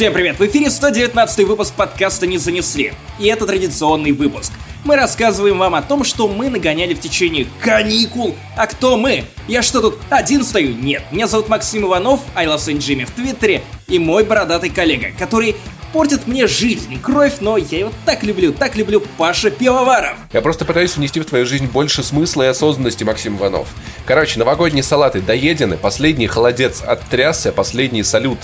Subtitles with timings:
[0.00, 0.38] Всем привет!
[0.38, 2.94] В эфире 119 выпуск подкаста «Не занесли».
[3.18, 4.50] И это традиционный выпуск.
[4.82, 8.34] Мы рассказываем вам о том, что мы нагоняли в течение каникул.
[8.56, 9.24] А кто мы?
[9.46, 10.74] Я что тут, один стою?
[10.74, 15.54] Нет, меня зовут Максим Иванов, I love Jimmy в Твиттере, и мой бородатый коллега, который
[15.92, 20.16] портит мне жизнь, кровь, но я его так люблю, так люблю Паша Пивоваров.
[20.32, 23.68] Я просто пытаюсь внести в твою жизнь больше смысла и осознанности, Максим Иванов.
[24.06, 28.38] Короче, новогодние салаты доедены, последний холодец оттрясся, последний салют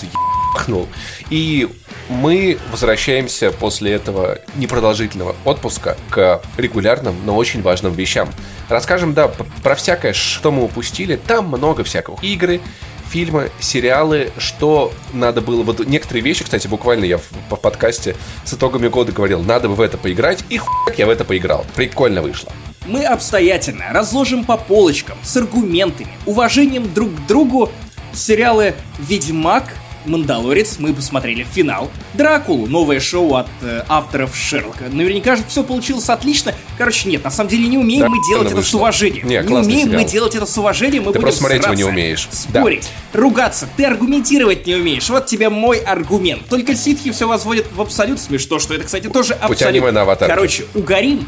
[0.53, 0.87] ебахнул.
[1.29, 1.69] И
[2.09, 8.29] мы возвращаемся после этого непродолжительного отпуска к регулярным, но очень важным вещам.
[8.69, 9.29] Расскажем, да,
[9.63, 11.15] про всякое, что мы упустили.
[11.15, 12.17] Там много всякого.
[12.21, 12.61] Игры,
[13.07, 15.63] фильмы, сериалы, что надо было...
[15.63, 18.15] Вот некоторые вещи, кстати, буквально я в, в подкасте
[18.45, 21.65] с итогами года говорил, надо бы в это поиграть, и хуяк я в это поиграл.
[21.75, 22.51] Прикольно вышло.
[22.85, 27.69] Мы обстоятельно разложим по полочкам, с аргументами, уважением друг к другу
[28.13, 29.73] сериалы «Ведьмак»,
[30.07, 31.91] Мандалорец, мы посмотрели финал.
[32.13, 34.85] Дракулу, новое шоу от э, авторов Шерлока.
[34.91, 36.53] Наверняка же все получилось отлично.
[36.77, 38.69] Короче, нет, на самом деле не умеем да, мы делать это вышло.
[38.69, 39.27] с уважением.
[39.27, 40.01] Не, не умеем сериал.
[40.01, 42.27] мы делать это с уважением, мы Ты будем просто смотреть его не умеешь.
[42.31, 43.19] Спорить, да.
[43.19, 45.09] ругаться, ты аргументировать не умеешь.
[45.09, 46.47] Вот тебе мой аргумент.
[46.47, 49.93] Только ситхи все возводят в абсолют смешно, что это, кстати, тоже абсолют.
[49.93, 50.29] на аватар.
[50.29, 51.27] Короче, угорим,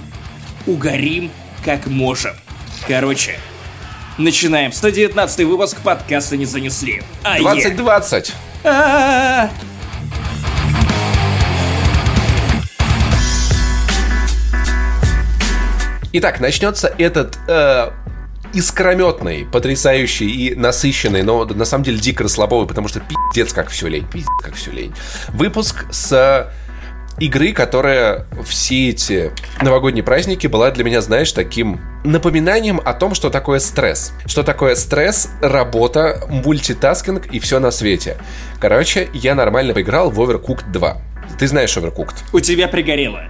[0.66, 1.32] угорим
[1.64, 2.34] как можем.
[2.88, 3.38] Короче,
[4.18, 4.72] начинаем.
[4.72, 7.02] 119 выпуск подкаста не занесли.
[7.24, 8.34] А 2020.
[16.12, 17.92] Итак, начнется этот э,
[18.54, 23.88] искрометный, потрясающий и насыщенный, но на самом деле дико расслабовый, потому что пиздец как все
[23.88, 24.94] лень, пиздец как все лень.
[25.30, 26.52] Выпуск с
[27.20, 29.32] игры, которая все эти
[29.62, 34.14] новогодние праздники была для меня, знаешь, таким напоминанием о том, что такое стресс.
[34.26, 38.18] Что такое стресс, работа, мультитаскинг и все на свете.
[38.60, 40.98] Короче, я нормально поиграл в Overcooked 2.
[41.38, 42.16] Ты знаешь Overcooked?
[42.34, 43.22] У тебя пригорело.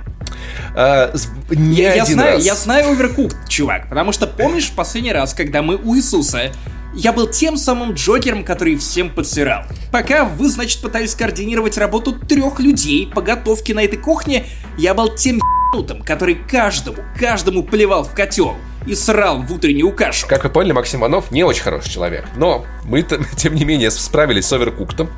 [0.75, 1.14] А,
[1.49, 2.45] не я, один я знаю, раз.
[2.45, 3.89] Я знаю Overcooked, чувак.
[3.89, 6.52] Потому что помнишь последний раз, когда мы у Иисуса
[6.94, 9.64] я был тем самым Джокером, который всем подсирал.
[9.92, 14.45] Пока вы, значит, пытались координировать работу трех людей по готовке на этой кухне,
[14.77, 18.55] я был тем ебанутым, который каждому, каждому плевал в котел
[18.88, 20.27] и срал в утреннюю кашу.
[20.27, 22.26] Как вы поняли, Максим Иванов не очень хороший человек.
[22.36, 23.06] Но мы,
[23.38, 25.10] тем не менее, справились с Оверкуктом.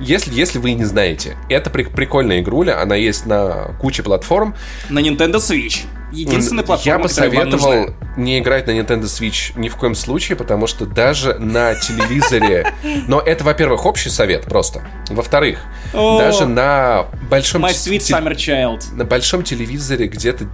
[0.00, 4.54] Если, если вы не знаете, это при, прикольная игруля, она есть на куче платформ.
[4.88, 5.84] На Nintendo Switch.
[6.12, 10.66] Единственная платформа, Я бы советовал не играть на Nintendo Switch ни в коем случае, потому
[10.66, 12.72] что даже на телевизоре...
[13.06, 14.82] Но это, во-первых, общий совет просто.
[15.08, 15.60] Во-вторых,
[15.92, 17.64] даже на большом...
[17.64, 18.94] My sweet summer child.
[18.94, 20.48] На большом телевизоре где-то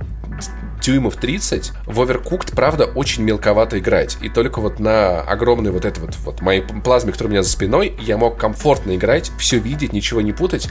[0.85, 4.19] дюймов 30, в Overcooked, правда, очень мелковато играть.
[4.21, 7.51] И только вот на огромной вот этой вот, вот моей плазме, которая у меня за
[7.51, 10.69] спиной, я мог комфортно играть, все видеть, ничего не путать.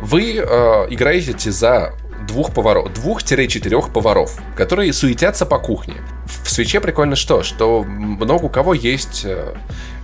[0.00, 0.42] Вы э,
[0.90, 1.94] играете за
[2.26, 5.94] двух поваров, двух-четырех поваров, которые суетятся по кухне.
[6.42, 7.42] В свече прикольно что?
[7.42, 9.54] Что много у кого есть э,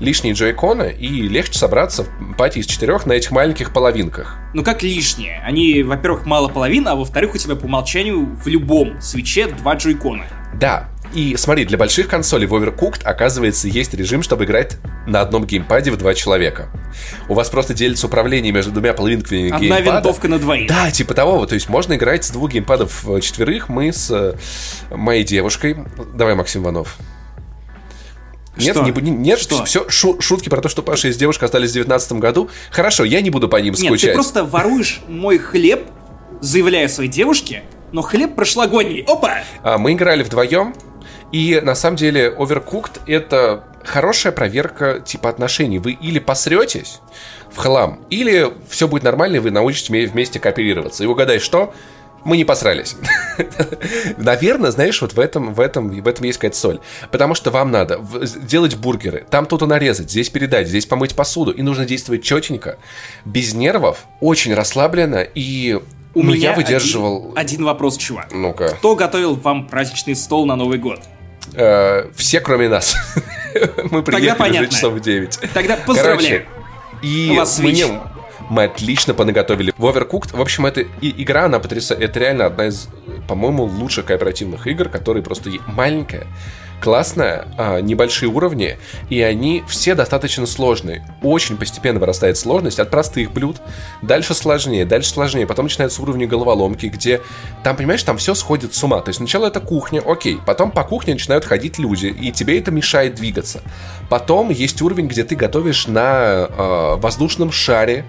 [0.01, 4.39] лишние джойконы, и легче собраться в пати из четырех на этих маленьких половинках.
[4.55, 5.41] Ну как лишние?
[5.45, 10.25] Они, во-первых, мало половин, а во-вторых, у тебя по умолчанию в любом свече два джойкона.
[10.55, 14.77] Да, и смотри, для больших консолей в Overcooked, оказывается, есть режим, чтобы играть
[15.07, 16.69] на одном геймпаде в два человека.
[17.29, 19.83] У вас просто делится управление между двумя половинками Одна геймпада.
[19.83, 20.69] Одна винтовка на двоих.
[20.69, 21.47] Да, типа того.
[21.47, 23.69] То есть можно играть с двух геймпадов четверых.
[23.69, 24.35] Мы с э,
[24.95, 25.77] моей девушкой...
[26.15, 26.97] Давай, Максим Иванов.
[28.57, 28.85] Нет, что?
[28.85, 29.65] Не, нет, что?
[29.65, 32.51] все шу, шутки про то, что Паша и девушка остались в 2019 году.
[32.71, 33.91] Хорошо, я не буду по ним скучать.
[33.91, 35.87] Нет, ты просто воруешь мой хлеб,
[36.41, 37.63] заявляя своей девушке,
[37.93, 39.05] но хлеб прошлогодний.
[39.07, 39.39] Опа!
[39.63, 40.75] А, мы играли вдвоем,
[41.33, 45.79] и на самом деле Overcooked это хорошая проверка типа отношений.
[45.79, 47.01] Вы или посретесь
[47.51, 51.05] в хлам, или все будет нормально, и вы научитесь вместе кооперироваться.
[51.05, 51.75] И угадай, что?
[52.25, 52.97] мы не посрались.
[54.19, 56.81] Наверное, знаешь, вот в этом, в этом, в этом есть какая-то соль.
[57.11, 58.01] Потому что вам надо
[58.43, 61.51] делать бургеры, там тут нарезать, здесь передать, здесь помыть посуду.
[61.51, 62.79] И нужно действовать четенько,
[63.25, 65.81] без нервов, очень расслабленно и
[66.13, 67.33] у ну, меня я выдерживал...
[67.37, 68.33] Один, один вопрос, чувак.
[68.33, 68.71] Ну-ка.
[68.71, 71.01] Кто готовил вам праздничный стол на Новый год?
[71.55, 72.97] Э, все, кроме нас.
[73.91, 75.41] Мы приехали уже часов в 9.
[75.53, 76.47] Тогда поздравляю.
[77.03, 77.85] и мы, не,
[78.49, 79.73] мы отлично понаготовили.
[79.77, 82.03] В Overcooked, в общем, эта игра, она потрясает.
[82.03, 82.89] Это реально одна из,
[83.29, 86.27] по-моему, лучших кооперативных игр, которые просто маленькая,
[86.81, 88.79] классная, а, небольшие уровни,
[89.09, 91.05] и они все достаточно сложные.
[91.23, 93.61] Очень постепенно вырастает сложность от простых блюд,
[94.03, 97.21] дальше сложнее, дальше сложнее, потом начинаются уровни головоломки, где
[97.63, 99.01] там, понимаешь, там все сходит с ума.
[99.01, 102.71] То есть сначала это кухня, окей, потом по кухне начинают ходить люди, и тебе это
[102.71, 103.61] мешает двигаться.
[104.09, 108.05] Потом есть уровень, где ты готовишь на э, воздушном шаре,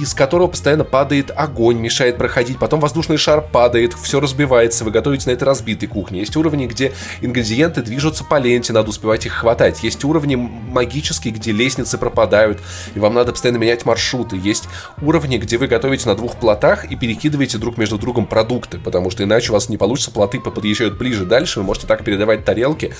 [0.00, 5.28] из которого постоянно падает огонь, мешает проходить, потом воздушный шар падает, все разбивается, вы готовите
[5.28, 6.20] на этой разбитой кухне.
[6.20, 9.82] Есть уровни, где ингредиенты движутся по ленте, надо успевать их хватать.
[9.82, 12.60] Есть уровни магические, где лестницы пропадают,
[12.94, 14.36] и вам надо постоянно менять маршруты.
[14.36, 14.68] Есть
[15.00, 19.24] уровни, где вы готовите на двух плотах и перекидываете друг между другом продукты, потому что
[19.24, 22.94] иначе у вас не получится, плоты подъезжают ближе дальше, вы можете так передавать тарелки.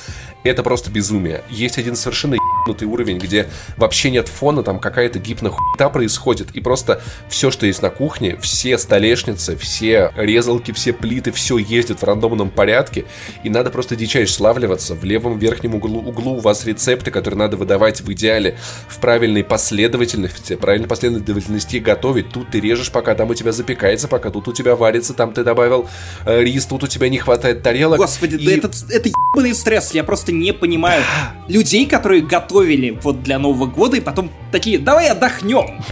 [0.44, 1.42] Это просто безумие.
[1.50, 6.60] Есть один совершенно ебнутый уровень, где вообще нет фона, там какая-то гипно хуйта происходит, и
[6.62, 12.04] просто все, что есть на кухне, все столешницы, все резалки, все плиты, все ездит в
[12.04, 13.04] рандомном порядке,
[13.44, 14.94] и надо просто дичайше славливаться.
[14.94, 18.56] В левом верхнем углу, углу у вас рецепты, которые надо выдавать в идеале
[18.88, 22.30] в правильной последовательности, правильной последовательности готовить.
[22.30, 25.44] Тут ты режешь, пока там у тебя запекается, пока тут у тебя варится, там ты
[25.44, 25.88] добавил
[26.24, 27.98] э, рис, тут у тебя не хватает тарелок.
[27.98, 28.46] Господи, и...
[28.46, 31.02] да это, это ебаный стресс, я просто не понимаю
[31.48, 35.82] людей, которые готовили вот для Нового года и потом такие, давай отдохнем.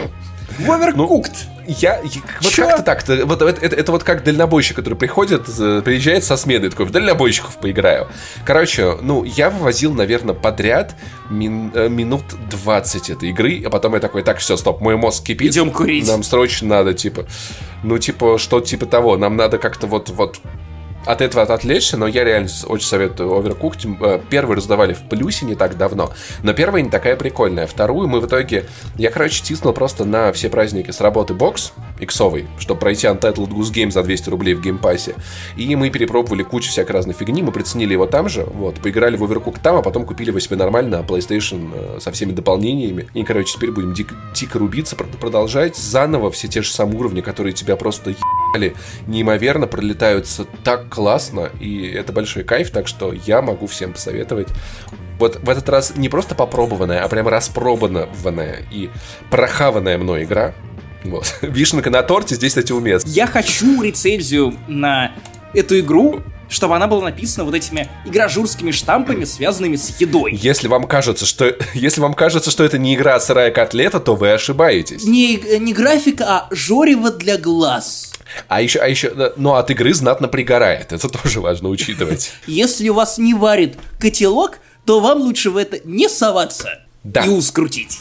[0.66, 1.32] Overcooked.
[1.46, 2.00] Ну, я,
[2.42, 5.44] вот как-то так-то, вот это, это, это вот как дальнобойщик, который приходит,
[5.84, 8.08] приезжает со смены, такой, в дальнобойщиков поиграю.
[8.44, 10.96] Короче, ну, я вывозил, наверное, подряд
[11.30, 15.24] мин, э, минут 20 этой игры, а потом я такой, так, все, стоп, мой мозг
[15.24, 15.52] кипит.
[15.52, 16.08] Идем курить.
[16.08, 17.26] Нам срочно надо, типа,
[17.84, 20.40] ну, типа, что типа того, нам надо как-то вот, вот
[21.06, 23.96] от этого отвлечься, но я реально очень советую Overcooked.
[24.00, 26.12] Э, первый раздавали в плюсе не так давно,
[26.42, 27.66] но первая не такая прикольная.
[27.66, 28.66] Вторую мы в итоге...
[28.96, 33.72] Я, короче, тиснул просто на все праздники с работы бокс иксовый, чтобы пройти Untitled Goose
[33.72, 35.14] Game за 200 рублей в Game Pass е.
[35.56, 39.24] И мы перепробовали кучу всякой разной фигни, мы приценили его там же, вот, поиграли в
[39.24, 43.08] Overcooked там, а потом купили его себе нормально на PlayStation э, со всеми дополнениями.
[43.14, 47.52] И, короче, теперь будем дик- дико рубиться, продолжать заново все те же самые уровни, которые
[47.52, 48.74] тебя просто ебали
[49.06, 54.48] неимоверно, пролетаются так классно, и это большой кайф, так что я могу всем посоветовать.
[55.18, 58.90] Вот в этот раз не просто попробованная, а прямо распробованная и
[59.30, 60.54] прохаванная мной игра.
[61.04, 61.38] Вот.
[61.42, 63.08] Вишенка на торте здесь, кстати, уместно.
[63.08, 65.12] Я хочу рецензию на
[65.54, 70.34] эту игру, чтобы она была написана вот этими игражурскими штампами, связанными с едой.
[70.34, 74.32] Если вам кажется, что если вам кажется, что это не игра сырая котлета, то вы
[74.32, 75.04] ошибаетесь.
[75.04, 78.09] Не, не графика, а жорево для глаз.
[78.48, 80.92] А еще, а еще, ну, от игры знатно пригорает.
[80.92, 82.32] Это тоже важно учитывать.
[82.46, 87.22] Если у вас не варит котелок, то вам лучше в это не соваться да.
[87.22, 88.00] и ускрутить.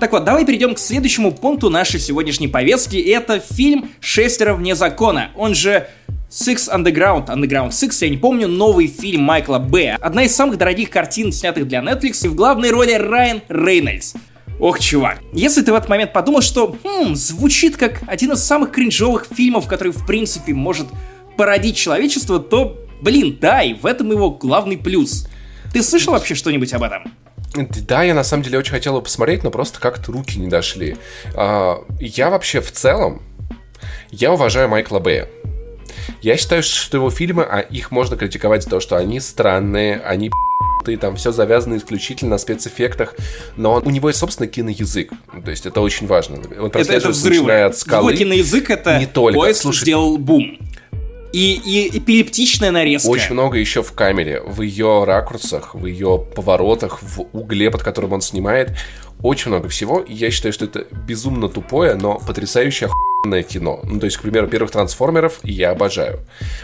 [0.00, 2.96] Так вот, давай перейдем к следующему пункту нашей сегодняшней повестки.
[2.96, 5.88] Это фильм «Шестеро вне закона», он же
[6.30, 9.96] Six Underground, Underground Six, я не помню, новый фильм Майкла Б.
[10.00, 14.14] Одна из самых дорогих картин, снятых для Netflix, и в главной роли Райан Рейнольдс.
[14.58, 18.72] Ох, чувак, если ты в этот момент подумал, что хм, звучит как один из самых
[18.72, 20.88] кринжовых фильмов, который в принципе может
[21.36, 25.28] породить человечество, то, блин, да, и в этом его главный плюс.
[25.72, 27.04] Ты слышал вообще что-нибудь об этом?
[27.54, 30.96] Да, я на самом деле очень хотел его посмотреть, но просто как-то руки не дошли.
[31.34, 33.22] А, я вообще в целом,
[34.10, 35.28] я уважаю Майкла Бэя.
[36.22, 40.30] Я считаю, что его фильмы, а их можно критиковать за то, что они странные, они
[40.86, 43.14] и там все завязано исключительно на спецэффектах,
[43.56, 45.10] но он, у него есть собственный киноязык,
[45.44, 46.38] то есть это очень важно.
[46.58, 47.52] Он это, это взрывы.
[47.60, 48.12] От скалы.
[48.12, 49.38] Его киноязык это не только.
[49.38, 50.58] поезд Слушай, сделал бум.
[51.32, 53.08] И, и эпилептичная нарезка.
[53.08, 58.14] Очень много еще в камере, в ее ракурсах, в ее поворотах, в угле, под которым
[58.14, 58.70] он снимает.
[59.22, 60.00] Очень много всего.
[60.00, 63.80] И я считаю, что это безумно тупое, но потрясающе охуенное кино.
[63.82, 66.20] Ну, то есть, к примеру, первых трансформеров я обожаю.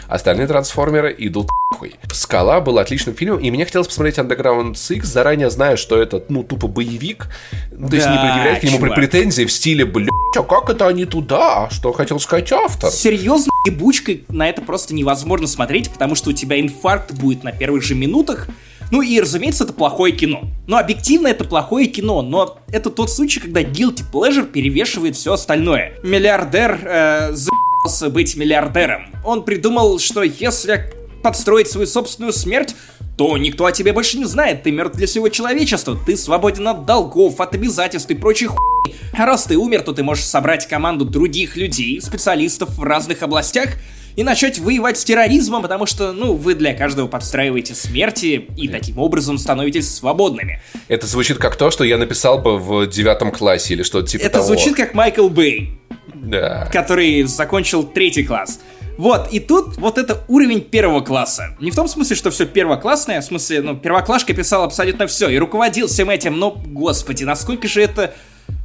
[0.07, 1.95] Остальные трансформеры идут хуй.
[2.13, 6.43] Скала был отличным фильмом, и мне хотелось посмотреть Underground Six, заранее зная, что это, ну,
[6.43, 7.27] тупо боевик.
[7.71, 8.95] Ну, то есть, не предъявлять к нему чувак.
[8.95, 11.69] претензии в стиле, блядь, а как это они туда?
[11.71, 12.89] Что хотел сказать автор?
[12.89, 17.83] Серьезно, ебучкой на это просто невозможно смотреть, потому что у тебя инфаркт будет на первых
[17.83, 18.47] же минутах,
[18.95, 20.45] ну и, разумеется, это плохое кино.
[20.67, 25.97] Но объективно это плохое кино, но это тот случай, когда guilty pleasure перевешивает все остальное.
[26.01, 29.07] Миллиардер э, за***ался быть миллиардером.
[29.25, 32.73] Он придумал, что если подстроить свою собственную смерть,
[33.17, 36.85] то никто о тебе больше не знает, ты мертв для всего человечества, ты свободен от
[36.85, 38.95] долгов, от обязательств и прочих хуй.
[39.11, 43.71] А раз ты умер, то ты можешь собрать команду других людей, специалистов в разных областях,
[44.15, 48.97] и начать воевать с терроризмом, потому что, ну, вы для каждого подстраиваете смерти и таким
[48.97, 50.61] образом становитесь свободными.
[50.87, 54.35] Это звучит как то, что я написал бы в девятом классе или что-то типа Это
[54.35, 54.45] того.
[54.45, 55.77] звучит как Майкл Бэй.
[56.13, 56.69] Да.
[56.71, 58.59] Который закончил третий класс.
[58.97, 61.55] Вот, и тут вот это уровень первого класса.
[61.59, 65.37] Не в том смысле, что все первоклассное, в смысле, ну, первоклашка писал абсолютно все и
[65.37, 68.13] руководил всем этим, но, господи, насколько же это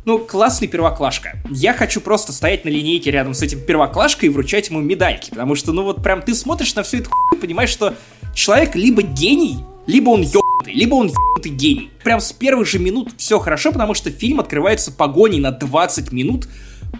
[0.04, 1.42] ну, классный первоклашка.
[1.50, 5.54] Я хочу просто стоять на линейке рядом с этим первоклашкой и вручать ему медальки, потому
[5.54, 7.94] что, ну вот прям ты смотришь на всю эту хуйню и понимаешь, что
[8.34, 10.50] человек либо гений, либо он ебаный.
[10.60, 11.90] ебнутый, либо он ебнутый гений.
[12.02, 16.48] Прям с первых же минут все хорошо, потому что фильм открывается погоней на 20 минут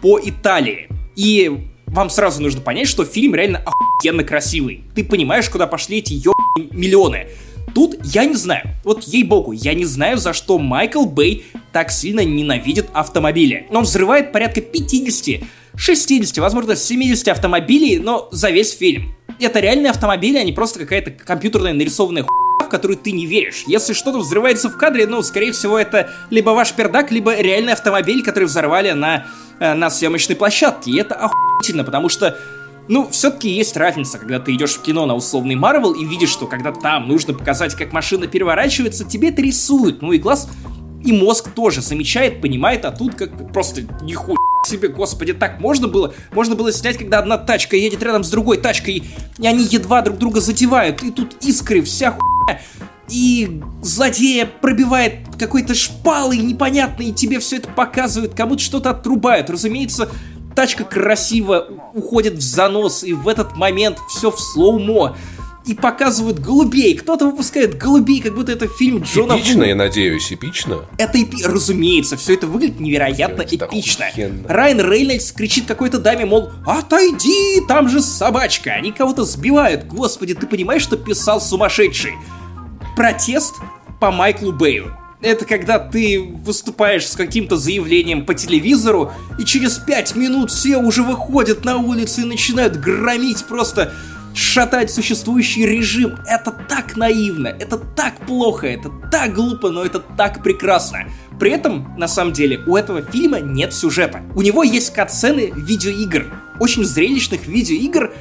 [0.02, 0.88] по Италии.
[1.16, 4.84] И вам сразу нужно понять, что фильм реально охуенно красивый.
[4.94, 7.28] Ты понимаешь, куда пошли эти ебаные миллионы.
[7.74, 12.24] Тут я не знаю, вот ей-богу, я не знаю, за что Майкл Бэй так сильно
[12.24, 13.66] ненавидит автомобили.
[13.70, 15.42] Он взрывает порядка 50,
[15.76, 19.14] 60, возможно 70 автомобилей, но за весь фильм.
[19.38, 23.64] Это реальные автомобили, а не просто какая-то компьютерная нарисованная хуйня, в которую ты не веришь.
[23.66, 28.22] Если что-то взрывается в кадре, ну, скорее всего, это либо ваш пердак, либо реальный автомобиль,
[28.22, 29.26] который взорвали на,
[29.60, 30.90] э, на съемочной площадке.
[30.90, 32.36] И это охуительно, потому что
[32.90, 36.48] ну, все-таки есть разница, когда ты идешь в кино на условный Марвел и видишь, что
[36.48, 40.02] когда там нужно показать, как машина переворачивается, тебе это рисует.
[40.02, 40.50] Ну и глаз
[41.04, 46.14] и мозг тоже замечает, понимает, а тут как просто нихуя себе, господи, так можно было?
[46.32, 49.04] Можно было снять, когда одна тачка едет рядом с другой тачкой,
[49.38, 52.60] и они едва друг друга затевают, и тут искры, вся хуйня,
[53.08, 59.48] и злодея пробивает какой-то шпалой непонятный, и тебе все это показывают, кому-то что-то отрубают.
[59.48, 60.10] Разумеется,
[60.54, 65.16] тачка красиво уходит в занос, и в этот момент все в слоумо.
[65.66, 66.94] И показывают голубей.
[66.96, 69.64] Кто-то выпускает голубей, как будто это фильм Джона Эпично, Ву.
[69.64, 70.86] я надеюсь, эпично.
[70.96, 71.44] Это эпи...
[71.44, 74.06] Разумеется, все это выглядит невероятно Это эпично.
[74.06, 74.48] охуенно.
[74.48, 78.70] Райан Рейнольдс кричит какой-то даме, мол, отойди, там же собачка.
[78.72, 79.86] Они кого-то сбивают.
[79.86, 82.14] Господи, ты понимаешь, что писал сумасшедший?
[82.96, 83.54] Протест
[84.00, 84.96] по Майклу Бэю.
[85.22, 91.02] Это когда ты выступаешь с каким-то заявлением по телевизору, и через пять минут все уже
[91.02, 93.92] выходят на улицу и начинают громить просто
[94.34, 96.16] шатать существующий режим.
[96.26, 101.00] Это так наивно, это так плохо, это так глупо, но это так прекрасно.
[101.38, 104.22] При этом, на самом деле, у этого фильма нет сюжета.
[104.34, 106.32] У него есть катсцены видеоигр.
[106.60, 108.12] Очень зрелищных видеоигр,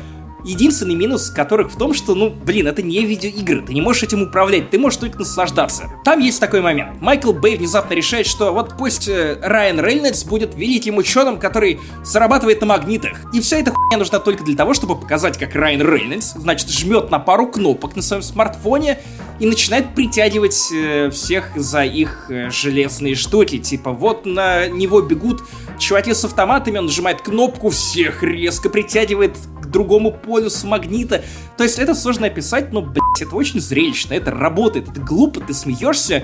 [0.44, 4.24] Единственный минус которых в том, что, ну, блин, это не видеоигры, ты не можешь этим
[4.24, 5.92] управлять, ты можешь только наслаждаться.
[6.04, 7.02] Там есть такой момент.
[7.02, 12.62] Майкл Бэй внезапно решает, что вот пусть э, Райан Рейнольдс будет великим ученым, который зарабатывает
[12.62, 13.18] на магнитах.
[13.34, 17.12] И вся эта хуйня нужна только для того, чтобы показать, как Райан Рейнольдс, значит, жмет
[17.12, 19.00] на пару кнопок на своем смартфоне
[19.40, 23.58] и начинает притягивать э, всех за их э, железные штуки.
[23.58, 25.42] Типа, вот на него бегут
[25.80, 31.24] чуваки с автоматами, он нажимает кнопку, всех резко притягивает к другому полюсу магнита.
[31.58, 35.54] То есть это сложно описать, но, блядь, это очень зрелищно, это работает, это глупо, ты
[35.54, 36.24] смеешься,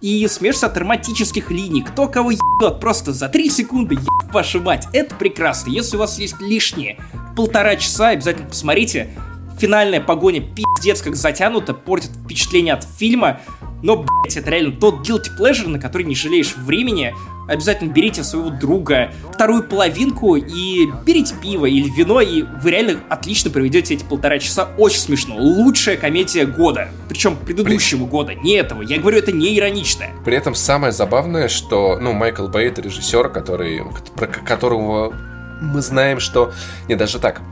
[0.00, 1.82] и смеешься от романтических линий.
[1.82, 4.86] Кто кого ебет просто за 3 секунды, еб вашу мать.
[4.92, 5.70] Это прекрасно.
[5.70, 6.98] Если у вас есть лишние
[7.36, 9.10] полтора часа, обязательно посмотрите.
[9.58, 13.40] Финальная погоня пиздец как затянута, портит впечатление от фильма.
[13.82, 17.14] Но, блять, это реально тот guilty pleasure, на который не жалеешь времени.
[17.50, 23.50] Обязательно берите своего друга вторую половинку и берите пиво или вино, и вы реально отлично
[23.50, 24.68] проведете эти полтора часа.
[24.78, 25.34] Очень смешно.
[25.36, 26.90] Лучшая комедия года.
[27.08, 28.82] Причем предыдущего года, не этого.
[28.82, 30.06] Я говорю, это не иронично.
[30.24, 33.82] При этом самое забавное, что, ну, Майкл Бэй это режиссер, который,
[34.14, 35.12] про которого
[35.60, 36.52] мы знаем, что...
[36.88, 37.42] Не, даже так.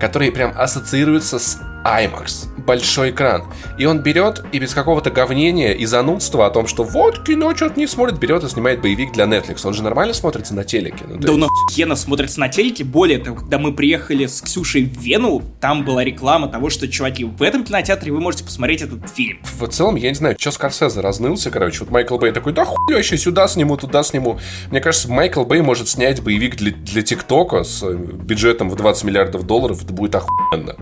[0.00, 3.44] Который прям ассоциируется с IMAX, большой экран.
[3.78, 7.78] И он берет и без какого-то говнения и занудства о том, что вот кино что-то
[7.78, 9.66] не смотрит, берет и снимает боевик для Netflix.
[9.66, 11.04] Он же нормально смотрится на телеке.
[11.06, 12.84] Ну, Да он есть- охуенно смотрится на телеке.
[12.84, 17.24] Более того, когда мы приехали с Ксюшей в Вену, там была реклама того, что, чуваки,
[17.24, 19.38] в этом кинотеатре вы можете посмотреть этот фильм.
[19.58, 21.80] В целом, я не знаю, что Скорсезе разнылся, короче.
[21.80, 24.38] Вот Майкл Бэй такой, да хуй вообще, сюда сниму, туда сниму.
[24.70, 29.04] Мне кажется, Майкл Бэй может снять боевик для, для ТикТока с э, бюджетом в 20
[29.04, 30.76] миллиардов долларов, это будет охуенно.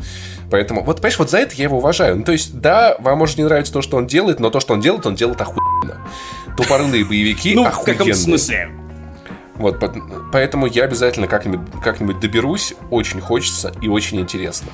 [0.51, 2.17] Поэтому, вот, понимаешь, вот за это я его уважаю.
[2.17, 4.75] Ну, то есть, да, вам может не нравиться то, что он делает, но то, что
[4.75, 5.99] он делает, он делает охуенно.
[6.57, 8.71] Тупорылые боевики Ну, в каком смысле?
[9.55, 9.95] Вот, по-
[10.33, 12.75] поэтому я обязательно как-нибудь, как-нибудь доберусь.
[12.91, 14.71] Очень хочется и очень интересно.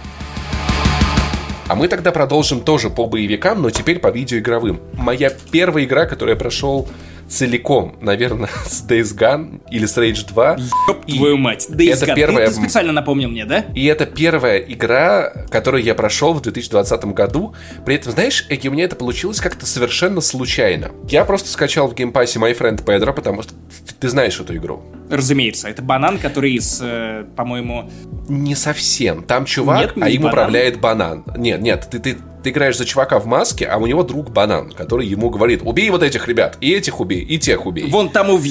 [1.69, 4.81] А мы тогда продолжим тоже по боевикам, но теперь по видеоигровым.
[4.95, 6.89] Моя первая игра, которую я прошел
[7.29, 10.57] целиком, наверное, с Days Gone или с Rage 2.
[10.89, 11.67] Ёб И твою мать.
[11.71, 12.09] Days это Gone.
[12.09, 13.65] Ты- первая- Ты, специально напомнил мне, да?
[13.75, 17.55] И это первая игра, которую я прошел в 2020 году.
[17.85, 20.91] При этом, знаешь, Эки, у меня это получилось как-то совершенно случайно.
[21.09, 23.53] Я просто скачал в геймпассе My Friend Pedro, потому что
[23.87, 24.83] ты- ты знаешь эту игру.
[25.11, 27.91] Разумеется, это банан, который из, э, по-моему...
[28.29, 29.23] Не совсем.
[29.23, 30.33] Там чувак, Нет, а им банан.
[30.35, 31.25] управляет банан.
[31.37, 34.73] Нет, нет, ты, ты, ты играешь за чувака в маске, а у него друг банан,
[34.73, 37.91] который ему говорит, убей вот этих ребят, и этих убей, и тех убей.
[37.91, 38.47] Вон тому в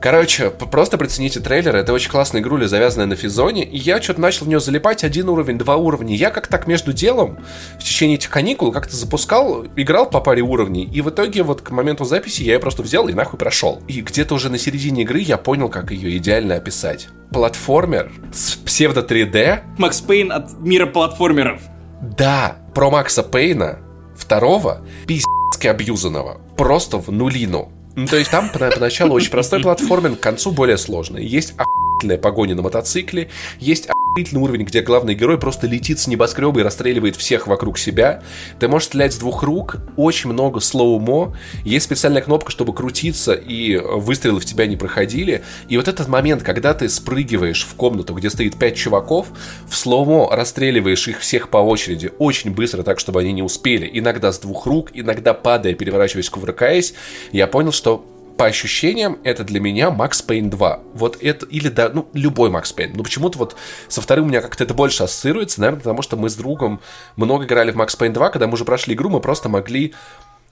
[0.00, 4.46] Короче, просто прицените трейлер, это очень классная игруля, завязанная на физоне, и я что-то начал
[4.46, 6.14] в нее залипать, один уровень, два уровня.
[6.14, 7.38] Я как так между делом
[7.80, 11.70] в течение этих каникул как-то запускал, играл по паре уровней, и в итоге вот к
[11.72, 13.82] моменту записи я ее просто взял и нахуй прошел.
[13.88, 17.08] И где-то уже на середине игры я понял, как ее идеально описать.
[17.32, 21.60] Платформер с псевдо 3D, Макс Пейн от мира платформеров.
[22.00, 23.80] Да, про Макса Пейна,
[24.16, 25.26] второго, пиздец
[25.64, 26.40] абьюзанного.
[26.56, 27.70] Просто в нулину.
[27.96, 31.24] Ну, то есть там поначалу очень простой платформен, к концу более сложный.
[31.26, 33.28] Есть охуительная погоня на мотоцикле,
[33.58, 38.22] есть охуительный уровень, где главный герой просто летит с небоскреба и расстреливает всех вокруг себя.
[38.58, 43.76] Ты можешь стрелять с двух рук, очень много слоумо, есть специальная кнопка, чтобы крутиться, и
[43.76, 45.44] выстрелы в тебя не проходили.
[45.68, 49.28] И вот этот момент, когда ты спрыгиваешь в комнату, где стоит пять чуваков,
[49.68, 53.88] в slow-mo расстреливаешь их всех по очереди, очень быстро, так, чтобы они не успели.
[53.92, 56.94] Иногда с двух рук, иногда падая, переворачиваясь, кувыркаясь,
[57.30, 58.04] я понял, что
[58.38, 60.80] по ощущениям, это для меня Max Payne 2.
[60.94, 62.92] Вот это, или да, ну, любой Max Payne.
[62.94, 63.56] Но почему-то вот
[63.88, 66.80] со вторым у меня как-то это больше ассоциируется, наверное, потому что мы с другом
[67.16, 69.92] много играли в Max Payne 2, когда мы уже прошли игру, мы просто могли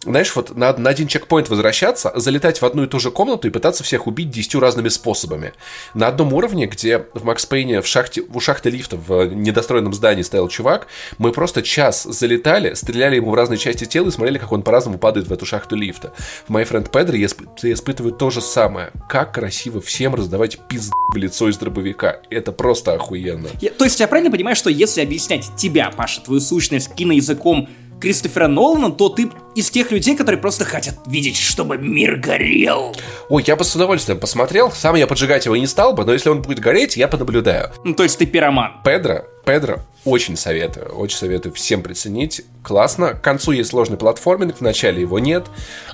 [0.03, 3.51] знаешь, вот на, на один чекпоинт возвращаться, залетать в одну и ту же комнату и
[3.51, 5.53] пытаться всех убить десятью разными способами.
[5.95, 10.23] На одном уровне, где в Макс Пейне в шахте, у шахты лифта в недостроенном здании
[10.23, 10.87] стоял чувак,
[11.19, 14.99] мы просто час залетали, стреляли ему в разные части тела и смотрели, как он по-разному
[14.99, 16.13] падает в эту шахту лифта.
[16.47, 18.91] В My Friend Pedro я, исп- я испытываю то же самое.
[19.09, 22.21] Как красиво всем раздавать пизд в лицо из дробовика.
[22.31, 23.49] Это просто охуенно.
[23.61, 27.69] Я, то есть я правильно понимаю, что если объяснять тебя, Паша, твою сущность киноязыком
[28.01, 32.95] Кристофера Нолана, то ты из тех людей, которые просто хотят видеть, чтобы мир горел.
[33.29, 34.71] Ой, я бы с удовольствием посмотрел.
[34.71, 37.71] Сам я поджигать его не стал бы, но если он будет гореть, я понаблюдаю.
[37.85, 38.83] Ну, то есть ты пироман.
[38.85, 42.43] Педро, Педро, очень советую, очень советую всем приценить.
[42.63, 43.15] Классно.
[43.15, 45.47] К концу есть сложный платформинг, в начале его нет.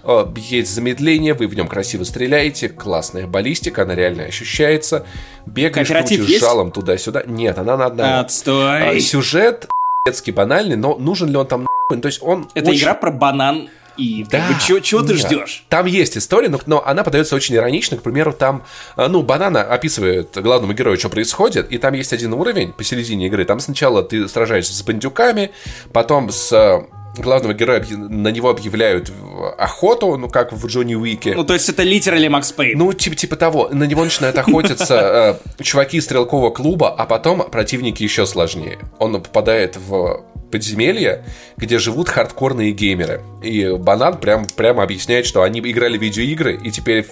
[0.03, 5.07] Э, есть замедление, вы в нем красиво стреляете, классная баллистика, она реально ощущается.
[5.47, 7.23] Бегаешь, крутишь жалом туда-сюда.
[7.27, 8.21] Нет, она на одного.
[8.21, 8.97] Отстой.
[8.97, 9.69] А, Сюжет
[10.07, 12.01] детский банальный, но нужен ли он там нахуй?
[12.01, 13.69] То есть он Это очень- игра про банан
[13.99, 15.65] и да, как бы, чего, чего ты ждешь?
[15.69, 17.99] Там есть история, но, но она подается очень иронично.
[17.99, 18.65] К примеру, там,
[18.97, 23.45] э, ну, Банана описывает главному герою, что происходит, и там есть один уровень посередине игры.
[23.45, 25.53] Там сначала ты сражаешься с бандюками,
[25.93, 29.13] потом с э, главного героя на него объявляют
[29.59, 31.35] охоту, ну, как в Джонни Уике.
[31.35, 32.79] Ну, то есть это литерали Макс Пейн.
[32.79, 37.49] Ну, типа, типа того, на него начинают охотиться э, чуваки из стрелкового клуба, а потом
[37.51, 38.79] противники еще сложнее.
[38.99, 41.25] Он попадает в подземелье,
[41.57, 43.23] где живут хардкорные геймеры.
[43.43, 47.07] И Банан прям, прямо объясняет, что они играли в видеоигры, и теперь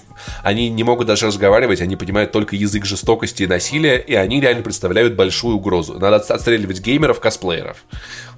[0.45, 4.63] они не могут даже разговаривать, они понимают только язык жестокости и насилия, и они реально
[4.63, 5.95] представляют большую угрозу.
[5.99, 7.79] Надо отс- отстреливать геймеров, косплееров.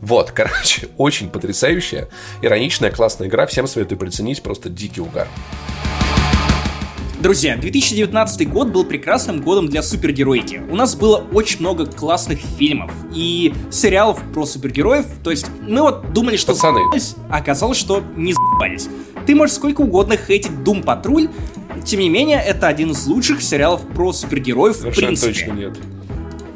[0.02, 2.08] Вот, короче, очень потрясающая,
[2.42, 3.46] ироничная, классная игра.
[3.46, 5.28] Всем советую приценить, просто дикий угар.
[7.20, 10.60] Друзья, 2019 год был прекрасным годом для супергероики.
[10.68, 15.06] У нас было очень много классных фильмов и сериалов про супергероев.
[15.22, 16.80] То есть мы вот думали, что Пацаны.
[17.30, 18.88] а оказалось, что не за***ались.
[19.24, 21.28] Ты можешь сколько угодно хейтить Doom Патруль,
[21.84, 25.32] тем не менее, это один из лучших сериалов про супергероев в Совершенно принципе.
[25.32, 25.78] точно нет.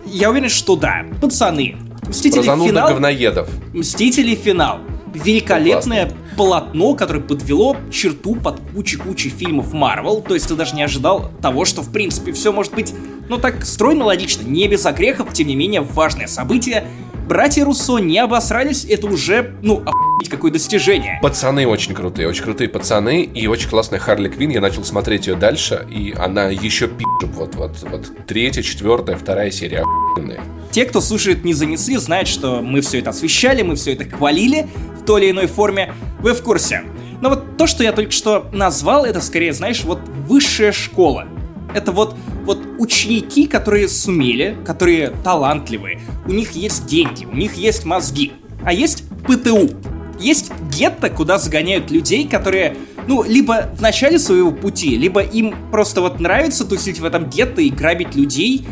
[0.04, 1.06] Я уверен, что да.
[1.22, 1.76] Пацаны.
[2.08, 2.88] Мстители Про занудных финал.
[2.88, 3.48] говноедов.
[3.72, 4.78] Мстители финал.
[5.14, 10.20] Великолепное полотно, которое подвело черту под кучей-кучей фильмов Марвел.
[10.20, 12.92] То есть ты даже не ожидал того, что в принципе все может быть,
[13.28, 16.86] ну так, стройно логично, не без огрехов, тем не менее важное событие.
[17.28, 21.18] Братья Руссо не обосрались, это уже, ну, охуеть, какое достижение.
[21.20, 24.50] Пацаны очень крутые, очень крутые пацаны и очень классная Харли Квин.
[24.50, 27.04] Я начал смотреть ее дальше, и она еще пи***.
[27.34, 30.40] Вот, вот, вот третья, четвертая, вторая серия охуенные.
[30.70, 34.68] Те, кто слушает «Не занесли», знают, что мы все это освещали, мы все это хвалили
[35.00, 35.94] в той или иной форме.
[36.20, 36.84] Вы в курсе.
[37.20, 41.26] Но вот то, что я только что назвал, это скорее, знаешь, вот высшая школа.
[41.74, 47.84] Это вот, вот ученики, которые сумели, которые талантливые, у них есть деньги, у них есть
[47.84, 48.32] мозги,
[48.64, 49.70] а есть ПТУ.
[50.18, 56.00] Есть гетто, куда загоняют людей, которые, ну, либо в начале своего пути, либо им просто
[56.00, 58.66] вот нравится тусить в этом гетто и грабить людей,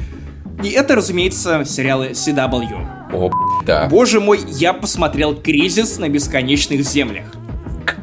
[0.62, 3.12] и это, разумеется, сериалы CW.
[3.12, 3.31] О,
[3.67, 3.87] да.
[3.88, 7.27] Боже мой, я посмотрел «Кризис на бесконечных землях».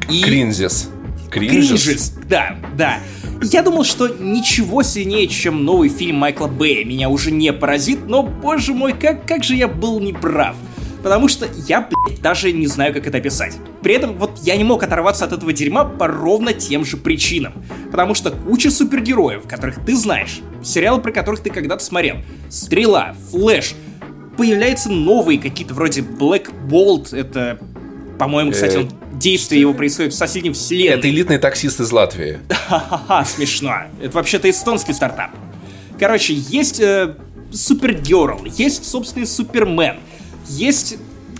[0.08, 0.22] И...
[0.22, 0.88] Кринзис.
[1.32, 2.98] Кринжис, да, да.
[3.42, 8.22] Я думал, что ничего сильнее, чем новый фильм Майкла Бэя меня уже не поразит, но,
[8.22, 10.54] боже мой, как, как же я был неправ.
[11.02, 13.56] Потому что я, блядь, даже не знаю, как это описать.
[13.82, 17.64] При этом вот я не мог оторваться от этого дерьма по ровно тем же причинам.
[17.90, 22.18] Потому что куча супергероев, которых ты знаешь, сериалы, про которых ты когда-то смотрел,
[22.48, 23.74] Стрела, Флэш,
[24.36, 27.58] появляются новые какие-то вроде Black Bolt, это,
[28.22, 30.98] по-моему, кстати, Э, он, действие его происходит в соседней вселенной.
[30.98, 32.38] Это элитный таксист из Латвии.
[32.50, 33.74] Ха-ха-ха, смешно.
[34.00, 35.32] Это вообще-то эстонский стартап.
[35.98, 37.16] Короче, есть э,
[37.52, 39.96] Супергерл, есть, собственный Супермен,
[40.48, 40.98] есть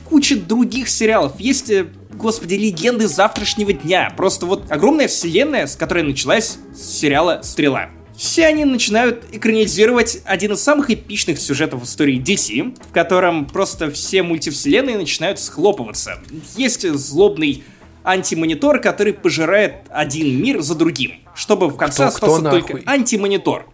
[0.08, 4.12] куча других сериалов, есть, э, господи, легенды завтрашнего дня.
[4.16, 7.90] Просто вот огромная вселенная, с которой началась с сериала «Стрела».
[8.22, 13.90] Все они начинают экранизировать один из самых эпичных сюжетов в истории DC, в котором просто
[13.90, 16.20] все мультивселенные начинают схлопываться.
[16.54, 17.64] Есть злобный
[18.04, 23.66] антимонитор, который пожирает один мир за другим, чтобы в конце Кто- остался кто только антимонитор.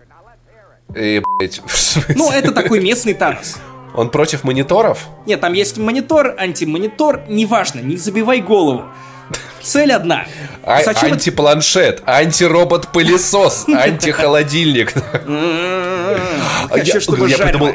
[0.94, 1.20] Э?
[2.16, 3.58] Ну, это такой местный Танос.
[3.94, 5.08] Он против мониторов?
[5.26, 8.86] Нет, там есть монитор, антимонитор, неважно, не забивай голову.
[9.62, 10.24] Цель одна.
[10.64, 14.92] А- Зачем антипланшет, антиробот-пылесос, антихолодильник.
[16.70, 17.52] Хочу, Я- чтобы я жареное.
[17.52, 17.74] придумал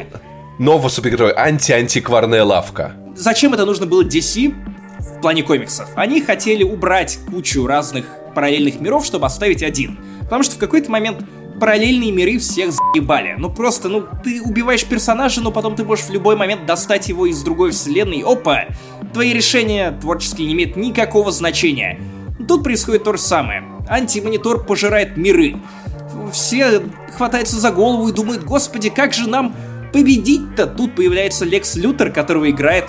[0.58, 2.92] нового супергероя, анти-антикварная лавка.
[3.16, 4.52] Зачем это нужно было DC
[4.98, 5.88] в плане комиксов?
[5.94, 9.98] Они хотели убрать кучу разных параллельных миров, чтобы оставить один.
[10.22, 11.22] Потому что в какой-то момент
[11.60, 13.34] параллельные миры всех заебали.
[13.38, 17.26] Ну просто, ну ты убиваешь персонажа, но потом ты можешь в любой момент достать его
[17.26, 18.22] из другой вселенной.
[18.24, 18.66] Опа!
[19.12, 22.00] Твои решения творческие не имеют никакого значения.
[22.48, 23.64] Тут происходит то же самое.
[23.88, 25.56] Антимонитор пожирает миры.
[26.32, 26.82] Все
[27.16, 29.54] хватаются за голову и думают, господи, как же нам
[29.92, 30.66] победить-то?
[30.66, 32.86] Тут появляется Лекс Лютер, которого играет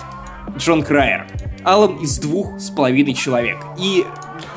[0.58, 1.28] Джон Крайер.
[1.64, 3.58] Алан из двух с половиной человек.
[3.78, 4.06] И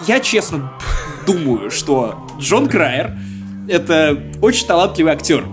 [0.06, 0.72] я честно
[1.26, 3.16] думаю, что Джон Крайер
[3.68, 5.46] это очень талантливый актер.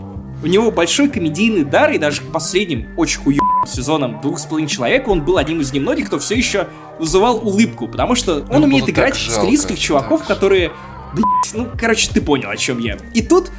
[0.44, 4.70] У него большой комедийный дар, и даже к последним очень хуёвым сезонам «Двух с половиной
[4.70, 6.68] человек» он был одним из немногих, кто все еще
[7.00, 10.72] вызывал улыбку, потому что он Ну, умеет играть жалко, стилистских чуваков, так которые...
[11.14, 12.98] блядь, ну, короче, ты понял, о чем я.
[13.14, 13.50] И тут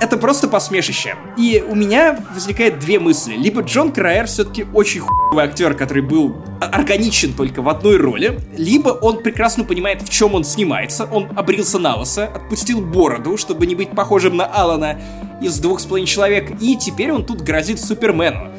[0.00, 1.16] это просто посмешище.
[1.36, 3.34] И у меня возникает две мысли.
[3.34, 8.38] Либо Джон Крайер все-таки очень хуевый актер, который был о- органичен только в одной роли,
[8.56, 13.66] либо он прекрасно понимает, в чем он снимается, он обрился на лысо, отпустил бороду, чтобы
[13.66, 15.00] не быть похожим на Алана
[15.40, 18.50] из «Двух с половиной человек», и теперь он тут грозит Супермену.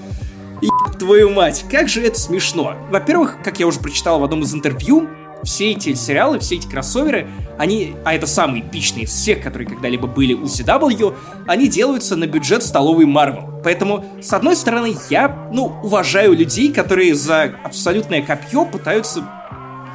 [0.61, 2.75] Еб твою мать, как же это смешно.
[2.89, 5.07] Во-первых, как я уже прочитал в одном из интервью,
[5.43, 10.07] все эти сериалы, все эти кроссоверы, они, а это самые эпичные из всех, которые когда-либо
[10.07, 11.15] были у CW,
[11.47, 13.61] они делаются на бюджет столовой Marvel.
[13.63, 19.23] Поэтому, с одной стороны, я, ну, уважаю людей, которые за абсолютное копье пытаются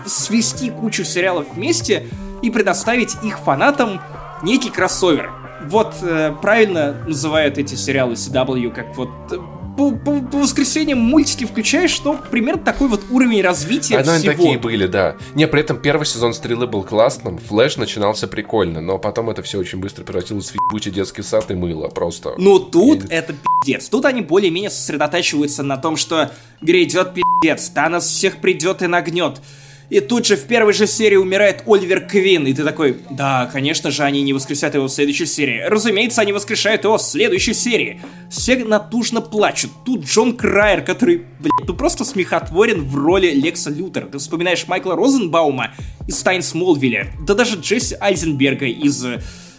[0.07, 2.07] свести кучу сериалов вместе
[2.43, 4.01] и предоставить их фанатам
[4.43, 5.31] некий кроссовер.
[5.67, 9.39] Вот э, правильно называют эти сериалы CW, как вот э,
[9.77, 14.33] по, по- по воскресеньям мультики включаешь, но примерно такой вот уровень развития Они всего.
[14.33, 15.17] такие были, да.
[15.35, 19.59] Не, при этом первый сезон Стрелы был классным, Флэш начинался прикольно, но потом это все
[19.59, 22.35] очень быстро превратилось в ебучий детский сад и мыло просто.
[22.39, 23.35] Но тут И- это
[23.65, 23.89] пиздец.
[23.89, 29.41] Тут они более-менее сосредотачиваются на том, что грядет пиздец, Танос всех придет и нагнет.
[29.91, 33.91] И тут же в первой же серии умирает Оливер Квин, и ты такой, да, конечно
[33.91, 35.63] же, они не воскресят его в следующей серии.
[35.67, 38.01] Разумеется, они воскрешают его в следующей серии.
[38.31, 39.71] Все натужно плачут.
[39.85, 44.07] Тут Джон Крайер, который, блядь, ну просто смехотворен в роли Лекса Лютера.
[44.07, 45.73] Ты вспоминаешь Майкла Розенбаума
[46.09, 49.05] из Тайн Смолвилля, да даже Джесси Айзенберга из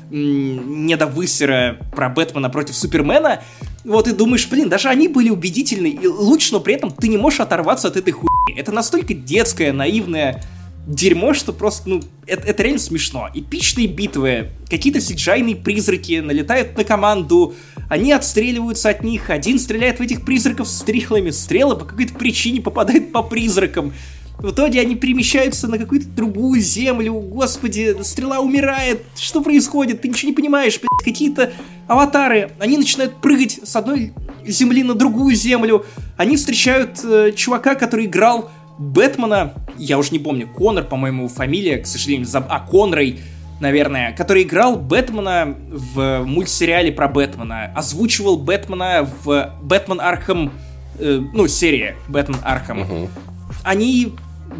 [0.09, 3.41] недовысера про Бэтмена против Супермена,
[3.85, 7.17] вот и думаешь, блин, даже они были убедительны и лучше, но при этом ты не
[7.17, 8.59] можешь оторваться от этой хуйни.
[8.59, 10.43] Это настолько детское, наивное
[10.87, 13.29] дерьмо, что просто, ну, это, это реально смешно.
[13.33, 17.55] Эпичные битвы, какие-то сиджайные призраки налетают на команду,
[17.89, 23.11] они отстреливаются от них, один стреляет в этих призраков стрелами, стрелы по какой-то причине попадают
[23.11, 23.93] по призракам.
[24.39, 27.13] В итоге они перемещаются на какую-то другую землю.
[27.13, 29.03] Господи, стрела умирает.
[29.15, 30.01] Что происходит?
[30.01, 30.79] Ты ничего не понимаешь.
[31.03, 31.53] Какие-то
[31.87, 32.51] аватары.
[32.59, 34.13] Они начинают прыгать с одной
[34.45, 35.85] земли на другую землю.
[36.17, 39.53] Они встречают э, чувака, который играл Бэтмена.
[39.77, 40.47] Я уже не помню.
[40.47, 41.77] Конор, по-моему, его фамилия.
[41.77, 42.45] К сожалению, заб...
[42.49, 43.19] А, Конрой
[43.61, 50.51] наверное, который играл Бэтмена в мультсериале про Бэтмена, озвучивал Бэтмена в Batman Arkham,
[50.99, 53.09] э, ну, серия Batman Arkham
[53.65, 54.13] они,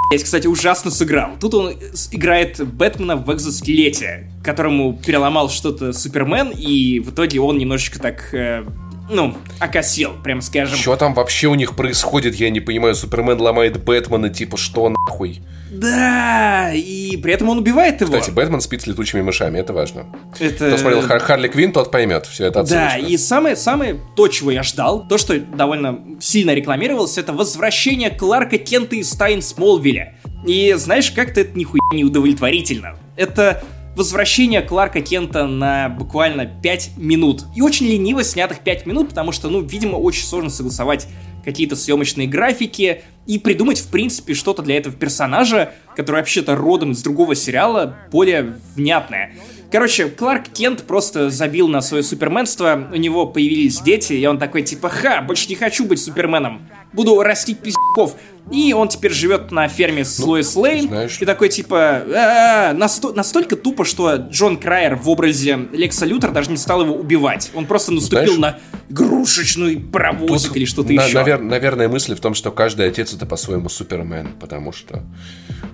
[0.10, 1.32] блять, кстати, ужасно сыграл.
[1.40, 7.58] Тут он с- играет Бэтмена в экзоскелете, которому переломал что-то Супермен, и в итоге он
[7.58, 8.66] немножечко так, э,
[9.10, 10.78] ну, окосел, прям скажем.
[10.78, 12.96] Что там вообще у них происходит, я не понимаю.
[12.96, 15.42] Супермен ломает Бэтмена, типа, что нахуй?
[15.72, 18.14] Да, и при этом он убивает его.
[18.14, 20.06] Кстати, Бэтмен спит с летучими мышами, это важно.
[20.40, 20.68] Это...
[20.68, 22.26] Кто смотрел Хар- Харли Квин, тот поймет.
[22.26, 23.12] Все это Да, отсылочка.
[23.12, 28.58] и самое, самое то, чего я ждал, то, что довольно сильно рекламировалось, это возвращение Кларка
[28.58, 30.16] Кента из Тайн Смолвиля.
[30.48, 32.96] И знаешь, как-то это нихуя не удовлетворительно.
[33.18, 33.64] Это
[33.96, 37.46] возвращение Кларка Кента на буквально 5 минут.
[37.56, 41.08] И очень лениво снятых 5 минут, потому что, ну, видимо, очень сложно согласовать
[41.44, 47.02] какие-то съемочные графики и придумать, в принципе, что-то для этого персонажа, который вообще-то родом из
[47.04, 49.34] другого сериала, более внятное.
[49.72, 54.62] Короче, Кларк Кент просто забил на свое суперменство, у него появились дети, и он такой
[54.62, 58.16] типа, ха, больше не хочу быть суперменом, буду растить пиздюков.
[58.52, 60.88] И он теперь живет на ферме с ну, Лоис Лейн.
[60.88, 61.18] Знаешь...
[61.20, 62.04] И такой типа...
[62.08, 63.12] А-а-а, насто...
[63.12, 67.50] Настолько тупо, что Джон Крайер в образе Лекса Лютер даже не стал его убивать.
[67.56, 68.56] Он просто наступил знаешь...
[68.60, 71.18] на игрушечный паровозик Тут, или что-то на, еще.
[71.18, 71.40] Навер...
[71.40, 75.04] Наверное, мысль в том, что каждый отец это по-своему Супермен, потому что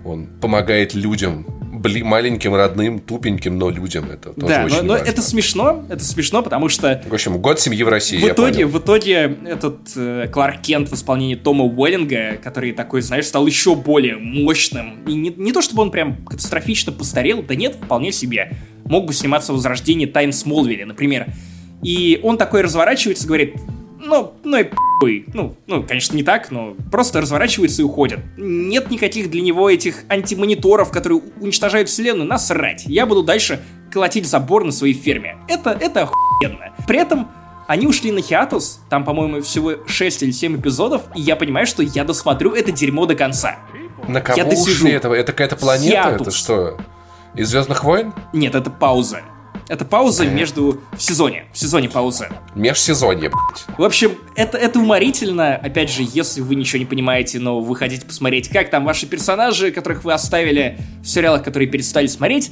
[0.06, 1.46] он помогает людям,
[1.82, 5.06] бли, маленьким, родным, тупеньким, но людям это тоже да, очень но, но важно.
[5.06, 7.02] это смешно, это смешно, потому что...
[7.08, 10.94] В общем, год семьи в России, В итоге, в итоге этот э, Кларк Кент в
[10.94, 15.04] исполнении Тома Уэллинга, который такой, знаешь, стал еще более мощным.
[15.06, 18.56] И не, не то, чтобы он прям катастрофично постарел, да нет, вполне себе.
[18.86, 21.28] Мог бы сниматься в «Возрождении Тайн Смолвиля», например.
[21.82, 23.56] И он такой разворачивается, говорит,
[24.12, 25.26] ну, ну и пи***й.
[25.34, 28.20] Ну, ну, конечно, не так, но просто разворачивается и уходит.
[28.38, 32.84] Нет никаких для него этих антимониторов, которые уничтожают вселенную, насрать.
[32.86, 35.38] Я буду дальше колотить забор на своей ферме.
[35.48, 36.74] Это, это охуенно.
[36.88, 37.30] При этом
[37.68, 41.82] они ушли на хиатус, там, по-моему, всего 6 или 7 эпизодов, и я понимаю, что
[41.82, 43.60] я досмотрю это дерьмо до конца.
[44.08, 44.92] На кого я ушли?
[44.92, 46.10] Это, это какая-то планета?
[46.10, 46.28] Хиатус.
[46.28, 46.78] Это что?
[47.34, 48.14] Из Звездных войн?
[48.34, 49.22] Нет, это пауза.
[49.72, 50.82] Это пауза между...
[50.92, 51.46] В сезоне.
[51.54, 52.28] В сезоне пауза.
[52.56, 53.78] Межсезонье, блядь.
[53.78, 55.56] В общем, это, это уморительно.
[55.56, 59.72] Опять же, если вы ничего не понимаете, но вы хотите посмотреть, как там ваши персонажи,
[59.72, 62.52] которых вы оставили в сериалах, которые перестали смотреть,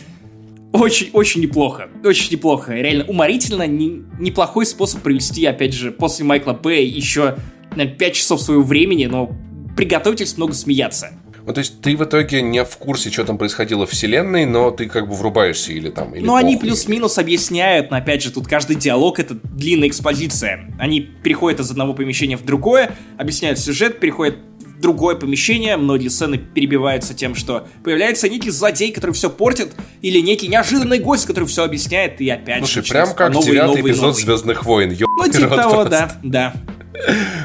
[0.72, 1.90] очень-очень неплохо.
[2.06, 2.74] Очень неплохо.
[2.74, 3.68] Реально уморительно.
[3.68, 7.36] Не, неплохой способ провести, опять же, после Майкла Бэя еще
[7.76, 9.30] на 5 часов своего времени, но
[9.76, 11.19] приготовьтесь много смеяться.
[11.50, 14.70] Ну, то есть ты в итоге не в курсе, что там происходило в вселенной, но
[14.70, 16.14] ты как бы врубаешься или там...
[16.14, 20.72] Или ну, они плюс-минус объясняют, но опять же, тут каждый диалог— это длинная экспозиция.
[20.78, 26.38] Они переходят из одного помещения в другое, объясняют сюжет, переходят в другое помещение, многие сцены
[26.38, 29.72] перебиваются тем, что появляется некий злодей, который все портит,
[30.04, 32.92] или некий неожиданный гость, который все объясняет, и опять Слушай, же...
[32.92, 34.22] прям как девятый эпизод новый.
[34.22, 34.96] Звездных войн.
[35.00, 36.54] Ну, типа того, да, да.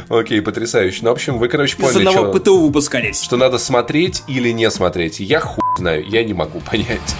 [0.08, 1.00] Окей, потрясающе.
[1.02, 3.22] Ну, в общем, вы, короче, поняли, Из одного что, ПТУ выпускались.
[3.22, 5.20] Что надо смотреть или не смотреть.
[5.20, 7.14] Я хуй знаю, я не могу понять.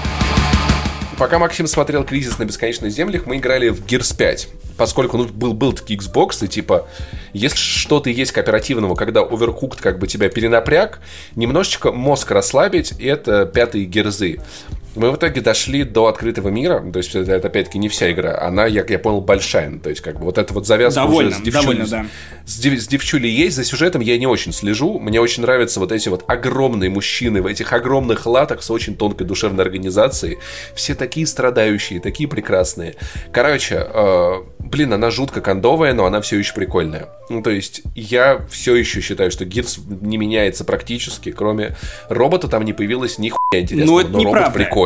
[1.19, 4.49] Пока Максим смотрел «Кризис на бесконечных землях», мы играли в Gears 5.
[4.77, 6.89] Поскольку ну, был, был таки Xbox, и типа,
[7.33, 11.01] если что-то есть кооперативного, когда Overcooked как бы тебя перенапряг,
[11.37, 14.41] немножечко мозг расслабить, и это пятые герзы.
[14.95, 18.39] Мы в итоге дошли до открытого мира, то есть это, это опять-таки не вся игра,
[18.41, 21.39] она, я, я понял, большая, то есть как бы вот эта вот завязка довольно, уже
[21.39, 22.07] с девчулей, довольно, да.
[22.47, 25.93] с, дев, с девчулей есть, за сюжетом я не очень слежу, мне очень нравятся вот
[25.93, 30.39] эти вот огромные мужчины в этих огромных латах с очень тонкой душевной организацией,
[30.75, 32.95] все такие страдающие, такие прекрасные.
[33.33, 37.09] Короче, э, блин, она жутко кондовая, но она все еще прикольная.
[37.29, 41.77] Ну, то есть я все еще считаю, что Гирс не меняется практически, кроме
[42.09, 44.84] робота там не появилось ни хуя интересного, ну, это но робот прикольный.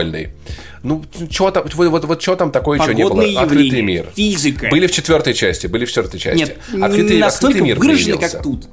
[0.82, 3.20] Ну, что там, вот, вот, вот что там такое еще не было?
[3.20, 4.06] Явления, Открытый мир.
[4.14, 4.68] Физика.
[4.70, 6.38] Были в четвертой части, были в четвертой части.
[6.38, 8.36] Нет, открытый, не настолько открытый мир выражены, появился.
[8.36, 8.68] как тут.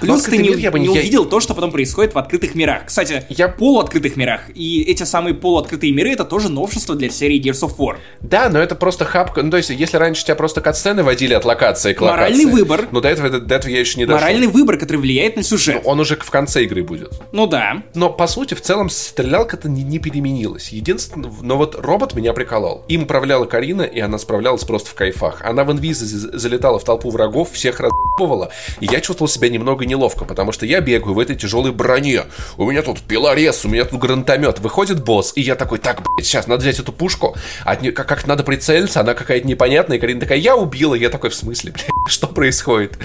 [0.00, 2.86] Плюс ты не, я бы не увидел то, что потом происходит в открытых мирах.
[2.86, 3.48] Кстати, я...
[3.48, 4.42] полуоткрытых мирах.
[4.54, 7.96] И эти самые полуоткрытые миры это тоже новшество для серии Gears of War.
[8.20, 9.42] Да, но это просто хапка.
[9.42, 12.20] Ну, то есть, если раньше тебя просто катсцены водили от локации к локации.
[12.20, 12.88] Моральный выбор.
[12.90, 14.20] Но до этого, до, до этого я еще не дошел.
[14.20, 15.82] Моральный выбор, который влияет на сюжет.
[15.82, 17.12] Ну, он уже в конце игры будет.
[17.32, 17.82] Ну да.
[17.94, 20.70] Но, по сути, в целом, стрелялка-то не, не переменилась.
[20.70, 22.84] Единственное, но вот робот меня приколол.
[22.88, 25.42] Им управляла Карина, и она справлялась просто в кайфах.
[25.42, 28.50] Она в инвизе залетала в толпу врагов, всех разбывала.
[28.80, 32.24] И я чувствовал себя немного неловко, потому что я бегаю в этой тяжелой броне.
[32.56, 34.60] У меня тут пилорез, у меня тут гранатомет.
[34.60, 37.36] Выходит босс, и я такой, так, блядь, сейчас надо взять эту пушку.
[37.64, 39.98] От нее, как, как надо прицелиться, она какая-то непонятная.
[39.98, 40.94] И Карина такая, я убила.
[40.94, 42.98] Я такой, в смысле, блядь, что происходит?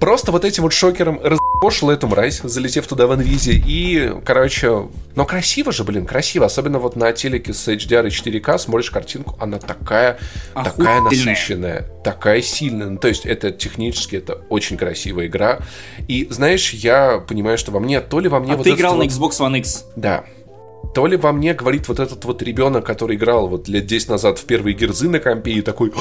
[0.00, 3.52] Просто вот этим вот шокером разбошил эту мразь, залетев туда в инвизе.
[3.52, 6.46] И, короче, но красиво же, блин, красиво.
[6.46, 10.18] Особенно вот на телеке с HDR и 4К смотришь картинку, она такая,
[10.54, 12.88] такая насыщенная, такая сильная.
[12.88, 15.60] Ну, то есть это технически, это очень красивая игра.
[16.08, 18.52] И, знаешь, я понимаю, что во мне, то ли во мне...
[18.52, 19.86] А вот ты играл на Xbox One X?
[19.96, 20.24] Да
[20.94, 24.38] то ли во мне говорит вот этот вот ребенок, который играл вот лет 10 назад
[24.38, 25.92] в первые герзы на компе и такой,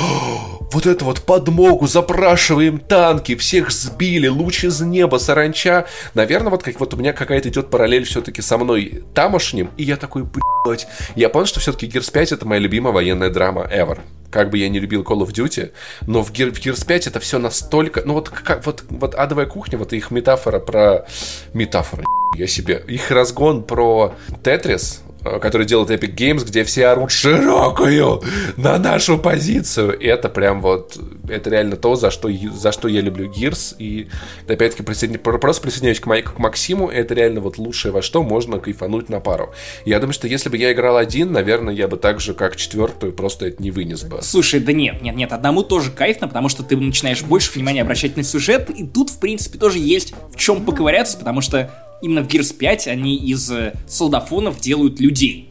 [0.71, 5.85] вот это вот подмогу, запрашиваем танки, всех сбили, луч из неба, саранча.
[6.13, 9.97] Наверное, вот как вот у меня какая-то идет параллель все-таки со мной тамошним, и я
[9.97, 10.23] такой,
[10.63, 10.87] блядь.
[11.15, 13.99] Я понял, что все-таки Gears 5 это моя любимая военная драма ever
[14.35, 15.71] как бы я не любил Call of Duty,
[16.07, 18.01] но в, Gear, в Gears 5 это все настолько...
[18.03, 21.05] Ну вот, как, вот, вот адовая кухня, вот их метафора про...
[21.53, 22.03] Метафора,
[22.35, 22.83] я себе.
[22.85, 25.03] Их разгон про Тетрис,
[25.41, 28.21] который делает Epic Games, где все орут широкую
[28.57, 29.97] на нашу позицию.
[29.97, 33.75] И это прям вот, это реально то, за что, за что я люблю Gears.
[33.79, 34.07] И
[34.47, 35.19] опять-таки присоедин...
[35.19, 39.53] просто присоединяюсь к, к Максиму, это реально вот лучшее, во что можно кайфануть на пару.
[39.85, 43.13] Я думаю, что если бы я играл один, наверное, я бы так же, как четвертую,
[43.13, 44.19] просто это не вынес бы.
[44.21, 48.15] Слушай, да нет, нет, нет, одному тоже кайфно, потому что ты начинаешь больше внимания обращать
[48.17, 51.71] на сюжет, и тут, в принципе, тоже есть в чем поковыряться, потому что
[52.05, 55.49] именно в Gears 5 они из э, солдафонов делают людей.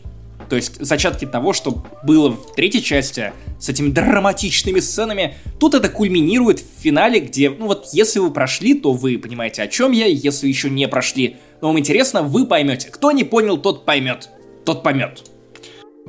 [0.49, 5.89] То есть зачатки того, что было в третьей части с этими драматичными сценами, тут это
[5.89, 10.07] кульминирует в финале, где, ну вот, если вы прошли, то вы понимаете, о чем я,
[10.07, 12.89] если еще не прошли, но вам интересно, вы поймете.
[12.91, 14.29] Кто не понял, тот поймет.
[14.65, 15.25] Тот поймет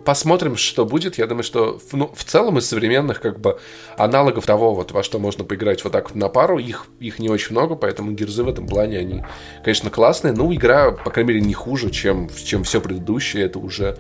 [0.06, 1.18] посмотрим, что будет.
[1.18, 3.60] Я думаю, что ну, в целом из современных как бы
[3.98, 7.30] аналогов того, вот, во что можно поиграть вот так вот на пару, их, их не
[7.30, 9.24] очень много, поэтому гирзы в этом плане, они,
[9.64, 10.34] конечно, классные.
[10.34, 13.98] Ну, игра, по крайней мере, не хуже, чем, чем все предыдущее, это уже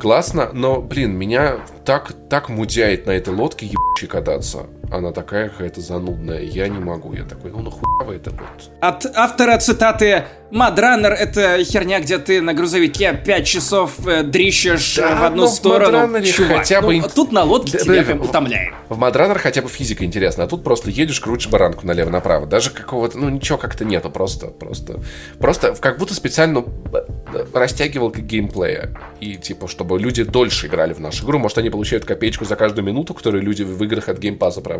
[0.00, 0.50] классно.
[0.52, 4.66] Но, блин, меня так, так мудяет на этой лодке ебучей кататься.
[4.90, 6.40] Она такая какая-то занудная.
[6.40, 7.12] Я не могу.
[7.12, 8.70] Я такой, ну нахуй это вот.
[8.80, 15.14] От автора цитаты Мадраннер— это херня, где ты на грузовике 5 часов э, дрищешь да,
[15.16, 16.22] в одну сторону.
[16.22, 16.96] Чувак, хотя бы...
[16.96, 18.72] ну, тут на лодке да, тебя прям утомляет.
[18.88, 22.46] В Мадранер хотя бы физика интересна, а тут просто едешь, крутишь баранку налево-направо.
[22.46, 25.00] Даже какого-то, ну ничего как-то нету, просто, просто,
[25.38, 28.96] просто как будто специально э, растягивал геймплея.
[29.20, 31.38] И типа, чтобы люди дольше играли в нашу игру.
[31.38, 34.62] Может, они получают копеечку за каждую минуту, которую люди в играх от Game Pass а
[34.62, 34.77] проводят.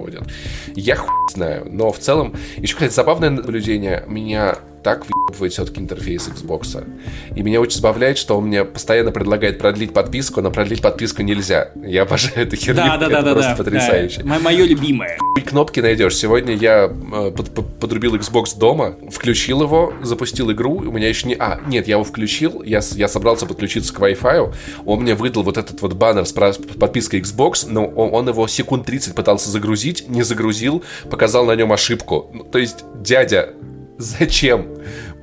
[0.74, 1.66] Я хуй знаю.
[1.70, 4.04] Но в целом, еще, кстати, забавное наблюдение.
[4.06, 6.86] Меня так въебывает все-таки интерфейс Xbox.
[7.34, 11.70] И меня очень забавляет, что он мне постоянно предлагает продлить подписку, но продлить подписку нельзя.
[11.84, 12.76] Я обожаю эту херню.
[12.76, 14.22] Да, да, да, да, просто да, потрясающе.
[14.22, 14.38] Да.
[14.38, 15.18] Мое любимое.
[15.36, 16.16] И кнопки найдешь.
[16.16, 20.76] Сегодня я э, под, под, подрубил Xbox дома, включил его, запустил игру.
[20.76, 21.34] У меня еще не...
[21.34, 24.54] А, нет, я его включил, я, я собрался подключиться к Wi-Fi.
[24.84, 28.86] Он мне выдал вот этот вот баннер с подпиской Xbox, но он, он его секунд
[28.86, 32.30] 30 пытался загрузить, не загрузил, показал на нем ошибку.
[32.32, 33.54] Ну, то есть, дядя,
[33.98, 34.68] Зачем?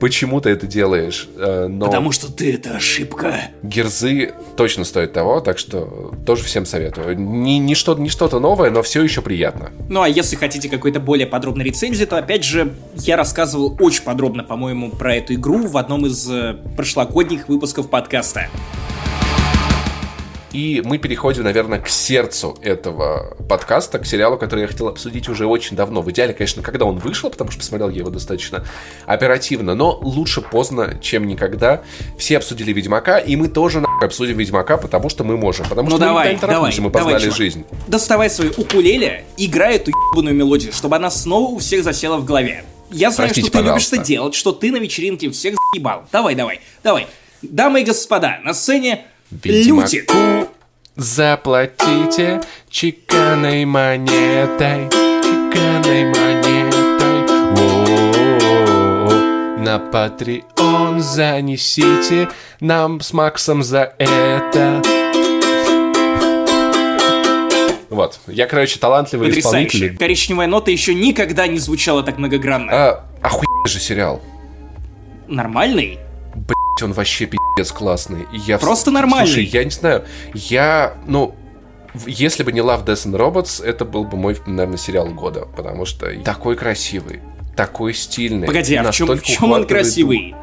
[0.01, 1.29] Почему ты это делаешь?
[1.37, 3.45] Э, но Потому что ты это ошибка.
[3.63, 7.17] Герзы точно стоят того, так что тоже всем советую.
[7.17, 9.71] Не, не, что, не что-то новое, но все еще приятно.
[9.87, 14.43] Ну а если хотите какой-то более подробной рецензии, то опять же, я рассказывал очень подробно,
[14.43, 18.49] по-моему, про эту игру в одном из э, прошлогодних выпусков подкаста.
[20.55, 25.47] И мы переходим, наверное, к сердцу этого подкаста, к сериалу, который я хотел обсудить уже
[25.47, 26.01] очень давно.
[26.01, 28.63] В идеале, конечно, когда он вышел, потому что посмотрел я его достаточно
[29.05, 31.81] оперативно, но лучше поздно, чем никогда.
[32.17, 35.67] Все обсудили Ведьмака, и мы тоже нахуй обсудим Ведьмака, потому что мы можем.
[35.67, 37.65] Потому ну что давай, мы давай, мы познали давай, жизнь.
[37.87, 42.63] Доставай свою укулеле, играй эту ебаную мелодию, чтобы она снова у всех засела в голове.
[42.91, 43.95] Я знаю, Простите, что ты пожалуйста.
[43.95, 46.05] любишь это делать, что ты на вечеринке всех заебал.
[46.13, 47.07] Давай, давай, давай.
[47.41, 50.44] Дамы и господа, на сцене Ведьмаку люди.
[50.95, 57.25] Заплатите чеканной монетой, чеканной монетой.
[57.59, 59.57] О-о-о-о.
[59.59, 62.29] На Patreon занесите
[62.61, 64.81] нам с Максом за это.
[67.89, 68.19] Вот.
[68.27, 69.67] Я, короче, талантливый Потрясающе.
[69.67, 69.97] исполнитель.
[69.97, 72.71] Коричневая нота еще никогда не звучала так многогранно.
[72.71, 74.21] А, охуенный же сериал.
[75.27, 75.99] Нормальный?
[76.83, 78.27] Он вообще пиздец классный.
[78.31, 78.93] Я Просто в...
[78.93, 79.27] нормальный.
[79.27, 81.35] Слушай, я не знаю, я, ну,
[82.05, 85.85] если бы не Love, Death and Robots, это был бы мой, наверное, сериал года, потому
[85.85, 87.21] что такой красивый,
[87.55, 88.47] такой стильный.
[88.47, 90.35] Погоди, а в чем, в чем он красивый?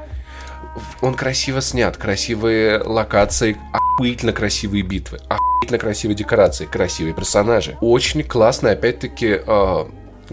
[1.03, 7.77] Он красиво снят, красивые локации, охуительно красивые битвы, охуительно красивые декорации, красивые персонажи.
[7.83, 9.85] Очень классно, опять-таки, э,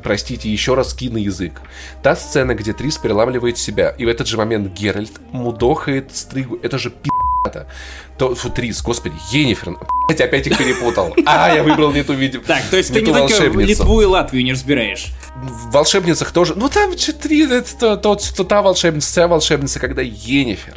[0.01, 1.61] простите, еще раз киноязык.
[2.01, 6.59] Та сцена, где Трис переламливает себя, и в этот же момент Геральт мудохает стригу.
[6.61, 7.67] Это же пи***то.
[8.17, 9.77] То, фу, Трис, господи, Енифер.
[10.07, 11.13] Блять, опять их перепутал.
[11.25, 12.41] А, я выбрал не ту видео.
[12.47, 15.11] Так, то есть ты не только Литву и Латвию не разбираешь?
[15.35, 16.53] В волшебницах тоже.
[16.55, 20.75] Ну там три, это то, то, та волшебница, та волшебница, когда Енифер.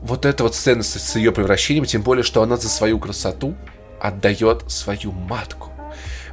[0.00, 3.56] Вот эта вот сцена с ее превращением, тем более, что она за свою красоту
[4.00, 5.70] отдает свою матку.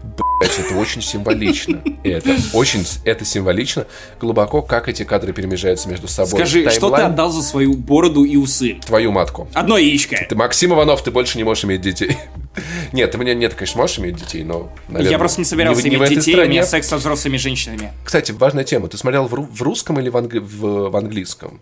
[0.04, 1.82] Блять, это очень символично.
[2.04, 3.88] Это очень, это символично.
[4.20, 6.32] Глубоко, как эти кадры перемежаются между собой.
[6.32, 6.78] Скажи, Таймлайн...
[6.78, 8.80] что ты отдал за свою бороду и усы?
[8.86, 9.48] Твою матку.
[9.54, 10.18] Одно яичко.
[10.28, 12.18] Ты Максим Иванов, ты больше не можешь иметь детей.
[12.92, 15.96] Нет, ты меня нет, конечно, можешь иметь детей, но, наверное, Я просто не собирался не,
[15.96, 17.92] иметь не детей, у меня секс со взрослыми женщинами.
[18.04, 18.89] Кстати, важная тема.
[18.89, 20.38] Ты смотрел в, в русском или в, англи...
[20.38, 21.62] в, в английском?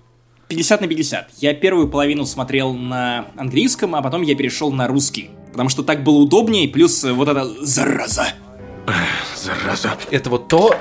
[0.50, 1.30] 50 на 50.
[1.38, 5.30] Я первую половину смотрел на английском, а потом я перешел на русский.
[5.52, 8.28] Потому что так было удобнее, плюс вот эта зараза.
[9.36, 9.98] Зараза.
[10.10, 10.76] Это вот то,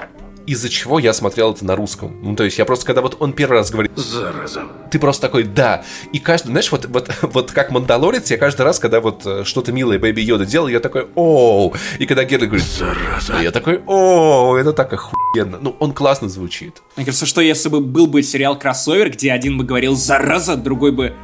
[0.47, 2.19] из-за чего я смотрел это на русском.
[2.23, 5.45] Ну, то есть я просто, когда вот он первый раз говорит «Зараза», ты просто такой
[5.45, 5.85] «да».
[6.13, 9.73] И каждый, знаешь, вот, вот, вот как Мандалорец, я каждый раз, когда вот э, что-то
[9.73, 11.75] милое Бэби Йода делал, я такой «оу».
[11.99, 15.59] И когда Герли говорит «зараза», я такой «оу», это так охуенно.
[15.61, 16.83] Ну, он классно звучит.
[16.97, 20.91] Мне кажется, что если бы был бы сериал «Кроссовер», где один бы говорил «зараза», другой
[20.93, 21.15] бы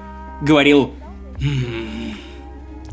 [0.41, 0.93] говорил
[1.41, 1.96] «м-м-м».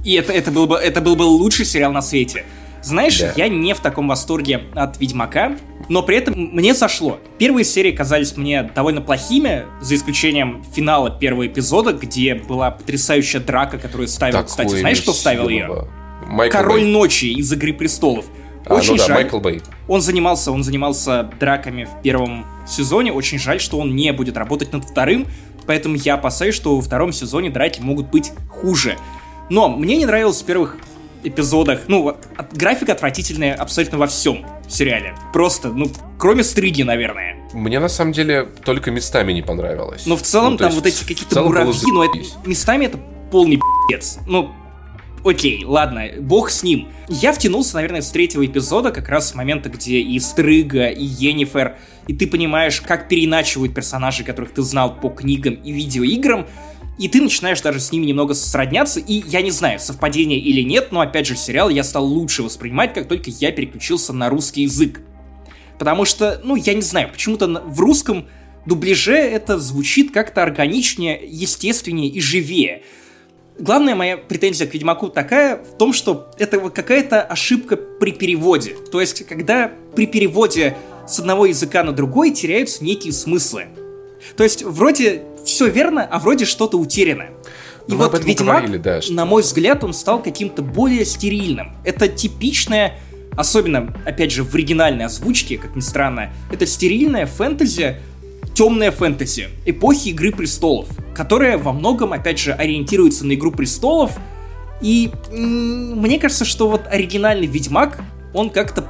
[0.04, 2.46] И это, это, был бы, это был бы лучший сериал на свете.
[2.82, 3.32] Знаешь, да.
[3.38, 7.20] я не в таком восторге от Ведьмака, но при этом мне зашло.
[7.38, 13.78] Первые серии казались мне довольно плохими, за исключением финала первого эпизода, где была потрясающая драка,
[13.78, 15.88] которую ставил, Такое кстати, знаешь, кто ставил ее?
[16.28, 16.92] Майкл Король Бэй.
[16.92, 18.26] ночи из Игры престолов.
[18.66, 19.16] А, Очень ну да, жаль.
[19.16, 19.62] Майкл Бэй.
[19.88, 23.14] Он занимался, он занимался драками в первом сезоне.
[23.14, 25.28] Очень жаль, что он не будет работать над вторым,
[25.66, 28.98] поэтому я опасаюсь, что во втором сезоне драки могут быть хуже.
[29.50, 30.78] Но мне не нравилось в первых
[31.24, 31.82] эпизодах.
[31.88, 32.18] Ну,
[32.54, 35.16] графика отвратительная абсолютно во всем в сериале.
[35.32, 37.38] Просто, ну, кроме стриги, наверное.
[37.54, 40.06] Мне на самом деле только местами не понравилось.
[40.06, 43.00] Но в целом ну, там вот эти какие-то муравьи, но это, местами это
[43.32, 43.58] полный
[43.90, 44.20] пи***ц.
[44.28, 44.52] Ну,
[45.24, 46.90] окей, ладно, бог с ним.
[47.08, 51.78] Я втянулся, наверное, с третьего эпизода, как раз с момента, где и Стрыга, и Енифер,
[52.08, 56.48] и ты понимаешь, как переначивают персонажей, которых ты знал по книгам и видеоиграм,
[56.98, 60.92] и ты начинаешь даже с ними немного сродняться, и я не знаю, совпадение или нет,
[60.92, 65.02] но опять же сериал я стал лучше воспринимать, как только я переключился на русский язык.
[65.80, 68.28] Потому что, ну, я не знаю, почему-то в русском
[68.66, 72.84] дубляже это звучит как-то органичнее, естественнее и живее.
[73.60, 78.76] Главная моя претензия к Ведьмаку такая в том, что это какая-то ошибка при переводе.
[78.92, 80.78] То есть, когда при переводе
[81.08, 83.66] с одного языка на другой теряются некие смыслы.
[84.38, 87.26] То есть, вроде все верно, а вроде что-то утеряно.
[87.88, 89.14] И ну, вот Ведьмак, говорили, да, что...
[89.14, 91.76] на мой взгляд, он стал каким-то более стерильным.
[91.84, 93.00] Это типичное,
[93.36, 97.98] особенно, опять же, в оригинальной озвучке, как ни странно, это стерильная фэнтези,
[98.54, 104.18] темная фэнтези эпохи Игры Престолов, которая во многом, опять же, ориентируется на Игру Престолов,
[104.82, 108.02] и мне кажется, что вот оригинальный Ведьмак,
[108.34, 108.86] он как-то,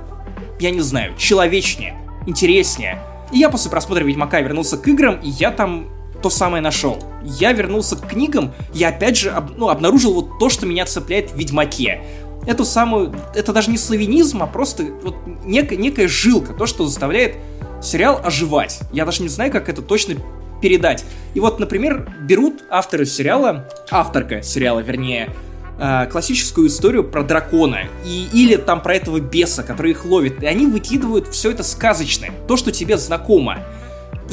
[0.60, 1.96] я не знаю, человечнее,
[2.28, 3.02] интереснее.
[3.32, 5.90] И я после просмотра Ведьмака вернулся к играм, и я там
[6.24, 6.98] то самое нашел.
[7.22, 11.32] Я вернулся к книгам, я опять же об, ну, обнаружил вот то, что меня цепляет
[11.32, 12.02] в Ведьмаке.
[12.48, 15.16] Эту самую, это даже не славянизм, а просто вот
[15.46, 17.36] некая, некая жилка, то, что заставляет
[17.82, 18.80] сериал оживать.
[18.94, 20.16] Я даже не знаю, как это точно
[20.62, 21.04] передать.
[21.34, 25.30] И вот, например, берут авторы сериала, авторка сериала, вернее,
[25.78, 30.46] э, классическую историю про дракона и, или там про этого беса, который их ловит, и
[30.46, 33.60] они выкидывают все это сказочное, то, что тебе знакомо.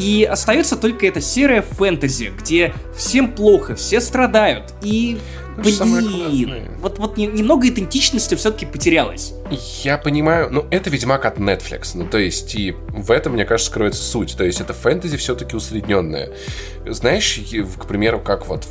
[0.01, 4.73] И остается только эта серая фэнтези, где всем плохо, все страдают.
[4.83, 5.19] И,
[5.63, 9.35] блин, вот, вот немного идентичности все-таки потерялось.
[9.83, 13.71] Я понимаю, ну это Ведьмак от Netflix, ну то есть и в этом, мне кажется,
[13.71, 14.37] скроется суть.
[14.37, 16.31] То есть это фэнтези все-таки усредненное.
[16.87, 17.41] Знаешь,
[17.79, 18.67] к примеру, как вот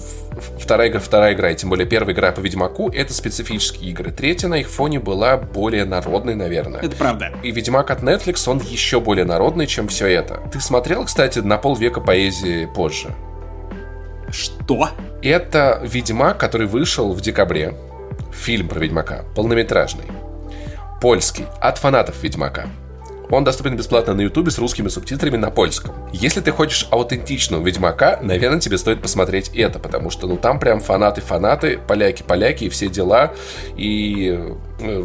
[0.59, 4.11] вторая игра, вторая игра, и тем более первая игра по Ведьмаку, это специфические игры.
[4.11, 6.81] Третья на их фоне была более народной, наверное.
[6.81, 7.31] Это правда.
[7.43, 10.41] И Ведьмак от Netflix, он еще более народный, чем все это.
[10.51, 13.13] Ты смотрел, кстати, на полвека поэзии позже?
[14.31, 14.89] Что?
[15.21, 17.73] Это Ведьмак, который вышел в декабре.
[18.31, 20.05] Фильм про Ведьмака, полнометражный.
[21.01, 22.67] Польский, от фанатов Ведьмака.
[23.31, 25.93] Он доступен бесплатно на ютубе с русскими субтитрами на польском.
[26.11, 30.79] Если ты хочешь аутентичного Ведьмака, наверное, тебе стоит посмотреть это, потому что, ну, там прям
[30.79, 33.33] фанаты-фанаты, поляки-поляки и все дела,
[33.77, 34.55] и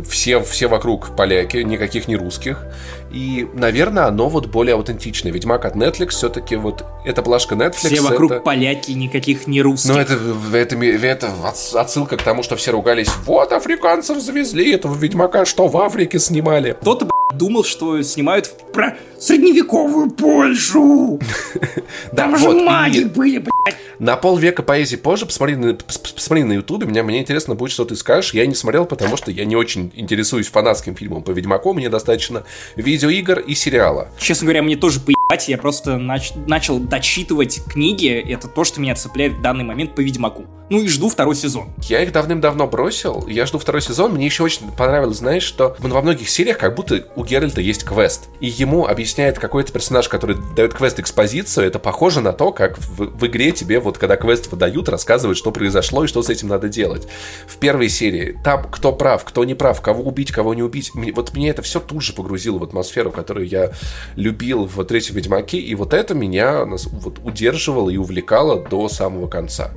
[0.09, 2.67] все, все вокруг поляки, никаких не русских.
[3.13, 5.31] И, наверное, оно вот более аутентичное.
[5.31, 7.95] Ведьмак от Netflix все-таки вот, это плашка Netflix.
[7.95, 8.41] Все вокруг это...
[8.41, 9.95] поляки, никаких не русских.
[9.95, 10.19] Ну, это,
[10.53, 11.31] это, это
[11.75, 16.77] отсылка к тому, что все ругались, вот, африканцев завезли, этого Ведьмака что, в Африке снимали?
[16.81, 21.21] Кто-то, думал, что снимают про средневековую Польшу.
[22.17, 23.77] Там же маги были, блядь.
[23.99, 28.35] На полвека поэзии позже посмотри на, ютубе, мне интересно будет, что ты скажешь.
[28.35, 29.64] Я не смотрел, потому что я не очень
[29.95, 32.45] интересуюсь фанатским фильмом по Ведьмаку, мне достаточно
[32.77, 34.09] видеоигр и сериала.
[34.19, 35.01] Честно говоря, мне тоже
[35.35, 39.95] поебать, я просто нач- начал дочитывать книги, это то, что меня цепляет в данный момент
[39.95, 40.45] по Ведьмаку.
[40.71, 41.75] Ну и жду второй сезон.
[41.83, 46.01] Я их давным-давно бросил, я жду второй сезон, мне еще очень понравилось, знаешь, что во
[46.01, 50.73] многих сериях как будто у Геральта есть квест, и ему объясняет какой-то персонаж, который дает
[50.73, 54.89] квест экспозицию, это похоже на то, как в, в игре тебе вот когда квест выдают,
[54.89, 57.07] рассказывают, что произошло и что с этим надо делать.
[57.47, 60.93] В первой серии там кто прав, кто не прав, кого убить, кого не убить.
[60.95, 63.73] Вот мне это все тут же погрузило в атмосферу, которую я
[64.17, 69.71] любил в третьем Ведьмаке, и вот это меня вот удерживало и увлекало до самого конца.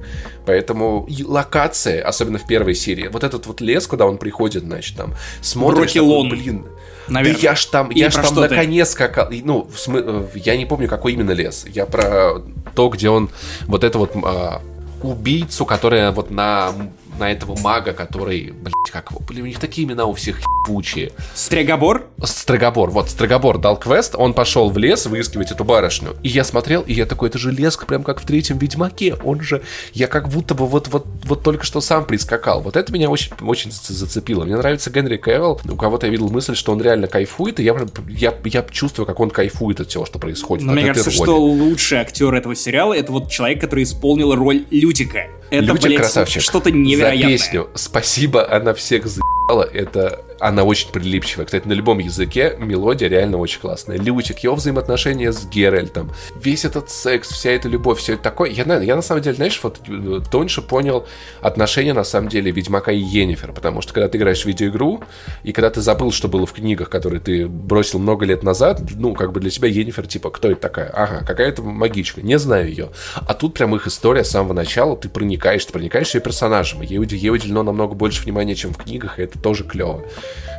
[0.45, 5.13] Поэтому локация, особенно в первой серии, вот этот вот лес, куда он приходит, значит, там,
[5.41, 6.65] смотришь, такой, блин,
[7.09, 7.41] Наверное.
[7.41, 9.29] Да я ж там, я ж там на коне скакал.
[9.31, 10.03] Ну, смы...
[10.05, 11.65] Э, я не помню, какой именно лес.
[11.73, 12.41] Я про
[12.75, 13.29] то, где он
[13.65, 14.61] вот это вот а,
[15.01, 16.73] убийцу, которая вот на
[17.17, 21.11] на этого мага, который, блядь, как его, блин, у них такие имена у всех ебучие.
[21.33, 22.07] Стрегобор?
[22.23, 26.15] Стрегобор, вот, Стрегобор дал квест, он пошел в лес выискивать эту барышню.
[26.23, 29.41] И я смотрел, и я такой, это же лес, прям как в третьем Ведьмаке, он
[29.41, 29.61] же,
[29.93, 32.61] я как будто бы вот, вот, вот только что сам прискакал.
[32.61, 34.43] Вот это меня очень, очень зацепило.
[34.43, 37.75] Мне нравится Генри Кевилл, у кого-то я видел мысль, что он реально кайфует, и я,
[38.09, 40.65] я, я чувствую, как он кайфует от всего, что происходит.
[40.65, 45.27] Но мне кажется, что лучший актер этого сериала, это вот человек, который исполнил роль Лютика.
[45.49, 46.41] Это, Лютик блядь, красавчик.
[46.41, 47.37] что-то невероятное.
[47.37, 51.45] За песню «Спасибо, она всех заебала»— это она очень прилипчивая.
[51.45, 53.97] Кстати, на любом языке мелодия реально очень классная.
[53.97, 58.49] Лючик, его взаимоотношения с Геральтом, весь этот секс, вся эта любовь, все это такое.
[58.49, 61.05] Я, я на самом деле, знаешь, вот э, тоньше понял
[61.41, 65.03] отношения, на самом деле, Ведьмака и Енифер, потому что когда ты играешь в видеоигру,
[65.43, 69.13] и когда ты забыл, что было в книгах, которые ты бросил много лет назад, ну,
[69.13, 70.89] как бы для тебя Енифер, типа, кто это такая?
[70.89, 72.89] Ага, какая-то магичка, не знаю ее.
[73.15, 77.03] А тут прям их история с самого начала, ты проникаешь, ты проникаешь ее персонажем, ей,
[77.05, 80.03] ей уделено намного больше внимания, чем в книгах, и это тоже клево.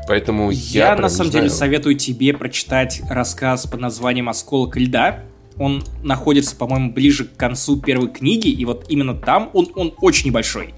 [0.06, 5.20] Поэтому я, я на самом деле советую тебе прочитать рассказ под названием «Осколок льда».
[5.58, 10.28] Он находится, по-моему, ближе к концу первой книги, и вот именно там он, он очень
[10.28, 10.72] небольшой.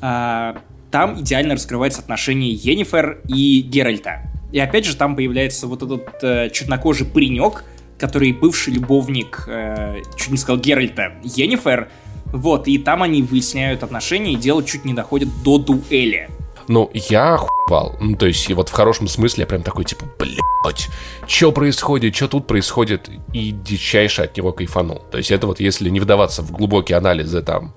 [0.00, 0.58] А,
[0.90, 4.22] там идеально раскрывается отношение Енифер и Геральта.
[4.52, 7.64] И опять же там появляется вот этот э, чернокожий паренек,
[7.98, 11.88] который бывший любовник, э, чуть не сказал Геральта, Енифер.
[12.26, 16.28] Вот, и там они выясняют отношения, и дело чуть не доходит до дуэли.
[16.68, 17.96] Ну, я охуевал.
[18.00, 20.88] Ну, то есть, и вот в хорошем смысле я прям такой, типа, блядь,
[21.26, 25.02] что происходит, что тут происходит, и дичайше от него кайфанул.
[25.10, 27.74] То есть, это вот если не вдаваться в глубокие анализы, там,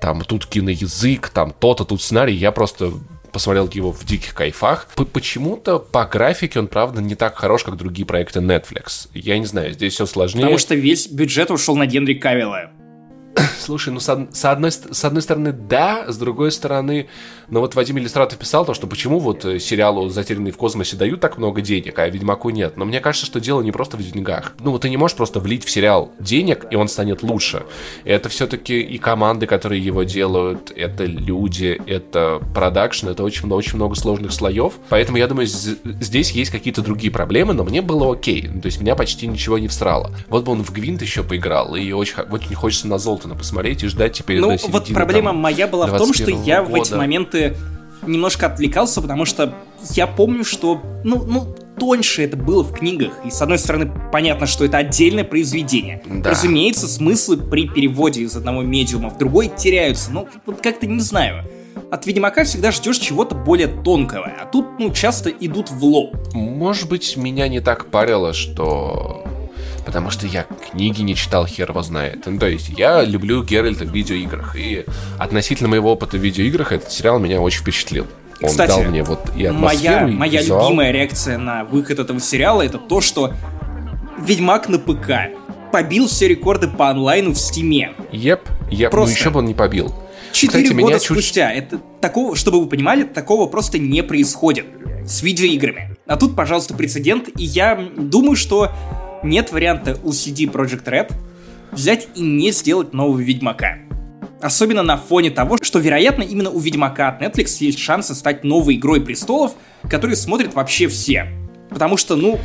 [0.00, 2.92] там, тут киноязык, там, то-то, тут сценарий, я просто
[3.32, 4.88] посмотрел его в диких кайфах.
[5.12, 9.08] Почему-то по графике он, правда, не так хорош, как другие проекты Netflix.
[9.12, 10.42] Я не знаю, здесь все сложнее.
[10.42, 12.70] Потому что весь бюджет ушел на Генри Кавилла.
[13.58, 17.08] Слушай, ну с, с, одной, с одной стороны, да, с другой стороны,
[17.48, 21.20] но вот Вадим Иллюстратов писал то, что почему вот э, сериалу «Затерянный в космосе» дают
[21.20, 22.76] так много денег, а Ведьмаку нет.
[22.76, 24.54] Но мне кажется, что дело не просто в деньгах.
[24.60, 27.64] Ну, вот ты не можешь просто влить в сериал денег, и он станет лучше.
[28.04, 33.94] Это все-таки и команды, которые его делают, это люди, это продакшн, это очень, очень много
[33.94, 34.74] сложных слоев.
[34.88, 38.42] Поэтому я думаю, здесь есть какие-то другие проблемы, но мне было окей.
[38.42, 40.10] То есть меня почти ничего не всрало.
[40.28, 43.88] Вот бы он в Гвинт еще поиграл, и очень, очень хочется на Золтана посмотреть и
[43.88, 46.72] ждать теперь Ну, вот проблема там, моя была в том, что я года.
[46.72, 47.56] в эти моменты моменты
[48.06, 49.54] немножко отвлекался, потому что
[49.94, 53.12] я помню, что, ну, ну, тоньше это было в книгах.
[53.24, 56.02] И, с одной стороны, понятно, что это отдельное произведение.
[56.06, 56.30] Да.
[56.30, 60.10] Разумеется, смыслы при переводе из одного медиума в другой теряются.
[60.10, 61.44] Но вот как-то не знаю.
[61.90, 66.16] От Ведьмака всегда ждешь чего-то более тонкого, а тут, ну, часто идут в лоб.
[66.32, 69.24] Может быть, меня не так парило, что
[69.86, 72.26] потому что я книги не читал, хер его знает.
[72.26, 74.84] Ну, то есть я люблю Геральта в видеоиграх, и
[75.18, 78.06] относительно моего опыта в видеоиграх этот сериал меня очень впечатлил.
[78.42, 80.64] Он Кстати, дал мне вот и атмосферу, моя, и моя визуал.
[80.64, 83.32] любимая реакция на выход этого сериала это то, что
[84.18, 85.30] Ведьмак на ПК
[85.72, 87.94] побил все рекорды по онлайну в Стиме.
[88.12, 89.94] Еп, еп, ну еще бы он не побил.
[90.32, 91.64] Четыре года меня спустя, чуть...
[91.64, 94.66] это такого, чтобы вы понимали, такого просто не происходит
[95.06, 95.96] с видеоиграми.
[96.06, 98.70] А тут, пожалуйста, прецедент, и я думаю, что
[99.22, 101.12] нет варианта у CD Project Red
[101.72, 103.78] взять и не сделать нового Ведьмака.
[104.40, 108.76] Особенно на фоне того, что, вероятно, именно у Ведьмака от Netflix есть шансы стать новой
[108.76, 109.54] игрой престолов,
[109.88, 111.26] которую смотрят вообще все.
[111.70, 112.38] Потому что, ну,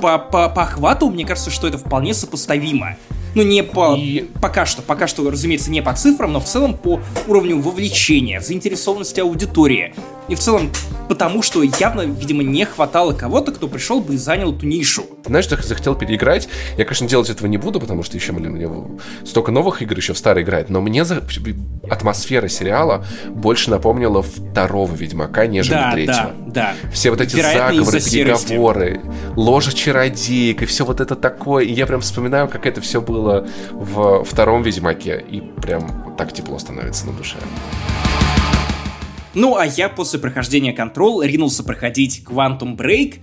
[0.00, 2.96] по, по, по охвату, мне кажется, что это вполне сопоставимо.
[3.38, 3.94] Ну, не по...
[3.94, 4.28] И...
[4.42, 9.20] Пока что, пока что, разумеется, не по цифрам, но в целом по уровню вовлечения, заинтересованности
[9.20, 9.94] аудитории.
[10.26, 10.70] И в целом
[11.08, 15.04] потому, что явно, видимо, не хватало кого-то, кто пришел бы и занял эту нишу.
[15.24, 16.48] Знаешь, я захотел переиграть.
[16.76, 18.68] Я, конечно, делать этого не буду, потому что еще, блин, мне
[19.24, 20.68] столько новых игр еще в старой играть.
[20.68, 21.22] Но мне за...
[21.88, 26.34] атмосфера сериала больше напомнила второго Ведьмака, нежели да, третьего.
[26.46, 26.74] Да, да.
[26.92, 29.00] Все вот эти Вероятно, заговоры, переговоры,
[29.36, 31.64] ложа чародеек и все вот это такое.
[31.64, 35.24] И я прям вспоминаю, как это все было в втором Ведьмаке.
[35.30, 37.36] И прям так тепло становится на душе.
[39.34, 43.20] Ну, а я после прохождения Control ринулся проходить Quantum Break,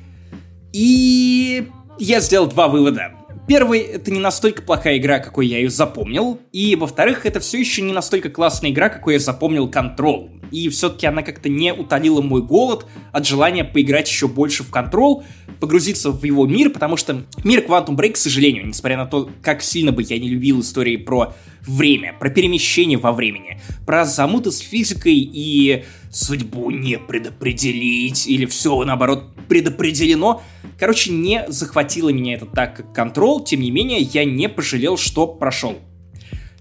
[0.72, 1.68] и
[2.00, 3.12] я сделал два вывода.
[3.48, 7.84] Первый, это не настолько плохая игра, какой я ее запомнил, и, во-вторых, это все еще
[7.84, 10.32] не настолько классная игра, какой я запомнил Control.
[10.50, 15.24] И все-таки она как-то не утолила мой голод от желания поиграть еще больше в Control,
[15.60, 19.62] погрузиться в его мир, потому что мир Quantum Break, к сожалению, несмотря на то, как
[19.62, 24.60] сильно бы я не любил истории про время, про перемещение во времени, про замуты с
[24.60, 25.84] физикой и
[26.16, 30.42] судьбу не предопределить, или все, наоборот, предопределено.
[30.80, 35.28] Короче, не захватило меня это так, как контрол, тем не менее, я не пожалел, что
[35.28, 35.76] прошел.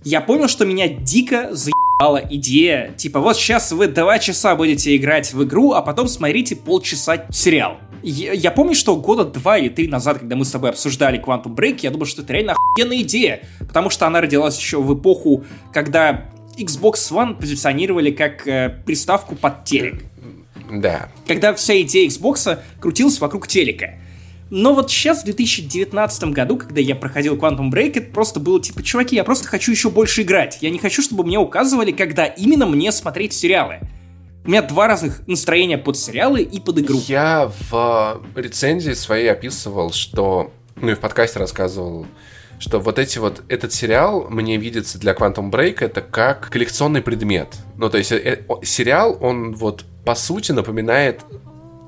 [0.02, 5.32] Я понял, что меня дико заебала идея, типа, вот сейчас вы два часа будете играть
[5.32, 7.78] в игру, а потом смотрите полчаса сериал.
[8.02, 11.54] Я, я помню, что года два или три назад, когда мы с тобой обсуждали Quantum
[11.54, 15.44] Break, я думал, что это реально охуенная идея, потому что она родилась еще в эпоху,
[15.72, 16.26] когда
[16.58, 20.04] Xbox One позиционировали как э, приставку под телек.
[20.70, 21.08] Да.
[21.26, 23.94] Когда вся идея Xbox крутилась вокруг телека.
[24.50, 28.82] Но вот сейчас, в 2019 году, когда я проходил Quantum Break, это просто было типа,
[28.82, 30.58] чуваки, я просто хочу еще больше играть.
[30.60, 33.80] Я не хочу, чтобы мне указывали, когда именно мне смотреть сериалы.
[34.44, 37.00] У меня два разных настроения под сериалы и под игру.
[37.06, 40.52] Я в рецензии своей описывал, что...
[40.76, 42.06] Ну и в подкасте рассказывал,
[42.64, 47.48] что вот эти вот, этот сериал мне видится для Quantum Break это как коллекционный предмет.
[47.76, 51.20] Ну, то есть э, сериал, он вот по сути напоминает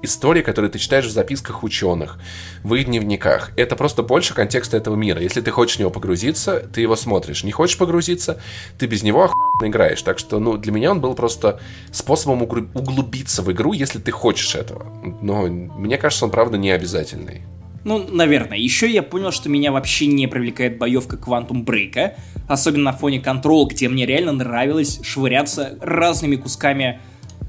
[0.02, 2.18] истории, которые ты читаешь в записках ученых,
[2.62, 3.52] в их дневниках.
[3.56, 5.18] Это просто больше контекста этого мира.
[5.18, 7.42] Если ты хочешь в него погрузиться, ты его смотришь.
[7.42, 8.38] Не хочешь погрузиться,
[8.78, 10.02] ты без него охуенно играешь.
[10.02, 11.58] Так что, ну, для меня он был просто
[11.90, 14.84] способом углубиться в игру, если ты хочешь этого.
[15.22, 17.44] Но мне кажется, он правда не обязательный.
[17.86, 18.58] Ну, наверное.
[18.58, 22.14] Еще я понял, что меня вообще не привлекает боевка Quantum Break,
[22.48, 27.00] особенно на фоне Control, где мне реально нравилось швыряться разными кусками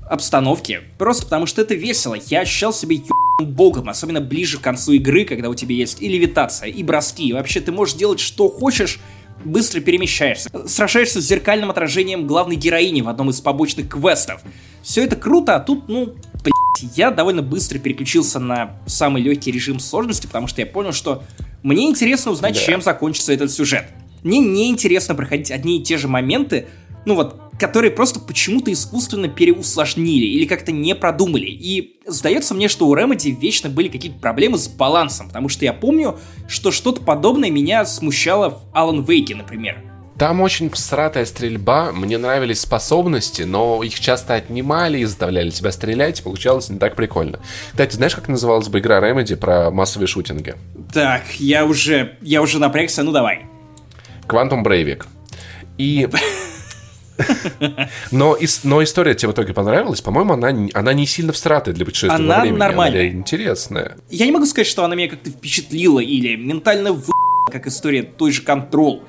[0.07, 0.81] обстановки.
[0.99, 2.15] Просто потому что это весело.
[2.27, 2.97] Я ощущал себя
[3.39, 7.29] богом, особенно ближе к концу игры, когда у тебя есть и левитация, и броски.
[7.29, 8.99] И вообще ты можешь делать что хочешь,
[9.43, 10.51] быстро перемещаешься.
[10.67, 14.43] Сражаешься с зеркальным отражением главной героини в одном из побочных квестов.
[14.83, 16.13] Все это круто, а тут, ну,
[16.95, 21.23] я довольно быстро переключился на самый легкий режим сложности, потому что я понял, что
[21.63, 22.59] мне интересно узнать, да.
[22.59, 23.85] чем закончится этот сюжет.
[24.23, 26.67] Мне не интересно проходить одни и те же моменты,
[27.05, 31.47] ну вот, которые просто почему-то искусственно переусложнили или как-то не продумали.
[31.47, 35.73] И сдается мне, что у Remedy вечно были какие-то проблемы с балансом, потому что я
[35.73, 39.83] помню, что что-то подобное меня смущало в Alan Wake, например.
[40.17, 46.23] Там очень всратая стрельба, мне нравились способности, но их часто отнимали и заставляли тебя стрелять,
[46.23, 47.39] получалось не так прикольно.
[47.69, 50.55] Кстати, знаешь, как называлась бы игра Remedy про массовые шутинги?
[50.91, 53.45] Так, я уже, я уже напрягся, ну давай.
[54.27, 55.05] Quantum Breivik.
[55.77, 56.09] И...
[58.11, 60.01] Но, но история тебе в итоге понравилась.
[60.01, 62.59] По-моему, она, она не сильно всратая для путешествия она во времени.
[62.59, 63.09] Нормальная.
[63.09, 63.97] Она интересная.
[64.11, 67.13] Я не могу сказать, что она меня как-то впечатлила или ментально вы
[67.51, 69.01] как история той же Control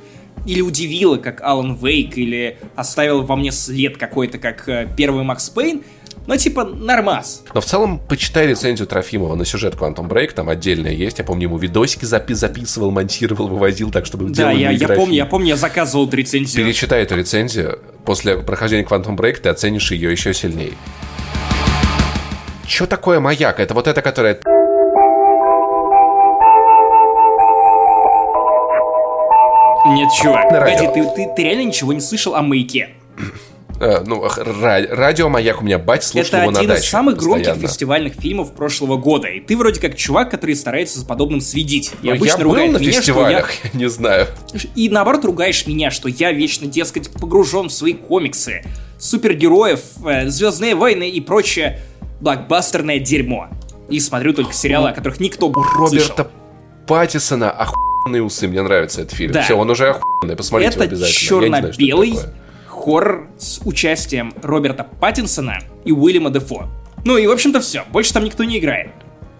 [0.46, 5.48] или удивила, как Алан Вейк, или оставила во мне след какой-то, как э, первый Макс
[5.50, 5.82] Пейн,
[6.28, 7.42] но типа нормас.
[7.54, 11.18] Но в целом, почитай рецензию Трофимова на сюжет Quantum Break, там отдельная есть.
[11.18, 15.24] Я помню, ему видосики запи записывал, монтировал, вывозил так, чтобы Да, я, я помню, я
[15.24, 16.66] помню, я заказывал эту рецензию.
[16.66, 17.78] Перечитай эту рецензию.
[18.04, 20.72] После прохождения Quantum Break ты оценишь ее еще сильнее.
[22.66, 23.58] Что такое маяк?
[23.58, 24.38] Это вот это, которое
[29.88, 32.90] Нет, чувак, погоди, ты, ты, ты реально ничего не слышал о маяке?
[33.80, 37.16] Э, ну, радио «Маяк» у меня бать слушал Это его один на даче из самых
[37.16, 39.28] громких фестивальных фильмов прошлого года.
[39.28, 41.92] И ты вроде как чувак, который старается за подобным следить.
[42.02, 43.70] И обычно я был на меня, фестивалях, что я...
[43.72, 44.26] я не знаю.
[44.74, 48.64] И наоборот ругаешь меня, что я вечно, дескать, погружен в свои комиксы,
[48.98, 51.80] супергероев, э, Звездные войны и прочее
[52.20, 53.48] блокбастерное дерьмо.
[53.88, 56.30] И смотрю только сериалы, о которых никто не Роберта
[56.86, 57.50] Паттисона
[58.08, 59.32] охуенные усы, мне нравится этот фильм.
[59.32, 59.42] Да.
[59.42, 61.12] Все, он уже охуенный, посмотрите это обязательно.
[61.12, 62.14] черно-белый
[62.66, 66.68] хоррор с участием Роберта Паттинсона и Уильяма Дефо.
[67.04, 67.84] Ну и, в общем-то, все.
[67.90, 68.90] Больше там никто не играет.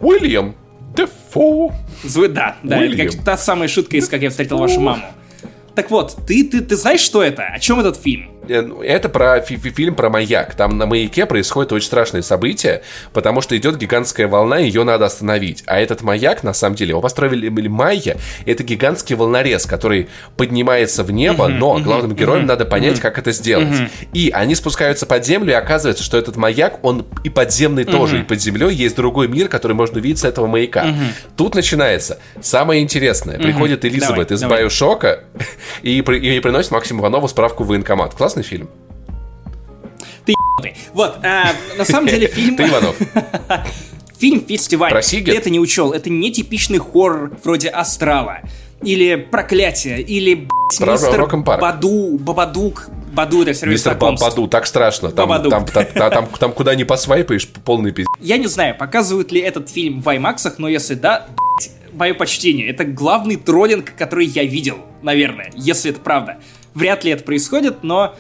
[0.01, 0.55] Уильям
[0.97, 1.73] Дефо.
[2.05, 2.29] Зв...
[2.29, 3.07] Да, да, Уильям.
[3.07, 5.05] это как та самая шутка из «Как я встретил вашу маму».
[5.75, 7.45] Так вот, ты, ты, ты знаешь, что это?
[7.45, 8.31] О чем этот фильм?
[8.49, 10.55] Э, ну, это про фи -фи фильм про маяк.
[10.55, 12.83] Там на маяке происходит очень страшное событие,
[13.13, 15.63] потому что идет гигантская волна, ее надо остановить.
[15.67, 18.17] А этот маяк, на самом деле, его построили майя.
[18.47, 23.91] Это гигантский волнорез, который поднимается в небо, но главным героям надо понять, как это сделать.
[24.13, 28.23] И они спускаются под землю, и оказывается, что этот маяк, он и подземный тоже, и
[28.23, 30.95] под землей есть другой мир, который можно увидеть с этого маяка.
[31.37, 33.39] Тут начинается самое интересное.
[33.39, 35.25] Приходит Элизабет из Байошока
[35.83, 38.15] и, и приносит Максиму Иванову справку в военкомат.
[38.15, 38.69] Классно классный фильм.
[40.25, 40.35] Ты
[40.93, 42.57] Вот, а, на самом деле фильм...
[42.57, 42.97] Ты Иванов.
[44.19, 44.91] Фильм «Фестиваль».
[44.91, 45.33] Про Сигет?
[45.33, 45.93] Ты это не учел.
[45.93, 48.41] Это не типичный хоррор вроде «Астрала».
[48.83, 50.49] или Проклятие, или,
[50.81, 55.11] блядь, мистер Баду, Бабадук, Баду, это все Мистер Баду, так страшно.
[55.11, 58.09] Там, там, там, там, там, там куда не посвайпаешь, полный пиздец.
[58.21, 61.27] Я не знаю, показывают ли этот фильм в IMAX, но если да,
[61.93, 62.69] мое почтение.
[62.69, 66.39] Это главный троллинг, который я видел, наверное, если это правда.
[66.75, 68.15] Вряд ли это происходит, но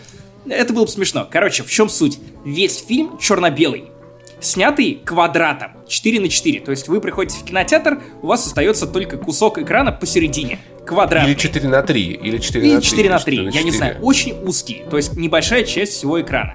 [0.48, 1.26] это было бы смешно.
[1.30, 2.18] Короче, в чем суть?
[2.44, 3.86] Весь фильм черно-белый.
[4.40, 6.60] Снятый квадратом, 4 на 4.
[6.60, 10.60] То есть вы приходите в кинотеатр, у вас остается только кусок экрана посередине.
[10.86, 11.32] Квадратный.
[11.32, 12.02] Или 4 на 3.
[12.02, 12.88] Или 4 или на 3.
[12.88, 13.32] 4 на 3.
[13.36, 13.60] 4 на 4.
[13.60, 14.00] Я не знаю.
[14.00, 14.84] Очень узкий.
[14.90, 16.54] То есть небольшая часть всего экрана.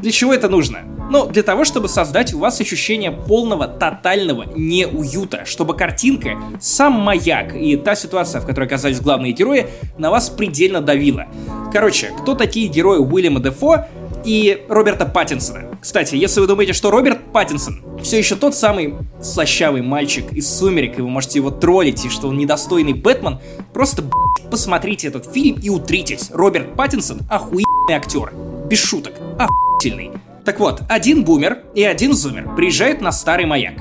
[0.00, 0.80] Для чего это нужно?
[1.10, 7.54] Ну, для того, чтобы создать у вас ощущение полного, тотального неуюта, чтобы картинка, сам маяк
[7.54, 11.26] и та ситуация, в которой оказались главные герои, на вас предельно давила.
[11.72, 13.86] Короче, кто такие герои Уильяма Дефо
[14.24, 15.68] и Роберта Паттинсона?
[15.80, 20.98] Кстати, если вы думаете, что Роберт Паттинсон все еще тот самый слащавый мальчик из «Сумерек»,
[20.98, 23.38] и вы можете его троллить, и что он недостойный Бэтмен,
[23.72, 24.02] просто,
[24.50, 26.30] посмотрите этот фильм и утритесь.
[26.32, 28.32] Роберт Паттинсон— охуенный актер.
[28.68, 29.14] Без шуток.
[29.38, 30.10] Охуительный.
[30.48, 33.74] Так вот, один бумер и один зумер приезжают на старый маяк.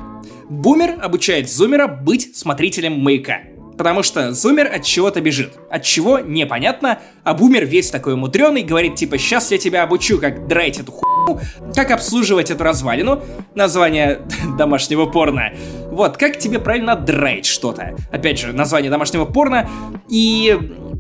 [0.50, 3.40] Бумер обучает зумера быть смотрителем маяка.
[3.78, 5.54] Потому что зумер от чего-то бежит.
[5.72, 10.50] От чего непонятно, а бумер весь такой мудреный, говорит типа, сейчас я тебя обучу, как
[10.50, 11.40] драть эту хуйню,
[11.74, 13.24] как обслуживать эту развалину,
[13.56, 14.20] название
[14.58, 15.54] домашнего порно.
[15.98, 17.96] Вот, как тебе правильно драть что-то.
[18.12, 19.68] Опять же, название домашнего порно.
[20.08, 20.56] И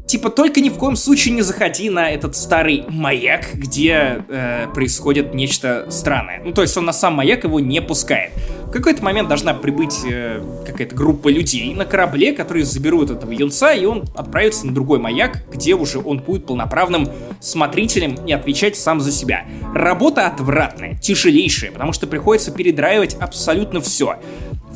[0.07, 5.35] типа только ни в коем случае не заходи на этот старый маяк, где э, происходит
[5.35, 6.41] нечто странное.
[6.43, 8.31] Ну, то есть он на сам маяк его не пускает.
[8.65, 13.73] В какой-то момент должна прибыть э, какая-то группа людей на корабле, которые заберут этого юнца,
[13.73, 17.07] и он отправится на другой маяк, где уже он будет полноправным
[17.39, 19.45] смотрителем и отвечать сам за себя.
[19.75, 24.19] Работа отвратная, тяжелейшая, потому что приходится передраивать абсолютно все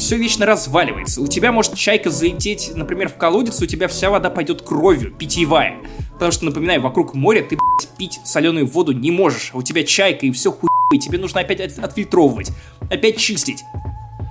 [0.01, 1.21] все вечно разваливается.
[1.21, 5.77] У тебя может чайка залететь, например, в колодец, у тебя вся вода пойдет кровью, питьевая.
[6.13, 9.83] Потому что, напоминаю, вокруг моря ты, блядь, пить соленую воду не можешь, а у тебя
[9.83, 12.51] чайка и все хуй, тебе нужно опять от отфильтровывать,
[12.89, 13.63] опять чистить.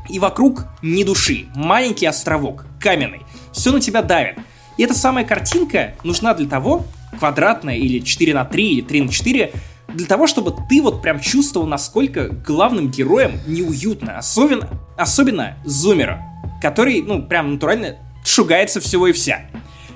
[0.08, 3.20] И вокруг ни души, маленький островок, каменный,
[3.52, 4.38] все на тебя давит.
[4.76, 6.84] И эта самая картинка нужна для того,
[7.16, 9.52] квадратная или 4 на 3 или 3 на 4,
[9.94, 14.18] для того, чтобы ты вот прям чувствовал, насколько главным героем неуютно.
[14.18, 16.22] Особенно, особенно Зумера,
[16.60, 19.42] который, ну, прям натурально шугается всего и вся.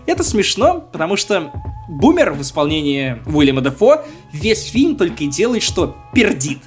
[0.06, 1.52] Это смешно, потому что
[1.88, 6.60] Бумер в исполнении Уильяма Дефо весь фильм только и делает, что пердит.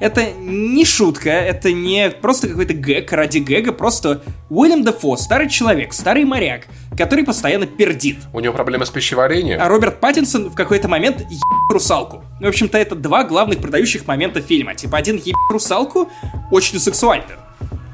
[0.00, 5.92] Это не шутка, это не просто какой-то гэг ради гэга, просто Уильям Дефо, старый человек,
[5.92, 8.18] старый моряк, который постоянно пердит.
[8.32, 9.60] У него проблемы с пищеварением.
[9.60, 11.40] А Роберт Паттинсон в какой-то момент еб
[11.70, 12.22] русалку.
[12.40, 14.74] В общем-то, это два главных продающих момента фильма.
[14.74, 16.08] Типа, один еб русалку
[16.50, 17.26] очень сексуально.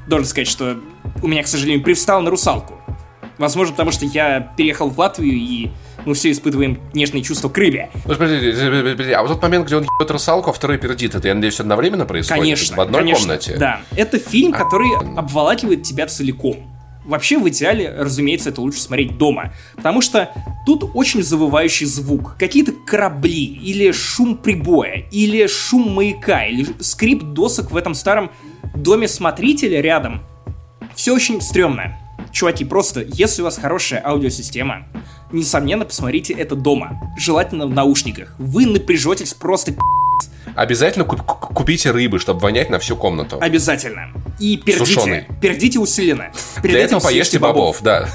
[0.08, 0.80] Должен сказать, что
[1.22, 2.74] у меня, к сожалению, привстал на русалку.
[3.38, 5.70] Возможно, потому что я переехал в Латвию и
[6.04, 7.90] мы все испытываем нежные чувства к рыбе.
[8.04, 11.14] Ну, подожди, подожди, подожди, а вот тот момент, где он ебет русалку, а второй пердит,
[11.14, 12.42] это, я надеюсь, одновременно происходит?
[12.42, 12.76] Конечно.
[12.76, 13.56] В одной конечно, комнате?
[13.56, 13.80] Да.
[13.96, 16.68] Это фильм, который обволакивает тебя целиком.
[17.04, 19.52] Вообще, в идеале, разумеется, это лучше смотреть дома.
[19.74, 20.30] Потому что
[20.64, 22.36] тут очень завывающий звук.
[22.38, 28.30] Какие-то корабли, или шум прибоя, или шум маяка, или скрип досок в этом старом
[28.76, 30.22] доме смотрителя рядом.
[30.94, 31.98] Все очень стрёмно.
[32.30, 34.86] Чуваки, просто, если у вас хорошая аудиосистема,
[35.32, 37.14] несомненно, посмотрите это дома.
[37.18, 38.34] Желательно в наушниках.
[38.38, 39.74] Вы напряжетесь просто
[40.54, 43.38] Обязательно куп- купите рыбы, чтобы вонять на всю комнату.
[43.40, 44.12] Обязательно.
[44.38, 44.84] И пердите.
[44.84, 45.26] Сушеный.
[45.40, 46.30] Пердите усиленно.
[46.62, 48.08] Перед Для этого поешьте съешьте бобов, да.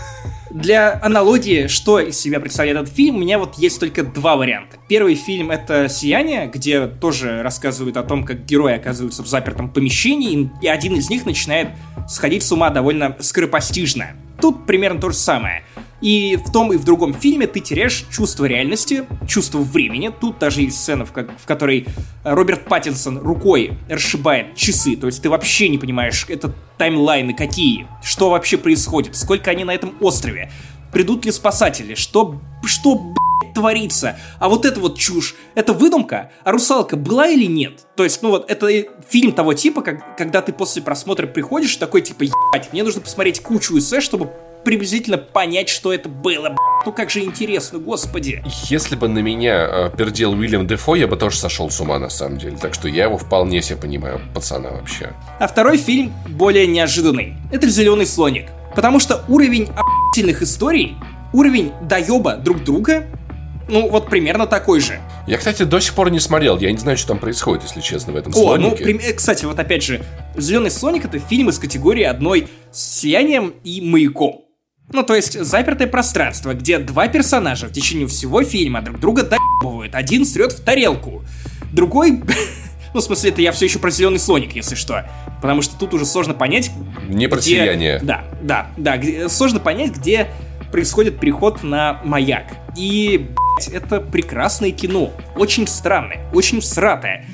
[0.52, 4.78] Для аналогии, что из себя представляет этот фильм, у меня вот есть только два варианта.
[4.88, 10.50] Первый фильм это «Сияние», где тоже рассказывают о том, как герои оказываются в запертом помещении,
[10.62, 11.70] и один из них начинает
[12.08, 14.12] сходить с ума довольно скоропостижно.
[14.42, 15.64] Тут примерно то же самое.
[16.02, 20.12] И в том и в другом фильме ты теряешь чувство реальности, чувство времени.
[20.20, 21.88] Тут даже есть сцена, в, как, в которой
[22.24, 24.96] Роберт Паттинсон рукой расшибает часы.
[24.96, 29.74] То есть ты вообще не понимаешь, это таймлайны какие, что вообще происходит, сколько они на
[29.74, 30.52] этом острове,
[30.92, 34.18] придут ли спасатели, что, что блядь, творится.
[34.40, 37.88] А вот это вот чушь, это выдумка, а русалка была или нет?
[37.96, 38.68] То есть, ну вот, это
[39.10, 43.42] фильм того типа, как, когда ты после просмотра приходишь такой типа, ебать, мне нужно посмотреть
[43.42, 44.32] кучу эссе, чтобы
[44.68, 46.54] приблизительно понять, что это было.
[46.86, 48.44] Ну как же интересно, господи.
[48.66, 52.10] Если бы на меня э, пердел Уильям Дефо, я бы тоже сошел с ума на
[52.10, 52.58] самом деле.
[52.62, 55.14] Так что я его вполне себе понимаю, пацана вообще.
[55.40, 57.36] А второй фильм более неожиданный.
[57.50, 58.48] Это «Зеленый слоник».
[58.76, 60.98] Потому что уровень охуительных историй,
[61.32, 63.08] уровень доеба друг друга,
[63.70, 65.00] ну, вот примерно такой же.
[65.28, 66.58] Я, кстати, до сих пор не смотрел.
[66.58, 68.84] Я не знаю, что там происходит, если честно, в этом О, ну, слонике.
[68.84, 70.04] прим- э, кстати, вот опять же,
[70.36, 74.42] «Зеленый слоник»— это фильм из категории одной с «Сиянием» и «Маяком».
[74.92, 79.96] Ну, то есть, запертое пространство, где два персонажа в течение всего фильма друг друга доебывают.
[79.96, 81.24] Один срет в тарелку,
[81.72, 82.22] другой...
[82.94, 85.08] Ну, в смысле, это я все еще про зеленый Соник, если что.
[85.42, 86.72] Потому что тут уже сложно понять...
[87.10, 87.50] Не про где...
[87.50, 88.00] сияние.
[88.02, 88.98] Да, да, да.
[88.98, 89.28] Где...
[89.28, 90.30] Сложно понять, где
[90.72, 92.46] происходит переход на маяк.
[92.78, 95.12] И, блядь, это прекрасное кино.
[95.36, 97.26] Очень странное, очень всратое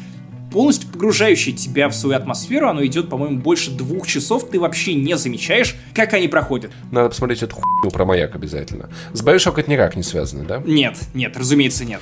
[0.54, 2.70] полностью погружающее тебя в свою атмосферу.
[2.70, 4.48] Оно идет, по-моему, больше двух часов.
[4.50, 6.72] Ты вообще не замечаешь, как они проходят.
[6.92, 8.90] Надо посмотреть эту хуйню про маяк обязательно.
[9.12, 10.62] С Bioshock это никак не связано, да?
[10.66, 12.00] Нет, нет, разумеется, нет.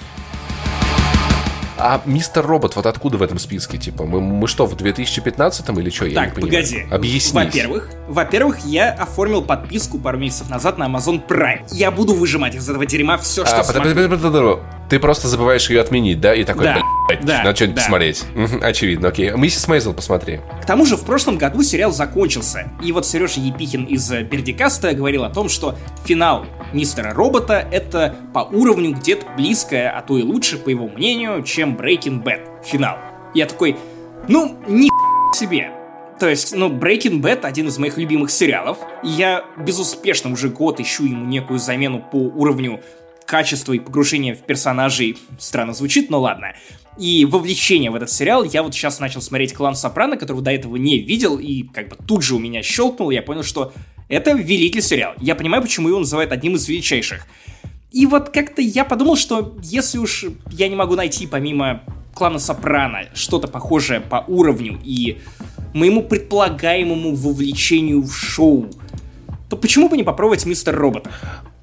[1.83, 3.79] А мистер Робот вот откуда в этом списке?
[3.79, 6.05] Типа, мы, мы что, в 2015 или что?
[6.05, 6.63] Я так, не понимаю.
[6.63, 6.85] погоди.
[6.91, 7.39] Объясни.
[7.39, 11.65] Во-первых, во-первых, я оформил подписку пару месяцев назад на Amazon Prime.
[11.71, 14.59] Я буду выжимать из этого дерьма все, что а, смогу.
[14.91, 16.35] Ты просто забываешь ее отменить, да?
[16.35, 16.81] И такой, да,
[17.21, 17.81] да, надо что-нибудь да.
[17.81, 18.25] посмотреть.
[18.61, 19.31] Очевидно, окей.
[19.31, 20.41] Миссис Мейзел посмотри.
[20.61, 22.69] К тому же в прошлом году сериал закончился.
[22.83, 28.39] И вот Сережа Епихин из Бердикаста говорил о том, что финал Мистера Робота это по
[28.39, 32.97] уровню где-то близкое, а то и лучше, по его мнению, чем Breaking Bad финал.
[33.33, 33.77] Я такой,
[34.27, 34.89] ну, ни
[35.33, 35.71] себе.
[36.19, 38.77] То есть, ну, Breaking Bad один из моих любимых сериалов.
[39.03, 42.81] Я безуспешно уже год ищу ему некую замену по уровню
[43.25, 46.53] качество и погружение в персонажей странно звучит, но ладно.
[46.97, 50.75] И вовлечение в этот сериал я вот сейчас начал смотреть «Клан Сопрано», которого до этого
[50.75, 53.73] не видел, и как бы тут же у меня щелкнул, я понял, что
[54.09, 55.13] это великий сериал.
[55.19, 57.25] Я понимаю, почему его называют одним из величайших.
[57.91, 61.81] И вот как-то я подумал, что если уж я не могу найти помимо
[62.13, 65.19] клана Сопрано что-то похожее по уровню и
[65.73, 68.69] моему предполагаемому вовлечению в шоу,
[69.49, 71.11] то почему бы не попробовать Мистер Робота?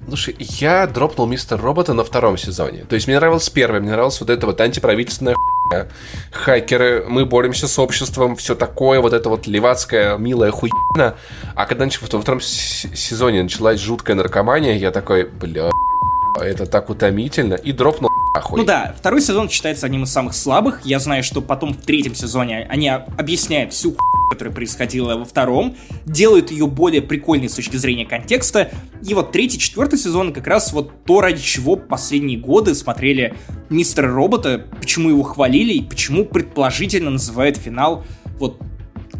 [0.09, 2.83] Слушай, я дропнул Мистер Робота на втором сезоне.
[2.89, 5.87] То есть мне нравился первый, мне нравилась вот эта вот антиправительственная хуйня.
[6.31, 11.13] Хакеры, мы боремся с обществом, все такое, вот это вот левацкая милая хуйня.
[11.53, 15.69] А когда во втором сезоне началась жуткая наркомания, я такой, бля,
[16.37, 18.61] это так утомительно, и дропнул Охуеть.
[18.61, 20.81] Ну да, второй сезон считается одним из самых слабых.
[20.85, 23.95] Я знаю, что потом в третьем сезоне они объясняют всю
[24.29, 25.75] которая происходила во втором,
[26.05, 28.71] делают ее более прикольной с точки зрения контекста.
[29.05, 33.33] И вот третий, четвертый сезон как раз вот то, ради чего последние годы смотрели
[33.69, 38.05] Мистера Робота, почему его хвалили и почему предположительно называют финал
[38.37, 38.61] вот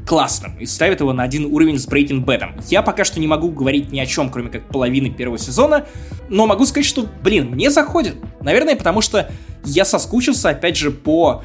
[0.10, 2.64] классным и ставят его на один уровень с Breaking Bad.
[2.68, 5.86] Я пока что не могу говорить ни о чем, кроме как половины первого сезона,
[6.30, 8.16] но могу сказать, что, блин, мне заходит.
[8.42, 9.30] Наверное, потому что
[9.64, 11.44] я соскучился, опять же, по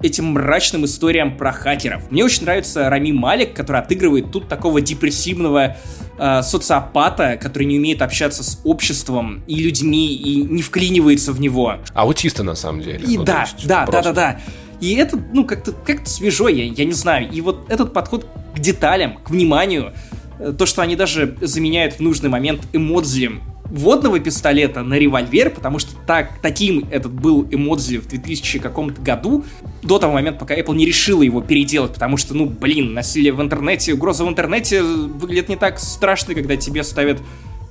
[0.00, 2.08] этим мрачным историям про хакеров.
[2.12, 5.76] Мне очень нравится Рами Малик, который отыгрывает тут такого депрессивного
[6.18, 11.78] э, социопата, который не умеет общаться с обществом и людьми и не вклинивается в него.
[11.94, 13.04] Аутиста на самом деле.
[13.08, 14.12] И ну, да, да, просто...
[14.12, 14.40] да, да, да.
[14.80, 17.30] И это, ну, как-то как свежо, я, я не знаю.
[17.30, 19.92] И вот этот подход к деталям, к вниманию,
[20.38, 25.78] э, то, что они даже заменяют в нужный момент эмодзи водного пистолета на револьвер, потому
[25.78, 29.44] что так, таким этот был эмодзи в 2000 каком-то году,
[29.82, 33.42] до того момента, пока Apple не решила его переделать, потому что, ну, блин, насилие в
[33.42, 37.18] интернете, угроза в интернете выглядит не так страшно, когда тебе ставят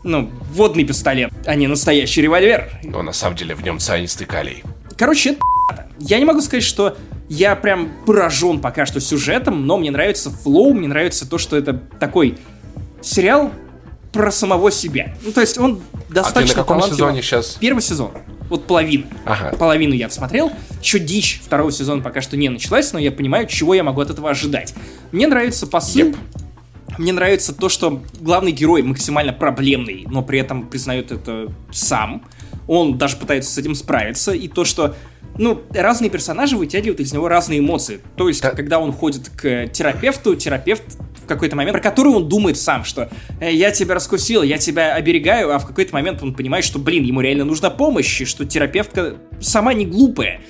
[0.04, 2.70] ну, водный пистолет, а не настоящий револьвер.
[2.84, 4.64] Но на самом деле в нем цианистый калий.
[4.98, 6.98] Короче, это я не могу сказать, что
[7.30, 11.74] я прям поражен пока что сюжетом, но мне нравится флоу, мне нравится то, что это
[11.74, 12.38] такой
[13.02, 13.52] сериал
[14.12, 15.16] про самого себя.
[15.24, 16.98] Ну, то есть он достаточно А ты на каком талантлив.
[16.98, 17.58] сезоне сейчас?
[17.60, 18.12] Первый сезон.
[18.50, 19.06] Вот половину.
[19.26, 19.56] Ага.
[19.58, 20.52] Половину я смотрел.
[20.82, 24.10] Еще дичь второго сезона пока что не началась, но я понимаю, чего я могу от
[24.10, 24.74] этого ожидать.
[25.12, 26.10] Мне нравится посыл.
[26.10, 26.18] Yep.
[26.98, 32.24] Мне нравится то, что главный герой максимально проблемный, но при этом признает это сам.
[32.68, 34.34] Он даже пытается с этим справиться.
[34.34, 34.96] И то, что
[35.38, 38.00] ну, разные персонажи вытягивают из него разные эмоции.
[38.16, 38.52] То есть, да.
[38.52, 40.84] когда он ходит к терапевту, терапевт
[41.16, 43.10] в какой-то момент, про который он думает сам, что
[43.40, 47.04] э, я тебя раскусил, я тебя оберегаю, а в какой-то момент он понимает, что, блин,
[47.04, 50.42] ему реально нужна помощь, и что терапевтка сама не глупая.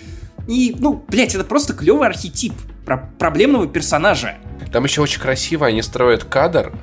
[0.48, 2.54] И, ну, блядь, это просто клевый архетип
[2.86, 4.36] про проблемного персонажа.
[4.72, 6.74] Там еще очень красиво они строят кадр,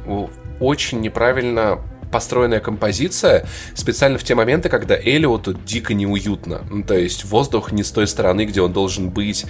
[0.60, 1.80] очень неправильно
[2.14, 3.44] построенная композиция
[3.74, 6.62] специально в те моменты, когда Элиоту дико неуютно.
[6.70, 9.46] Ну, то есть воздух не с той стороны, где он должен быть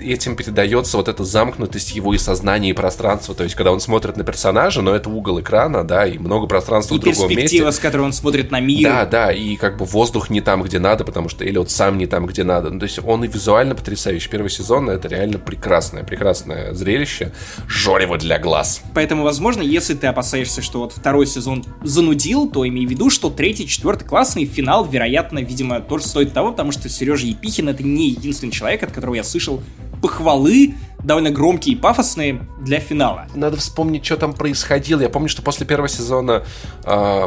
[0.00, 3.34] этим передается вот эта замкнутость его и сознания, и пространства.
[3.34, 6.94] То есть, когда он смотрит на персонажа, но это угол экрана, да, и много пространства
[6.94, 7.32] и в другом месте.
[7.32, 8.88] И перспектива, с которой он смотрит на мир.
[8.88, 12.06] Да, да, и как бы воздух не там, где надо, потому что Эллиот сам не
[12.06, 12.70] там, где надо.
[12.70, 14.28] Ну, то есть, он и визуально потрясающий.
[14.28, 17.32] Первый сезон— это реально прекрасное, прекрасное зрелище.
[17.66, 18.82] Жорево для глаз.
[18.94, 23.30] Поэтому, возможно, если ты опасаешься, что вот второй сезон занудил, то имей в виду, что
[23.30, 28.10] третий, четвертый классный, финал, вероятно, видимо, тоже стоит того, потому что Сережа Епихин— это не
[28.10, 29.62] единственный человек, от которого я слышал
[30.00, 33.26] похвалы довольно громкие и пафосные для финала.
[33.34, 35.00] Надо вспомнить, что там происходило.
[35.00, 36.44] Я помню, что после первого сезона
[36.84, 37.26] э,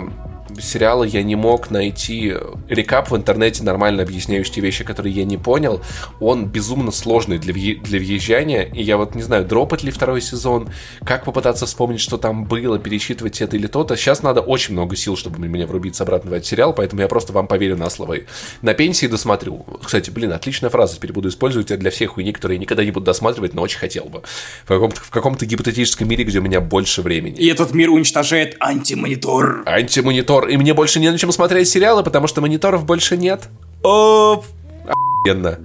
[0.59, 2.33] сериала я не мог найти
[2.69, 5.81] рекап в интернете, нормально объясняющий те вещи, которые я не понял.
[6.19, 10.69] Он безумно сложный для, для въезжания, и я вот не знаю, дропать ли второй сезон,
[11.05, 13.95] как попытаться вспомнить, что там было, пересчитывать это или то-то.
[13.95, 17.33] Сейчас надо очень много сил, чтобы мне врубиться обратно в этот сериал, поэтому я просто
[17.33, 18.17] вам поверю на слово.
[18.61, 19.65] На пенсии досмотрю.
[19.83, 23.05] Кстати, блин, отличная фраза, теперь буду использовать для всех хуйни, которые я никогда не буду
[23.05, 24.21] досматривать, но очень хотел бы.
[24.65, 27.35] В каком-то, в каком-то гипотетическом мире, где у меня больше времени.
[27.37, 29.63] И этот мир уничтожает антимонитор.
[29.65, 30.40] Антимонитор.
[30.49, 33.49] И мне больше не на чем смотреть сериалы, потому что мониторов больше нет.
[33.83, 34.43] О,
[34.87, 35.59] охуенно.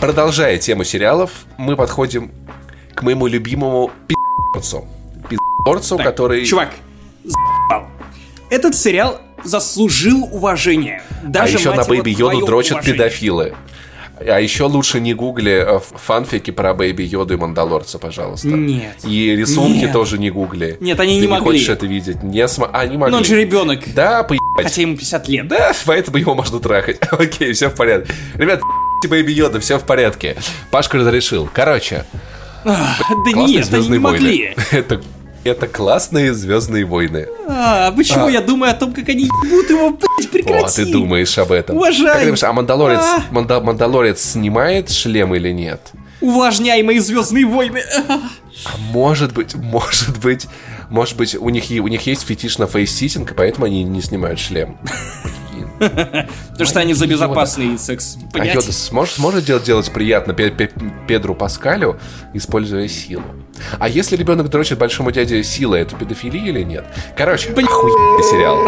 [0.00, 2.32] Продолжая тему сериалов, мы подходим
[2.94, 4.86] к моему любимому пи***цу.
[5.28, 6.44] Пи***цу, который...
[6.44, 6.70] Чувак,
[7.24, 7.86] за***л.
[8.50, 11.02] Этот сериал заслужил уважения.
[11.22, 12.98] А Даже, еще на Baby Йоду дрочат уважение.
[12.98, 13.54] педофилы.
[14.28, 18.48] А еще лучше не гугли э, фанфики про Baby Йоду и Мандалорца, пожалуйста.
[18.48, 18.96] Нет.
[19.04, 19.92] И рисунки Нет.
[19.92, 20.76] тоже не гугли.
[20.80, 21.44] Нет, они Ты не не могли.
[21.44, 22.22] хочешь это видеть?
[22.22, 22.70] Не см...
[22.72, 23.12] А, не могли.
[23.12, 23.80] Но он же ребенок.
[23.94, 24.66] Да, поебать.
[24.66, 25.48] Хотя ему 50 лет.
[25.48, 26.98] Да, поэтому его можно трахать.
[27.10, 28.12] Окей, все в порядке.
[28.34, 28.60] Ребят,
[29.08, 30.36] Baby Йода, все в порядке.
[30.70, 31.48] Пашка разрешил.
[31.52, 32.04] Короче,
[32.64, 32.96] да
[33.34, 34.54] нет, они не могли.
[34.70, 35.02] Это,
[35.44, 37.26] это классные Звездные войны.
[37.48, 38.30] А, почему А.
[38.30, 40.64] я думаю о том, как они ебут его, блядь, прекрати.
[40.64, 41.76] О, ты думаешь об этом.
[41.76, 42.06] Уважаю.
[42.12, 43.24] Как ты думаешь, а Мандалорец, А.
[43.30, 45.80] Манда- Мандалорец снимает шлем или нет?
[46.20, 47.82] Увлажняй мои звездные войны.
[48.64, 50.46] А может быть, может быть,
[50.88, 54.38] может быть, у них, у них есть фетиш на face-sitting, и поэтому они не снимают
[54.38, 54.76] шлем.
[55.78, 58.16] Потому что они за безопасный секс.
[58.34, 58.44] А?
[58.44, 59.18] Йода сможет,
[59.64, 60.70] делать, приятно Пе- Пе-
[61.08, 61.98] Педру Паскалю,
[62.34, 63.24] используя силу?
[63.78, 66.84] А если ребенок дрочит большому дяде силой, это педофилия или нет?
[67.16, 68.58] Короче, охуенный сериал.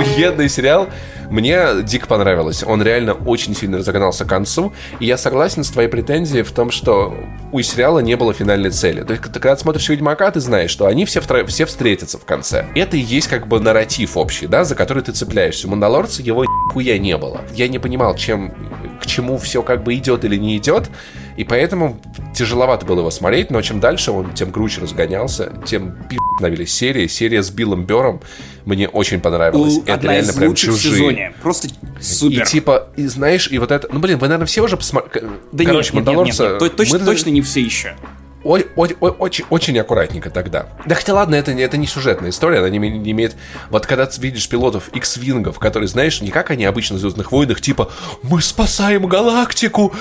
[0.00, 0.88] Охуенный сериал.
[1.30, 2.62] Мне дико понравилось.
[2.62, 4.72] Он реально очень сильно разогнался к концу.
[5.00, 7.14] И я согласен с твоей претензией в том, что
[7.50, 9.02] у сериала не было финальной цели.
[9.02, 12.24] То есть, ты когда смотришь Ведьмака, ты знаешь, что они все, втро- все встретятся в
[12.24, 12.66] конце.
[12.74, 15.66] Это и есть как бы нарратив общий, да, за который ты цепляешься.
[15.66, 17.40] У Мандалорца его хуя не было.
[17.54, 18.52] Я не понимал, чем,
[19.00, 20.90] к чему все как бы идет или не идет.
[21.36, 22.00] И поэтому
[22.34, 27.06] тяжеловато было его смотреть, но чем дальше он, тем круче разгонялся, тем пи*** становились серии.
[27.08, 28.20] Серия с Биллом Бером
[28.64, 29.74] мне очень понравилась.
[29.76, 30.94] Л- Это Одна реально из прям лучших в чужие.
[30.94, 31.34] сезоне.
[31.42, 31.68] Просто
[32.00, 32.42] супер.
[32.42, 33.88] И типа, и знаешь, и вот это...
[33.92, 35.26] Ну, блин, вы, наверное, все уже посмотрели...
[35.52, 37.96] Да Короче, нет, нет, нет, нет, нет, то- точно, мы- точно не все еще.
[38.44, 40.66] Ой, ой, ой, очень, очень аккуратненько тогда.
[40.84, 43.34] Да хотя ладно, это, не- это не сюжетная история, она не, не имеет...
[43.70, 47.60] Вот когда ты видишь пилотов X-вингов, которые, знаешь, не как они обычно в «Звездных войнах»,
[47.60, 47.90] типа
[48.22, 49.94] «Мы спасаем галактику!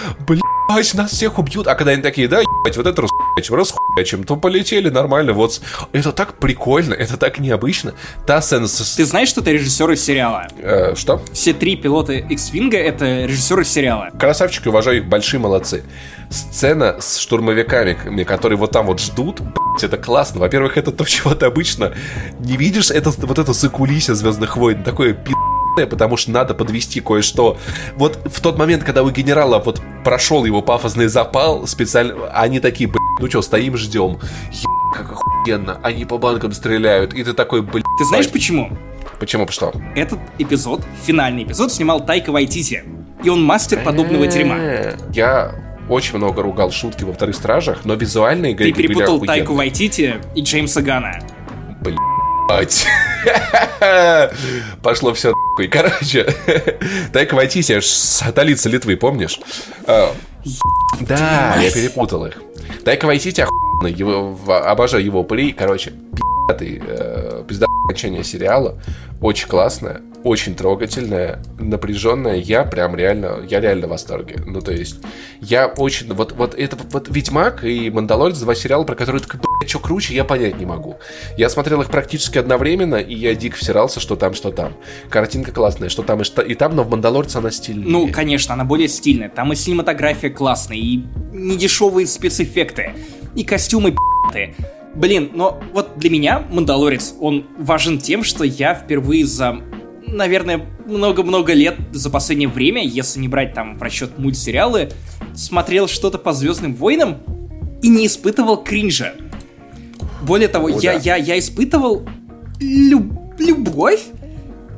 [0.76, 4.36] Блядь, нас всех убьют!» А когда они такие «Да, ебать, вот это расхуячим, расхуячим, то
[4.36, 5.62] полетели нормально, вот...»
[5.92, 7.94] Это так прикольно, это так необычно.
[8.26, 8.68] Та сцена.
[8.68, 10.48] Ты знаешь, что это режиссеры сериала?
[10.58, 11.22] Э, что?
[11.34, 14.10] Все три пилота X-Wing это режиссеры сериала.
[14.18, 15.84] Красавчики, уважаю их, большие молодцы.
[16.30, 20.40] Сцена с штурмовиками, которые вот там вот ждут, блядь, это классно.
[20.40, 21.94] Во-первых, это то, чего ты обычно
[22.40, 25.43] не видишь, это вот это закулисье Звездных войн, такое пи***ное,
[25.76, 27.58] потому что надо подвести кое-что.
[27.96, 32.88] Вот в тот момент, когда у генерала вот прошел его пафосный запал, специально, они такие,
[32.90, 34.20] блядь, ну что, стоим, ждем.
[34.52, 37.84] Ебать, как охуенно, они по банкам стреляют, и ты такой, блядь.
[37.98, 38.70] Ты знаешь почему?
[39.20, 39.74] Почему, что?
[39.96, 42.84] Этот эпизод, финальный эпизод, снимал Тайка Вайтити.
[43.24, 44.58] И он мастер подобного дерьма.
[44.58, 45.56] Э, Я
[45.88, 49.20] очень много ругал шутки во вторых стражах, но визуальные Ты перепутал.
[49.22, 51.20] Тайку Вайтити и Джеймса Гана.
[52.48, 52.86] Блять.
[54.84, 55.68] Пошло все нахуй.
[55.68, 56.24] Короче,
[57.14, 59.40] Тайка Вайтити, столица Литвы, помнишь?
[59.86, 60.14] А,
[61.02, 62.42] Да, я перепутал их.
[62.84, 63.46] Тайка Вайтити
[63.98, 65.52] его, в- обожаю его упырей.
[65.54, 68.80] Короче, пиздатый, э, пизда окончание сериала.
[69.22, 72.36] Очень классное, очень трогательное, напряженное.
[72.36, 74.42] Я прям реально, я реально в восторге.
[74.46, 75.00] Ну, то есть,
[75.40, 76.12] я очень...
[76.14, 80.14] Вот, вот это вот Ведьмак и Мандалорец, два сериала, про которые такой, блядь, что круче,
[80.14, 80.98] я понять не могу.
[81.38, 84.74] Я смотрел их практически одновременно, и я дико всирался, что там, что там.
[85.10, 87.90] Картинка классная, что там и, что, и там, но в Мандалорце она стильнее.
[87.90, 89.30] Ну, конечно, она более стильная.
[89.30, 92.94] Там и синематография классная, и недешевые спецэффекты,
[93.36, 94.56] и костюмы пи***тые.
[94.96, 99.60] Блин, но вот для меня Мандалорец, он важен тем, что я впервые за,
[100.06, 104.92] наверное, много-много лет за последнее время, если не брать там в расчет мультсериалы,
[105.34, 107.18] смотрел что-то по Звездным войнам
[107.82, 109.14] и не испытывал кринжа.
[110.22, 111.00] Более того, О, я, да.
[111.00, 112.08] я, я испытывал
[112.60, 114.02] люб- любовь.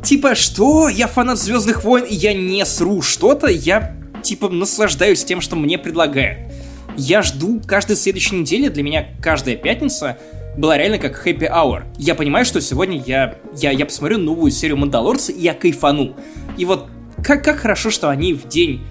[0.04, 0.88] Типа, что?
[0.88, 5.78] Я фанат Звездных войн, и я не сру что-то, я, типа, наслаждаюсь тем, что мне
[5.78, 6.52] предлагают.
[6.98, 10.18] Я жду каждой следующей недели, для меня каждая пятница
[10.58, 11.84] была реально как happy hour.
[11.98, 16.16] Я понимаю, что сегодня я, я, я посмотрю новую серию Мандалорца, и я кайфану.
[16.58, 16.88] И вот
[17.24, 18.82] как, как хорошо, что они в день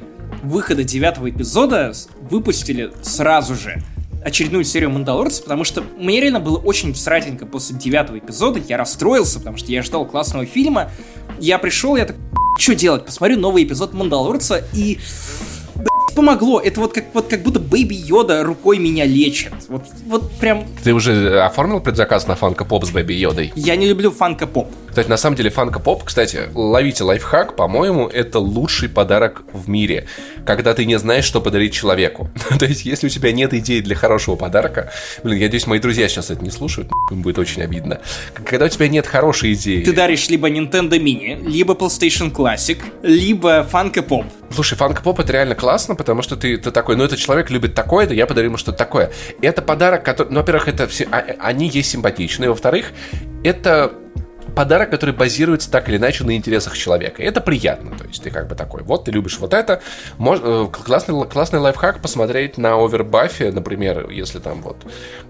[0.43, 1.93] выхода девятого эпизода
[2.31, 3.83] выпустили сразу же
[4.23, 9.39] очередную серию Мандалорца, потому что мне реально было очень сратенько после девятого эпизода, я расстроился,
[9.39, 10.91] потому что я ждал классного фильма,
[11.39, 12.17] я пришел, я так,
[12.59, 14.99] что делать, посмотрю новый эпизод Мандалорца и
[16.15, 16.61] помогло.
[16.61, 19.53] Это вот как, вот как будто Baby Йода рукой меня лечит.
[19.69, 20.65] Вот, вот прям...
[20.83, 23.53] Ты уже оформил предзаказ на Funko Pop с Baby Йодой?
[23.55, 24.69] Я не люблю Funko Pop.
[24.95, 30.07] Кстати, на самом деле Фанка Поп, кстати, ловите лайфхак, по-моему, это лучший подарок в мире,
[30.47, 32.31] когда ты не знаешь, что подарить человеку.
[32.61, 34.93] То есть, если у тебя нет идеи для хорошего подарка,
[35.25, 38.01] блин, я надеюсь, мои друзья сейчас это не слушают, им будет очень обидно.
[38.45, 39.83] Когда у тебя нет хорошей идеи...
[39.83, 44.27] Ты даришь либо Nintendo Mini, либо PlayStation Classic, либо Фанка Поп.
[44.55, 48.15] Слушай, фанк-поп это реально классно, потому что ты, ты такой, ну этот человек любит такое-то,
[48.15, 49.11] я подарю ему что-то такое.
[49.43, 52.93] Это подарок, который, ну, во-первых, это все, а, они есть симпатичные, во-вторых,
[53.43, 53.93] это
[54.55, 57.23] подарок, который базируется так или иначе на интересах человека.
[57.23, 57.97] И это приятно.
[57.97, 59.83] То есть ты как бы такой, вот ты любишь вот это.
[60.19, 64.77] Мож, э, классный, классный лайфхак посмотреть на овербафе, например, если там вот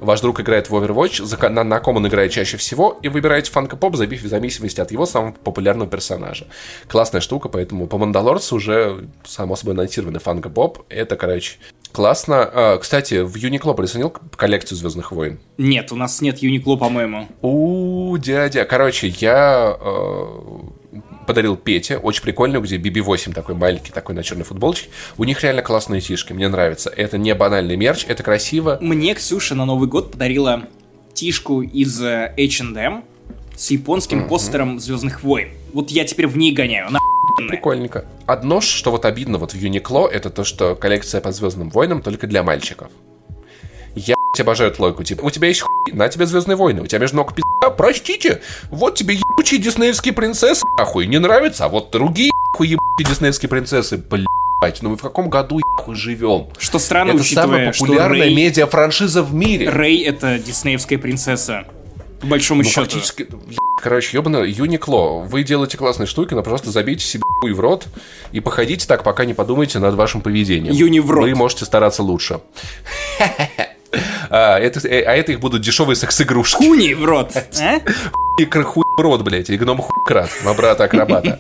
[0.01, 3.97] ваш друг играет в Overwatch, на, на ком он играет чаще всего, и выбираете фанка-поп,
[3.97, 6.47] забив в зависимости от его самого популярного персонажа.
[6.89, 10.85] Классная штука, поэтому по Мандалорцу уже, само собой, анонсированы фанка-поп.
[10.89, 11.59] Это, короче,
[11.95, 12.51] Классно.
[12.53, 15.39] А, кстати, в Юникло присоединил коллекцию Звездных войн?
[15.59, 17.29] Нет, у нас нет Юникло, по-моему.
[17.41, 18.65] У, дядя.
[18.65, 20.27] Короче, я э,
[21.29, 24.89] подарил Пете, очень прикольную, где BB-8 такой маленький, такой на черной футболочке.
[25.19, 26.91] У них реально классные фишки, мне нравится.
[26.91, 28.77] Это не банальный мерч, это красиво.
[28.81, 30.65] Мне Ксюша на Новый год подарила
[31.13, 33.05] тишку из H&M
[33.57, 34.29] с японским mm-hmm.
[34.29, 35.51] постером Звездных войн.
[35.73, 36.89] Вот я теперь в ней гоняю.
[36.89, 36.99] Она
[37.37, 38.05] Прикольненько.
[38.27, 42.27] Одно, что вот обидно вот в Юникло, это то, что коллекция по Звездным войнам только
[42.27, 42.91] для мальчиков.
[43.95, 45.05] Я обожаю логику.
[45.05, 48.41] Типа, у тебя есть хуй, на тебе Звездные войны, у тебя между ног пизда, простите,
[48.71, 53.97] вот тебе ебучие диснеевские принцессы, ахуй, не нравится, а вот другие хуй ебучие диснеевские принцессы,
[53.97, 56.49] блядь, ну мы в каком году хуй живем?
[56.59, 59.69] Что странно, это учитывая, самая популярная медиа-франшиза в мире.
[59.69, 61.65] Рэй это диснеевская принцесса.
[62.25, 62.81] По большому ну, счету.
[62.81, 63.29] Фактически,
[63.83, 67.87] короче, ебано, Юникло, вы делаете классные штуки, но, пожалуйста, забейте себе хуй в рот
[68.33, 70.73] и походите так, пока не подумаете над вашим поведением.
[70.73, 71.25] Юни в рот.
[71.25, 72.41] Вы можете стараться лучше.
[74.29, 76.57] А это, э, а это их будут дешевые секс-игрушки.
[76.57, 77.81] Хуни в рот, а?
[78.65, 81.39] Хуй в рот, блядь, и гном хуй крат, брата акробата.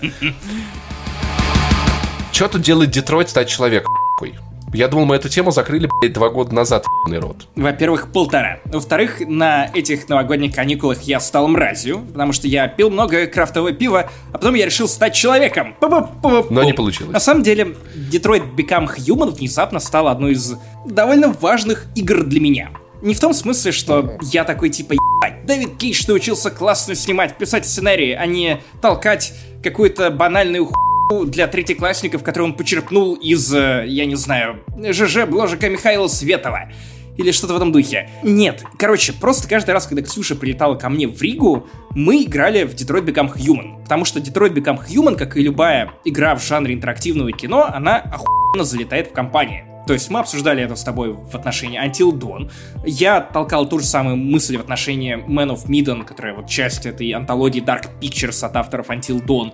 [2.33, 3.93] Что тут делает Детройт стать человеком?
[4.75, 7.47] Я думал, мы эту тему закрыли, блядь, два года назад, рот.
[7.55, 8.59] Во-первых, полтора.
[8.65, 14.11] Во-вторых, на этих новогодних каникулах я стал мразью, потому что я пил много крафтового пива,
[14.33, 15.77] а потом я решил стать человеком.
[15.81, 17.13] Но не получилось.
[17.13, 17.77] На самом деле,
[18.11, 22.71] Detroit Become Human внезапно стала одной из довольно важных игр для меня.
[23.01, 27.65] Не в том смысле, что я такой типа ебать, Дэвид Кейдж научился классно снимать, писать
[27.65, 30.94] сценарии, а не толкать какую-то банальную хуйню
[31.27, 36.71] для третьеклассников, который он почерпнул из, э, я не знаю, ЖЖ бложика Михаила Светова.
[37.17, 38.11] Или что-то в этом духе.
[38.25, 42.75] Нет, короче, просто каждый раз, когда Ксюша прилетала ко мне в Ригу, мы играли в
[42.75, 43.83] Detroit Become Human.
[43.83, 48.65] Потому что Detroit Become Human, как и любая игра в жанре интерактивного кино, она охуенно
[48.65, 49.65] залетает в компании.
[49.87, 52.51] То есть мы обсуждали это с тобой в отношении Until Dawn.
[52.87, 57.11] Я толкал ту же самую мысль в отношении Man of Medan, которая вот часть этой
[57.11, 59.53] антологии Dark Pictures от авторов Until Dawn.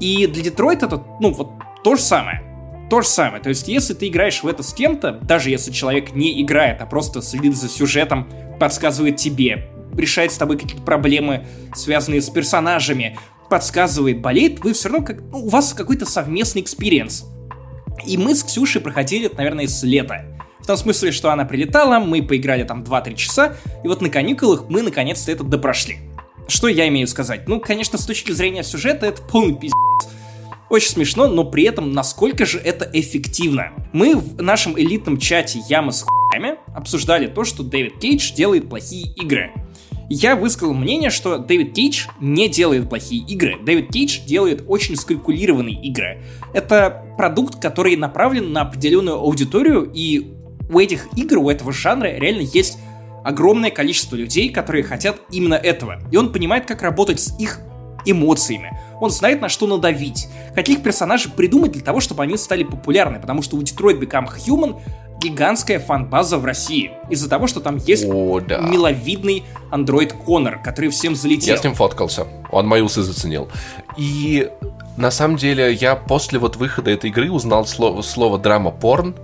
[0.00, 1.50] И для Детройта это, ну, вот
[1.82, 2.42] то же самое.
[2.90, 3.42] То же самое.
[3.42, 6.86] То есть, если ты играешь в это с кем-то, даже если человек не играет, а
[6.86, 8.28] просто следит за сюжетом,
[8.60, 13.18] подсказывает тебе, решает с тобой какие-то проблемы, связанные с персонажами,
[13.50, 15.20] подсказывает, болеет, вы все равно как...
[15.20, 17.26] Ну, у вас какой-то совместный experience.
[18.06, 20.26] И мы с Ксюшей проходили это, наверное, с лета.
[20.60, 24.68] В том смысле, что она прилетала, мы поиграли там 2-3 часа, и вот на каникулах
[24.68, 25.98] мы наконец-то это допрошли.
[26.48, 27.48] Что я имею сказать?
[27.48, 29.74] Ну, конечно, с точки зрения сюжета это полный пиздец.
[30.68, 33.72] Очень смешно, но при этом насколько же это эффективно.
[33.92, 39.12] Мы в нашем элитном чате Яма с хуями обсуждали то, что Дэвид Кейдж делает плохие
[39.14, 39.52] игры.
[40.08, 43.56] Я высказал мнение, что Дэвид Кейдж не делает плохие игры.
[43.60, 46.22] Дэвид Кейдж делает очень скалькулированные игры.
[46.52, 50.32] Это продукт, который направлен на определенную аудиторию, и
[50.68, 52.78] у этих игр, у этого жанра реально есть
[53.26, 55.98] огромное количество людей, которые хотят именно этого.
[56.12, 57.58] И он понимает, как работать с их
[58.04, 58.78] эмоциями.
[59.00, 60.28] Он знает, на что надавить.
[60.54, 63.18] Каких персонажей придумать для того, чтобы они стали популярны.
[63.18, 64.80] Потому что у Detroit Become Human
[65.20, 66.92] гигантская фан-база в России.
[67.10, 68.60] Из-за того, что там есть О, да.
[68.60, 71.56] миловидный андроид Конор, который всем залетел.
[71.56, 72.28] Я с ним фоткался.
[72.52, 73.48] Он мои усы заценил.
[73.96, 74.48] И
[74.96, 79.16] на самом деле я после вот выхода этой игры узнал слово, слово драма-порн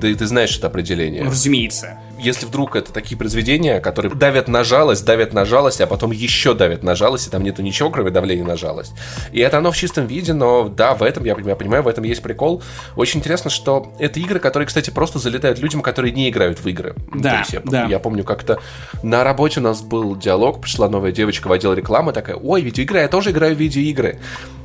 [0.00, 1.24] Ты, ты знаешь это определение.
[1.24, 1.98] Ну, разумеется.
[2.18, 6.54] Если вдруг это такие произведения, которые давят на жалость, давят на жалость, а потом еще
[6.54, 8.94] давят на жалость, и там нету ничего, кроме давления на жалость.
[9.32, 12.04] И это оно в чистом виде, но да, в этом, я, я понимаю, в этом
[12.04, 12.62] есть прикол.
[12.96, 16.94] Очень интересно, что это игры, которые, кстати, просто залетают людям, которые не играют в игры.
[17.14, 17.84] Да, То есть я, да.
[17.86, 18.58] я помню, как-то
[19.02, 23.00] на работе у нас был диалог, пришла новая девочка в отдел рекламы, такая, ой, видеоигры,
[23.00, 24.18] я тоже играю в видеоигры.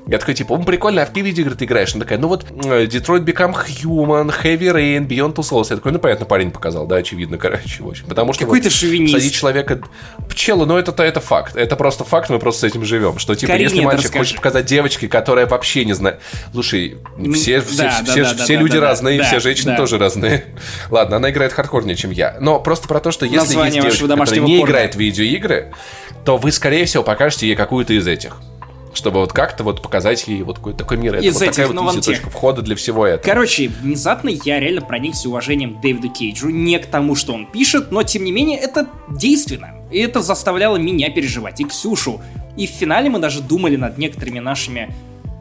[0.07, 1.93] Я такой, типа, ну прикольно, а в какие видеоигры ты играешь?
[1.93, 5.67] Она такая, ну вот э, Detroit Become Human, Heavy Rain, Beyond Two Souls.
[5.69, 8.07] Я такой, ну понятно, парень показал, да, очевидно, короче, в общем.
[8.07, 9.13] Потому что Какой вот шовинист.
[9.13, 9.81] садить человека...
[10.29, 11.55] Пчела, ну это, это факт.
[11.55, 13.19] Это просто факт, мы просто с этим живем.
[13.19, 16.19] Что, типа, Карине если мальчик хочет показать девочке, которая вообще не знает...
[16.51, 16.97] Слушай,
[17.33, 20.45] все, все, да, все, да, да, все люди разные, да, все женщины тоже разные.
[20.89, 22.37] Ладно, она играет хардкорнее, чем я.
[22.39, 24.71] Но просто про то, что если Название есть девочка, которая не порно.
[24.71, 25.71] играет в видеоигры,
[26.25, 28.37] то вы, скорее всего, покажете ей какую-то из этих.
[28.93, 31.15] Чтобы вот как-то вот показать ей вот какой-то такой мир.
[31.15, 33.33] Это Из вот этих, такая вот точка входа для всего этого.
[33.33, 36.49] Короче, внезапно я реально проникся уважением к Дэвиду Кейджу.
[36.49, 39.71] Не к тому, что он пишет, но тем не менее это действенно.
[39.91, 42.21] И это заставляло меня переживать, и Ксюшу.
[42.57, 44.93] И в финале мы даже думали над некоторыми нашими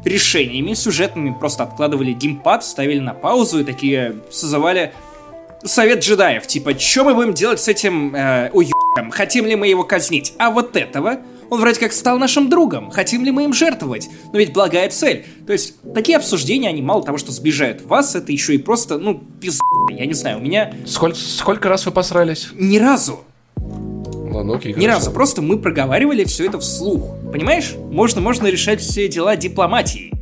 [0.04, 1.34] решениями сюжетными.
[1.38, 4.92] Просто откладывали геймпад, ставили на паузу и такие созывали
[5.64, 6.46] совет джедаев.
[6.46, 9.10] Типа, что мы будем делать с этим э, уебком?
[9.10, 10.34] Хотим ли мы его казнить?
[10.38, 11.18] А вот этого...
[11.50, 12.90] Он вроде как стал нашим другом.
[12.90, 14.08] Хотим ли мы им жертвовать?
[14.32, 15.24] Но ведь благая цель.
[15.46, 19.20] То есть, такие обсуждения, они мало того, что сближают вас, это еще и просто, ну,
[19.40, 19.60] пизда.
[19.90, 22.48] Я не знаю, у меня Сколько, сколько раз вы посрались?
[22.54, 23.20] ни разу,
[23.56, 24.88] Ладно, окей, ни хорошо.
[24.98, 27.16] разу, просто мы проговаривали все это вслух.
[27.32, 27.74] Понимаешь?
[27.90, 30.12] Можно, можно решать все дела дипломатией.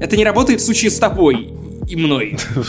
[0.00, 1.52] Это не работает в случае с тобой
[1.88, 2.36] и мной.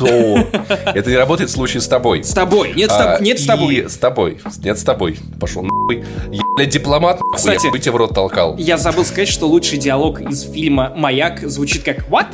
[0.94, 2.24] Это не работает в случае с тобой.
[2.24, 2.74] С тобой.
[2.76, 3.86] Нет, с, А, тоб- нет с тобой.
[3.90, 4.38] С тобой.
[4.64, 5.18] Нет, с тобой.
[5.40, 6.04] Пошел нахуй.
[6.32, 8.56] Я, блядь, дипломат, Кстати, я бы тебе в рот толкал.
[8.58, 12.28] Я забыл сказать, что лучший диалог из фильма «Маяк» звучит как «What?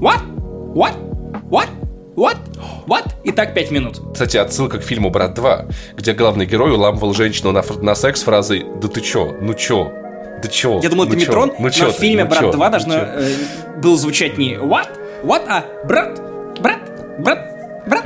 [0.00, 0.20] What?
[0.74, 0.94] What?
[1.50, 1.68] What?
[2.16, 2.36] What?
[2.86, 4.00] What?» И так пять минут.
[4.12, 8.64] Кстати, отсылка к фильму «Брат 2», где главный герой уламывал женщину на, на секс фразой
[8.80, 9.36] «Да ты чё?
[9.40, 9.92] Ну чё?
[10.42, 10.80] Да чё?
[10.82, 11.26] Я думал, ну это чё?
[11.26, 12.50] Метрон, Ну но чё в фильме Ну «Брат чё?
[12.52, 13.32] 2» Ну должно чё?» э,
[13.82, 14.88] был звучать не «What?
[15.24, 15.42] What?
[15.48, 16.20] А брат?
[17.18, 17.38] Брат?
[17.56, 17.86] Брат?
[17.86, 18.04] Брат?»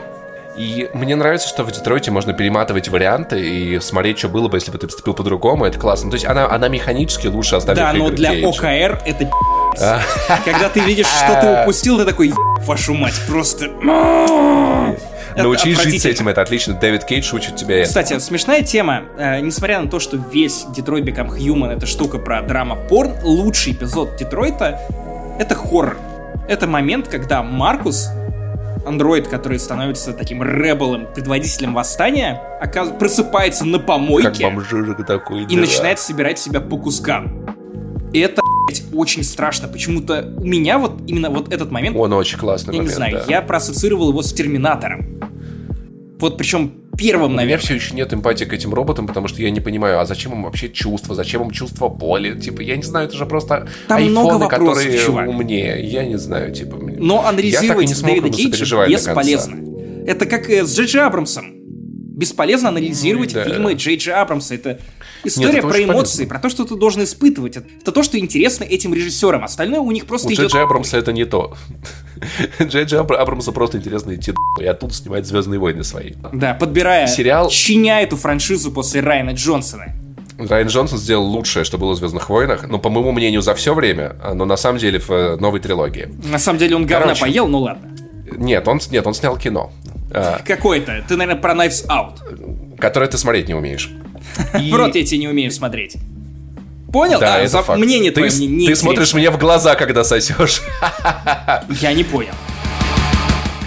[0.57, 4.71] И мне нравится, что в Детройте можно перематывать варианты и смотреть, что было бы, если
[4.71, 5.65] бы ты поступил по-другому.
[5.65, 6.11] Это классно.
[6.11, 8.49] То есть она, она механически лучше остальных Да, но для Кейджа.
[8.49, 9.31] ОКР это
[9.81, 10.01] А.
[10.45, 12.37] Когда ты видишь, что ты упустил, ты такой «Еб
[12.67, 13.69] вашу мать, просто...
[15.37, 16.75] Научись жить с этим, это отлично.
[16.75, 17.89] Дэвид Кейдж учит тебя это.
[17.89, 19.05] Кстати, смешная тема.
[19.17, 24.17] Э, несмотря на то, что весь Detroit Become Human это штука про драма-порн, лучший эпизод
[24.17, 24.79] Детройта
[25.39, 25.97] это хоррор.
[26.49, 28.11] Это момент, когда Маркус,
[28.87, 35.45] андроид, который становится таким ребелом, предводителем восстания, оказ- просыпается на Как помойке бомжижик такой.
[35.45, 35.61] и да.
[35.61, 37.47] начинает собирать себя по кускам.
[38.13, 38.43] И это,
[38.93, 39.69] очень страшно.
[39.69, 43.25] Почему-то у меня вот именно вот этот момент Он очень классный я момент, не знаю,
[43.27, 43.33] да.
[43.33, 45.21] я проассоциировал его с Терминатором.
[46.19, 47.65] Вот причем первым, У меня наверное.
[47.65, 50.43] все еще нет эмпатии к этим роботам, потому что я не понимаю, а зачем им
[50.45, 52.39] вообще чувство, зачем им чувство боли?
[52.39, 55.29] Типа, я не знаю, это же просто Там айфоны, много вопросов, которые чувак.
[55.29, 55.85] умнее.
[55.85, 56.77] Я не знаю, типа...
[56.77, 59.57] Но анализировать Дэвида Кейджа бесполезно.
[60.07, 61.62] Это как э, с Джей Абрамсом.
[62.17, 63.45] Бесполезно анализировать да.
[63.45, 64.55] фильмы Джей Джей Абрамса.
[64.55, 64.79] Это
[65.25, 66.27] история это про эмоции, полезно.
[66.27, 67.57] про то, что ты должен испытывать.
[67.57, 69.45] Это то, что интересно этим режиссерам.
[69.45, 70.53] Остальное у них просто У Джей идет...
[70.53, 71.57] Джей Абрамса это не то.
[72.61, 76.13] Джей Джей Абр- Абрамса просто интересно идти и оттуда снимать «Звездные войны» свои.
[76.33, 79.95] Да, подбирая, Сериал- чиня эту франшизу после Райана Джонсона.
[80.39, 83.75] Райан Джонсон сделал лучшее, что было в «Звездных войнах», но, по моему мнению, за все
[83.75, 86.09] время, а, но на самом деле в э, новой трилогии.
[86.25, 87.21] На самом деле он говна Короче.
[87.23, 87.91] поел, ну ладно.
[88.37, 89.73] Нет, он, нет, он снял кино,
[90.47, 91.05] Какой-то.
[91.09, 92.79] Ты, наверное, про Knives Out.
[92.79, 93.91] которое ты смотреть не умеешь.
[94.59, 95.97] И- В рот я тебе не умею смотреть.
[96.93, 97.21] Понял?
[97.21, 97.79] Да, А, это за- факт.
[97.81, 98.83] Мнение ты, твое мне не ты интересно.
[98.83, 100.61] смотришь мне в глаза, когда сосешь.
[101.81, 102.35] Я не понял.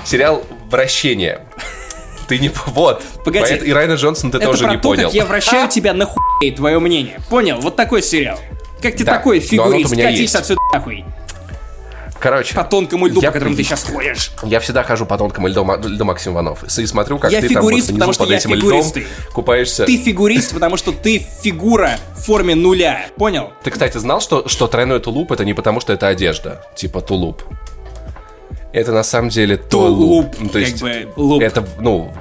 [0.06, 1.40] Сериал «Вращение».
[2.28, 2.50] Ты не...
[2.68, 3.04] Вот.
[3.24, 3.46] Погоди.
[3.46, 5.04] Поэт- И Райана Джонсон ты Это тоже про не то, понял.
[5.06, 7.20] как я вращаю тебя на хуй, твое мнение.
[7.30, 7.60] Понял?
[7.62, 8.40] Вот такой сериал.
[8.82, 9.96] Как тебе Да, оно-то фигурист?
[9.96, 11.06] Катись отсюда нахуй.
[12.26, 14.32] Короче, По тонкому льду, Я по которому ты сейчас ходишь.
[14.46, 16.64] я всегда хожу по тонкому льду, льду Максим Иванов.
[16.64, 19.02] И смотрю, как Я ты фигурист, там потому вот что внизу я под этим фигуристый.
[19.04, 19.86] льдом купаешься.
[19.86, 23.06] Ты фигурист, потому что ты фигура в форме нуля.
[23.16, 23.52] Понял?
[23.62, 27.44] Ты, кстати, знал, что, что тройной тулуп это не потому, что это одежда, типа тулуп.
[28.74, 30.36] Это на самом деле Тулуп.
[30.40, 31.44] Ну, То как есть бы, луп.
[31.44, 32.12] это, ну,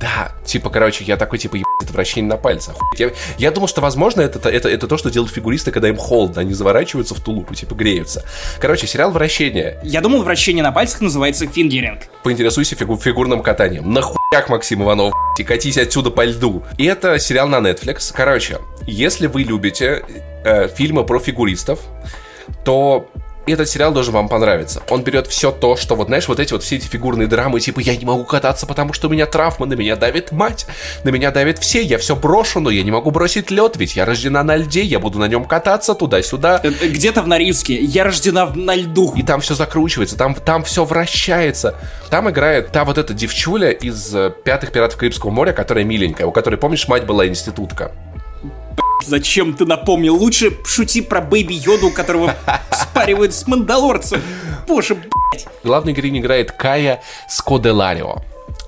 [0.00, 2.76] да, типа, короче, я такой, типа, ебать, это вращение на пальцах.
[2.98, 6.42] Я, я думал, что, возможно, это, это, это то, что делают фигуристы, когда им холодно,
[6.42, 8.24] они заворачиваются в тулуп и, типа, греются.
[8.60, 9.78] Короче, сериал «Вращение».
[9.82, 12.02] Я думал, вращение на пальцах называется фингеринг.
[12.22, 13.90] Поинтересуйся фигу- фигурным катанием.
[13.90, 16.62] Нахуяк, Максим Иванов, и катись отсюда по льду.
[16.76, 18.12] И это сериал на Netflix.
[18.14, 20.04] Короче, если вы любите
[20.44, 21.80] э, фильмы про фигуристов,
[22.64, 23.08] то
[23.52, 24.82] этот сериал должен вам понравиться.
[24.90, 27.80] Он берет все то, что вот, знаешь, вот эти вот все эти фигурные драмы, типа,
[27.80, 30.66] я не могу кататься, потому что у меня травма, на меня давит мать,
[31.04, 34.04] на меня давит все, я все брошу, но я не могу бросить лед, ведь я
[34.04, 36.60] рождена на льде, я буду на нем кататься туда-сюда.
[36.62, 39.12] Э, э, где-то в Норильске, я рождена на льду.
[39.16, 41.76] И там все закручивается, там, там все вращается.
[42.10, 46.32] Там играет та вот эта девчуля из э, «Пятых пиратов Карибского моря», которая миленькая, у
[46.32, 47.92] которой, помнишь, мать была институтка.
[49.04, 50.16] Зачем ты напомнил?
[50.16, 52.34] Лучше шути про Бэйби Йоду, которого
[52.72, 54.22] спаривают с Мандалорцем.
[54.66, 55.46] Боже, блядь.
[55.62, 58.22] Главную героиню играет Кая Скоделарио.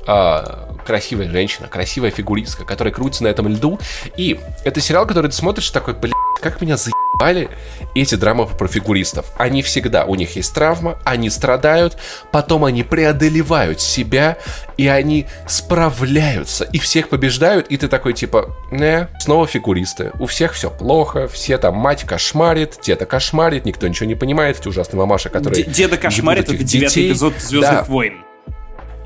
[0.06, 3.78] А, красивая женщина, красивая фигуристка, которая крутится на этом льду.
[4.16, 7.48] И это сериал, который ты смотришь такой, блядь, как меня заебали
[7.94, 9.26] эти драмы про фигуристов.
[9.36, 11.96] Они всегда, у них есть травма, они страдают,
[12.30, 14.38] потом они преодолевают себя,
[14.76, 20.12] и они справляются, и всех побеждают, и ты такой типа, не, снова фигуристы.
[20.18, 24.68] У всех все плохо, все там мать кошмарит, деда кошмарит, никто ничего не понимает, эти
[24.68, 25.64] ужасные мамаши, которые...
[25.64, 27.84] Деда кошмарит, это девятый эпизод Звездных да.
[27.84, 28.24] войн.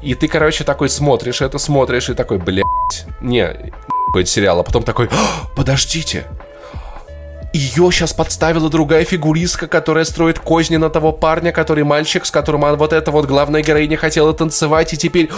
[0.03, 2.65] И ты, короче, такой смотришь это, смотришь, и такой, блядь,
[3.21, 3.73] не,
[4.13, 5.09] будет сериал, а потом такой,
[5.55, 6.27] подождите,
[7.53, 12.63] ее сейчас подставила другая фигуристка, которая строит козни на того парня, который мальчик, с которым
[12.77, 15.31] вот эта вот главная героиня хотела танцевать, и теперь...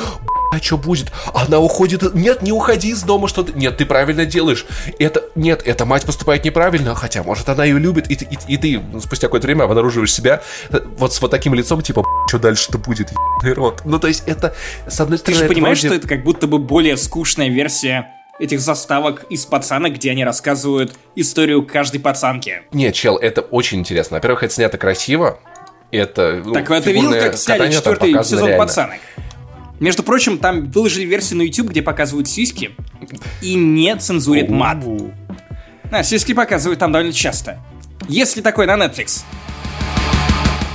[0.52, 1.12] А что будет?
[1.34, 2.14] Она уходит...
[2.14, 3.52] Нет, не уходи из дома, что ты...
[3.54, 4.66] Нет, ты правильно делаешь.
[4.98, 5.24] Это...
[5.34, 9.26] Нет, эта мать поступает неправильно, хотя, может, она ее любит, и, и, и ты спустя
[9.26, 13.12] какое-то время обнаруживаешь себя э, вот с вот таким лицом, типа, что дальше-то будет,
[13.42, 13.82] рот.
[13.84, 14.54] Ну, то есть, это,
[14.86, 15.40] с одной стороны...
[15.40, 15.96] Ты же понимаешь, вроде...
[15.96, 20.94] что это как будто бы более скучная версия этих заставок из пацанок, где они рассказывают
[21.14, 22.62] историю каждой пацанки.
[22.72, 24.16] Нет, чел, это очень интересно.
[24.16, 25.38] Во-первых, это снято красиво.
[25.90, 28.64] Это, ну, так, ты видел, как сняли четвертый сезон реально.
[28.64, 28.98] пацанок?
[29.80, 32.70] Между прочим, там выложили версию на YouTube, где показывают сиськи
[33.42, 34.78] и не цензурит мат.
[35.90, 37.60] А, сиськи показывают там довольно часто.
[38.08, 39.24] Если такой на Netflix.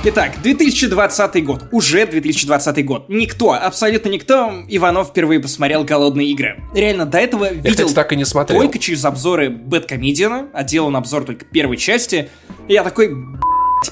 [0.02, 1.64] Итак, 2020 год.
[1.72, 3.04] Уже 2020 год.
[3.10, 6.62] Никто, абсолютно никто, Иванов впервые посмотрел «Голодные игры».
[6.74, 8.62] Реально, до этого Я, видел кстати, так и не смотрел.
[8.62, 12.30] только через обзоры Бэткомедиана, а делал обзор только первой части.
[12.66, 13.14] И я такой,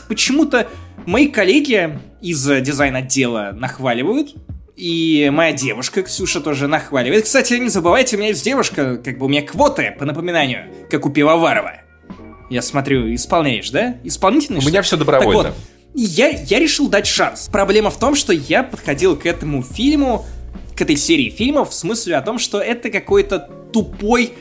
[0.08, 0.68] почему-то
[1.04, 4.34] мои коллеги из дизайн-отдела нахваливают,
[4.76, 7.24] и моя девушка, Ксюша, тоже нахваливает.
[7.24, 11.04] Кстати, не забывайте, у меня есть девушка, как бы у меня квоты, по напоминанию, как
[11.04, 11.82] у Пивоварова.
[12.48, 13.96] Я смотрю, исполняешь, да?
[14.04, 14.60] Исполнительный?
[14.60, 15.42] У меня все добровольно.
[15.42, 17.48] Так вот, я, я решил дать шанс.
[17.50, 20.24] Проблема в том, что я подходил к этому фильму,
[20.76, 24.32] к этой серии фильмов, в смысле о том, что это какой-то тупой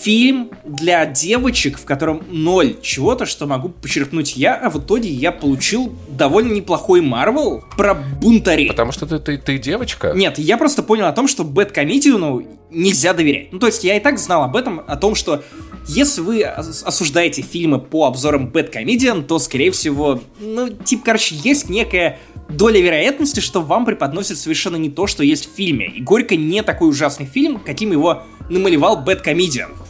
[0.00, 5.32] фильм для девочек, в котором ноль чего-то, что могу почерпнуть я, а в итоге я
[5.32, 8.68] получил довольно неплохой Марвел про бунтарей.
[8.68, 10.12] Потому что ты, ты, ты девочка?
[10.14, 13.52] Нет, я просто понял о том, что Бэткомедию, ну, нельзя доверять.
[13.52, 15.42] Ну, то есть я и так знал об этом, о том, что
[15.86, 22.18] если вы осуждаете фильмы по обзорам Bad то, скорее всего, ну, типа, короче, есть некая
[22.48, 25.86] доля вероятности, что вам преподносят совершенно не то, что есть в фильме.
[25.86, 29.22] И «Горько» не такой ужасный фильм, каким его намалевал Bad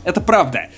[0.04, 0.68] Это правда.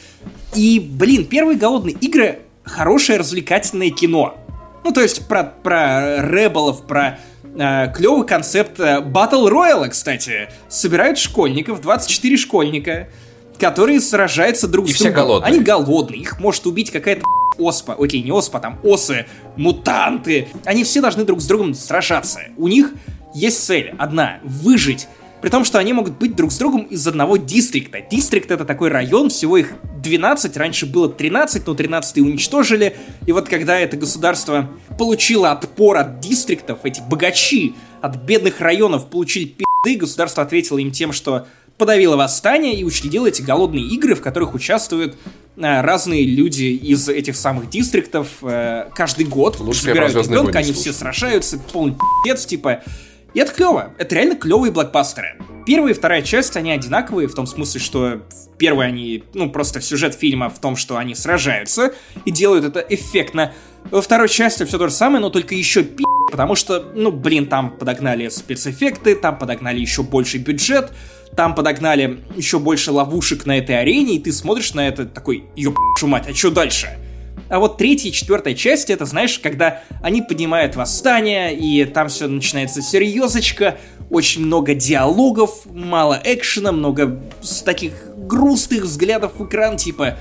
[0.54, 4.36] И, блин, первые «Голодные игры»— хорошее развлекательное кино.
[4.84, 10.48] Ну, то есть про, про ребелов, про э, клевый концепт э, Battle Royale, кстати.
[10.68, 13.08] Собирают школьников, 24 школьника,
[13.60, 15.12] которые сражаются друг и с другом.
[15.12, 15.48] Все голодные.
[15.48, 17.22] Они голодные, их может убить какая-то
[17.58, 19.26] оспа, окей, не оспа, там осы,
[19.56, 20.48] мутанты.
[20.64, 22.40] Они все должны друг с другом сражаться.
[22.56, 22.92] У них
[23.34, 25.06] есть цель одна— выжить.
[25.40, 28.00] При том, что они могут быть друг с другом из одного дистрикта.
[28.10, 29.72] Дистрикт— это такой район, всего их
[30.02, 32.96] 12, раньше было 13, но 13 уничтожили.
[33.26, 34.68] И вот когда это государство
[34.98, 41.12] получило отпор от дистриктов, эти богачи от бедных районов получили пи***ды, государство ответило им тем,
[41.12, 41.46] что
[41.80, 45.16] подавила восстание и учредила эти голодные игры, в которых участвуют
[45.56, 49.58] э, разные люди из этих самых дистриктов э, каждый год.
[49.58, 52.82] Лучше собирают ребенка, они все сражаются, полный пи***ц, типа.
[53.32, 53.94] И это клево.
[53.96, 55.38] Это реально клевые блокбастеры.
[55.64, 59.80] Первая и вторая часть, они одинаковые, в том смысле, что в первой они, ну, просто
[59.80, 61.94] сюжет фильма в том, что они сражаются
[62.26, 63.54] и делают это эффектно.
[63.90, 67.46] Во второй части все то же самое, но только еще пи***, потому что, ну, блин,
[67.46, 70.92] там подогнали спецэффекты, там подогнали еще больший бюджет,
[71.36, 75.76] там подогнали еще больше ловушек на этой арене, и ты смотришь на это такой, ёб
[76.02, 76.88] мать, а что дальше?
[77.48, 82.28] А вот третья и четвертая часть, это, знаешь, когда они поднимают восстание, и там все
[82.28, 83.78] начинается серьезочка,
[84.08, 87.20] очень много диалогов, мало экшена, много
[87.64, 90.16] таких грустных взглядов в экран, типа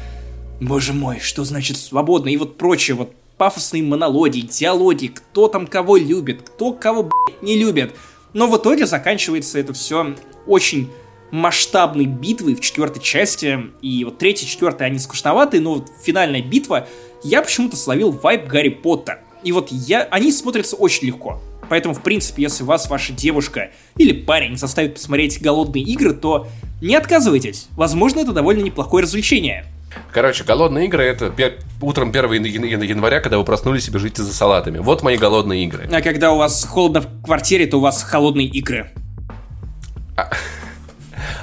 [0.60, 5.98] «Боже мой, что значит свободно?» и вот прочее, вот пафосные монологи, диалоги, кто там кого
[5.98, 7.96] любит, кто кого, блядь, не любит.
[8.34, 10.16] Но в итоге заканчивается это все
[10.46, 10.90] очень
[11.32, 13.60] масштабной битвой в четвертой части.
[13.82, 16.88] И вот третья, четвертая, они скучноватые, но вот финальная битва,
[17.24, 19.20] я почему-то словил вайп Гарри Поттер.
[19.44, 21.42] И вот я, они смотрятся очень легко.
[21.70, 26.48] Поэтому, в принципе, если вас ваша девушка или парень заставит посмотреть голодные игры, то
[26.82, 27.68] не отказывайтесь.
[27.76, 29.66] Возможно, это довольно неплохое развлечение.
[30.12, 31.34] Короче, голодные игры это
[31.82, 34.80] утром 1 января, когда вы проснулись и бежите за салатами.
[34.80, 35.88] Вот мои голодные игры.
[35.92, 38.92] А когда у вас холодно в квартире, то у вас холодные игры.
[40.18, 40.30] А,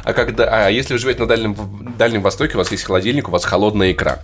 [0.04, 3.30] а когда, а если вы живете на Дальнем, Дальнем Востоке, у вас есть холодильник, у
[3.30, 4.20] вас холодная икра.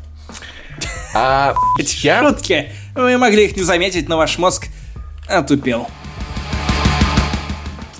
[1.15, 2.21] А Эти я...
[2.21, 4.67] шутки, вы могли их не заметить, но ваш мозг
[5.29, 5.89] отупел.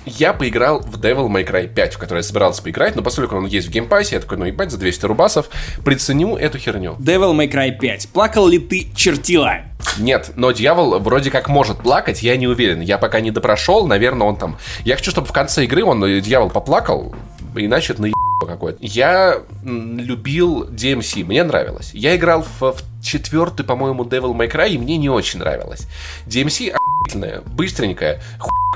[0.05, 3.45] Я поиграл в Devil May Cry 5, в который я собирался поиграть, но поскольку он
[3.45, 5.49] есть в Game Pass е, я такой, ну ебать, за 200 рубасов,
[5.85, 6.95] приценю эту херню.
[6.99, 8.09] Devil May Cry 5.
[8.09, 9.61] Плакал ли ты, чертила?
[9.97, 12.81] Нет, но дьявол вроде как может плакать, я не уверен.
[12.81, 14.57] Я пока не допрошел, наверное, он там...
[14.83, 17.13] Я хочу, чтобы в конце игры он, э, дьявол, поплакал,
[17.55, 18.03] иначе это
[18.45, 18.79] на какой-то.
[18.81, 21.91] Я любил DMC, мне нравилось.
[21.93, 25.87] Я играл в, в четвертый, по-моему, Devil May Cry, и мне не очень нравилось.
[26.27, 28.21] DMC охуительная, быстренькая,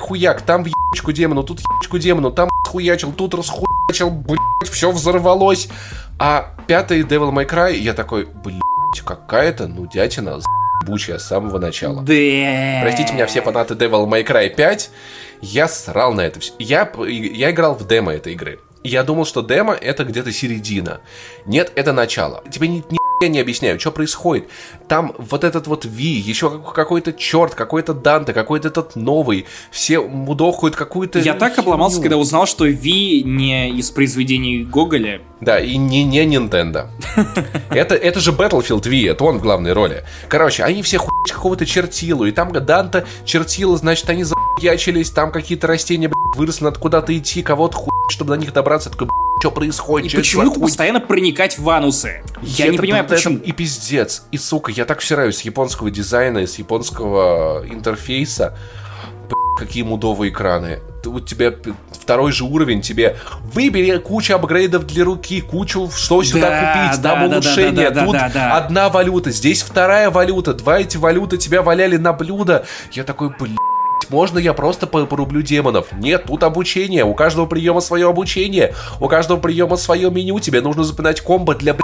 [0.02, 4.40] хуяк, там в ебучку демону, тут ебучку демону, там хуячил, тут расхуячил, блядь,
[4.72, 5.70] все взорвалось.
[6.20, 8.62] А пятый Devil May Cry, я такой, блядь,
[9.06, 10.40] какая-то нудятина
[10.86, 12.02] бучая с самого начала.
[12.02, 12.82] Да.
[12.82, 14.90] Простите меня все фанаты Devil May Cry 5,
[15.42, 16.54] я срал на это все.
[16.60, 18.60] Я, я играл в демо этой игры.
[18.84, 21.02] Я думал, что демо это где-то середина.
[21.46, 22.44] Нет, это начало.
[22.52, 24.48] Тебе не, не я не объясняю, что происходит.
[24.88, 29.46] Там вот этот вот Ви, еще какой-то черт, какой-то Данте, какой-то этот новый.
[29.72, 31.20] Все мудохают какую-то...
[31.20, 35.22] Я так обломался, когда узнал, что Ви не из произведений Гоголя.
[35.42, 36.90] Да, и не, не Nintendo.
[37.70, 40.04] это, это же Battlefield V, это он в главной роли.
[40.30, 45.68] Короче, они все хуй какого-то чертилу, и там Данте чертила, значит, они заячились, там какие-то
[45.68, 48.90] растения, блядь, выросли, надо куда-то идти, кого-то хуй, чтобы до них добраться.
[48.90, 49.08] Такой,
[49.40, 50.14] что происходит?
[50.14, 52.24] И почему постоянно проникать в анусы?
[52.42, 53.38] Я это, не понимаю, это, почему.
[53.38, 54.24] И пиздец.
[54.32, 58.58] И, сука, я так всираюсь с японского дизайна с японского интерфейса.
[59.58, 60.80] Какие мудовые экраны.
[61.06, 61.54] У тебя
[61.92, 63.18] второй же уровень, тебе
[63.54, 67.92] выбери кучу апгрейдов для руки, кучу, что сюда да, купить, там да, улучшения, да, да,
[67.92, 68.58] да, тут да, да, да.
[68.58, 72.66] одна валюта, здесь вторая валюта, два эти валюты тебя валяли на блюдо.
[72.92, 73.58] Я такой, блин
[74.10, 75.92] можно я просто порублю демонов?
[75.92, 77.04] Нет, тут обучение.
[77.04, 78.74] У каждого приема свое обучение.
[79.00, 80.40] У каждого приема свое меню.
[80.40, 81.76] Тебе нужно запоминать комбо для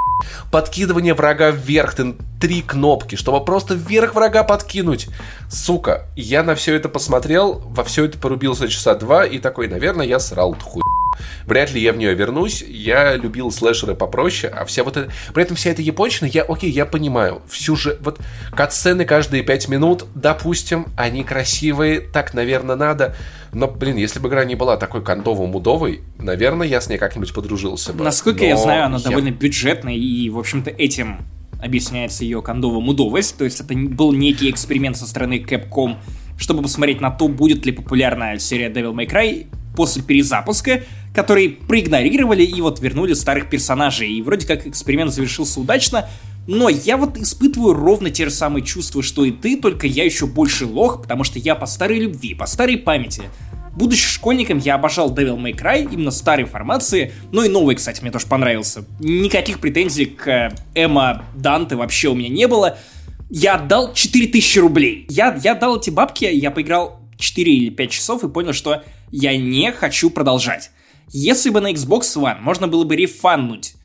[0.52, 1.96] подкидывания врага вверх.
[1.96, 5.08] Ты три кнопки, чтобы просто вверх врага подкинуть.
[5.50, 10.06] Сука, я на все это посмотрел, во все это порубился часа два и такой, наверное,
[10.06, 10.82] я срал хуй.
[11.46, 12.64] Вряд ли я в нее вернусь.
[12.68, 15.12] Я любил слэшеры попроще, а вся вот эта...
[15.34, 17.42] При этом вся эта япончина, я, окей, я понимаю.
[17.48, 17.98] Всю же...
[18.02, 18.20] Вот
[18.52, 23.16] катсцены каждые пять минут, допустим, они красивые, так, наверное, надо.
[23.52, 27.94] Но, блин, если бы игра не была такой кондово-мудовой, наверное, я с ней как-нибудь подружился
[27.94, 28.04] бы.
[28.04, 29.04] Насколько Но я знаю, она я...
[29.04, 31.20] довольно бюджетная, и, в общем-то, этим
[31.62, 33.38] объясняется ее кондово-мудовость.
[33.38, 35.98] То есть это был некий эксперимент со стороны Capcom,
[36.38, 40.84] чтобы посмотреть на то, будет ли популярная серия Devil May Cry после перезапуска,
[41.14, 44.12] которые проигнорировали и вот вернули старых персонажей.
[44.12, 46.10] И вроде как эксперимент завершился удачно,
[46.48, 50.26] но я вот испытываю ровно те же самые чувства, что и ты, только я еще
[50.26, 53.24] больше лох, потому что я по старой любви, по старой памяти.
[53.76, 58.12] Будучи школьником, я обожал Devil May Cry, именно старой формации, ну и новый, кстати, мне
[58.12, 58.86] тоже понравился.
[59.00, 62.78] Никаких претензий к Эмма Данте вообще у меня не было.
[63.32, 65.06] Я отдал 4000 рублей.
[65.10, 69.36] Я, я дал эти бабки, я поиграл 4 или 5 часов и понял, что я
[69.36, 70.70] не хочу продолжать.
[71.16, 73.76] Если бы на Xbox One можно было бы рефаннуть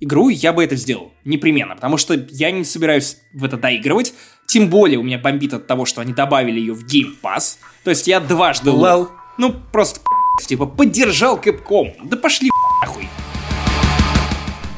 [0.00, 1.12] игру, я бы это сделал.
[1.24, 1.76] Непременно.
[1.76, 4.14] Потому что я не собираюсь в это доигрывать.
[4.48, 7.58] Тем более у меня бомбит от того, что они добавили ее в Game Pass.
[7.84, 9.12] То есть я дважды лал.
[9.38, 10.00] Ну, просто
[10.44, 11.94] типа поддержал Capcom.
[12.02, 12.50] Да пошли
[12.82, 13.08] нахуй.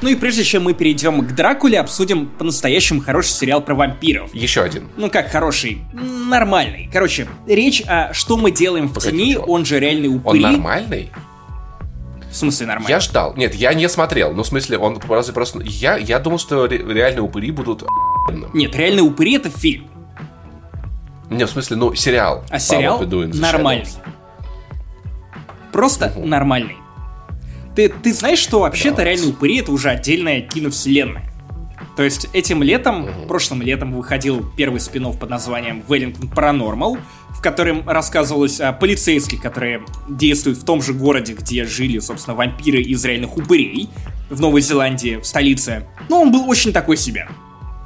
[0.02, 4.32] Ну и прежде чем мы перейдем к Дракуле, обсудим по-настоящему хороший сериал про вампиров.
[4.34, 4.88] Еще один.
[4.98, 5.78] Ну как хороший?
[5.94, 6.88] Нормальный.
[6.92, 9.42] Короче, речь о «Что мы делаем в Погоди, тени», что?
[9.42, 10.44] он же реальный упыри.
[10.44, 11.10] Он нормальный?
[12.30, 12.90] В смысле нормально?
[12.90, 13.34] Я ждал.
[13.36, 14.32] Нет, я не смотрел.
[14.32, 15.60] Ну, в смысле, он разве просто...
[15.62, 17.84] Я, я думал, что ре- реальные упыри будут
[18.52, 19.88] Нет, реальные упыри это фильм.
[21.30, 22.44] Не, в смысле, ну, сериал.
[22.50, 23.00] А сериал
[23.34, 23.86] нормальный.
[25.72, 26.26] Просто угу.
[26.26, 26.76] нормальный.
[27.74, 31.24] Ты, ты знаешь, что вообще-то реальные упыри это уже отдельная киновселенная.
[31.96, 33.26] То есть этим летом, угу.
[33.26, 36.98] прошлым летом выходил первый спин под названием Wellington Paranormal,
[37.38, 42.82] в котором рассказывалось о полицейских, которые действуют в том же городе, где жили, собственно, вампиры
[42.82, 43.88] из реальных упырей,
[44.28, 45.86] в Новой Зеландии, в столице.
[46.08, 47.28] Но он был очень такой себе.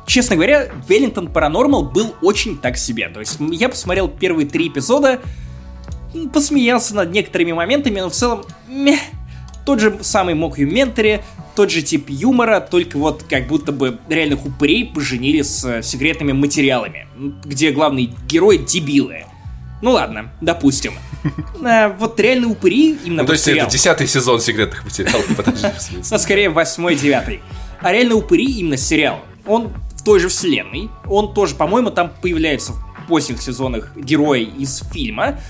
[0.06, 3.10] Честно говоря, Wellington Paranormal был очень так себе.
[3.10, 5.20] То есть я посмотрел первые три эпизода,
[6.32, 8.98] посмеялся над некоторыми моментами, но в целом, meh,
[9.66, 11.20] тот же самый Мокюментари,
[11.54, 16.32] тот же тип юмора, только вот как будто бы реальных упырей поженили с э, секретными
[16.32, 17.06] материалами,
[17.44, 19.26] где главный герой дебилы.
[19.82, 20.94] Ну ладно, допустим.
[21.64, 25.68] А, вот реальные упыри именно ну, То есть это десятый сезон секретных материалов, подожди,
[26.10, 27.42] Ну, скорее восьмой, девятый.
[27.80, 29.20] А реально упыри именно сериал.
[29.44, 30.88] Он в той же вселенной.
[31.06, 35.40] Он тоже, по-моему, там появляется в поздних сезонах герой из фильма.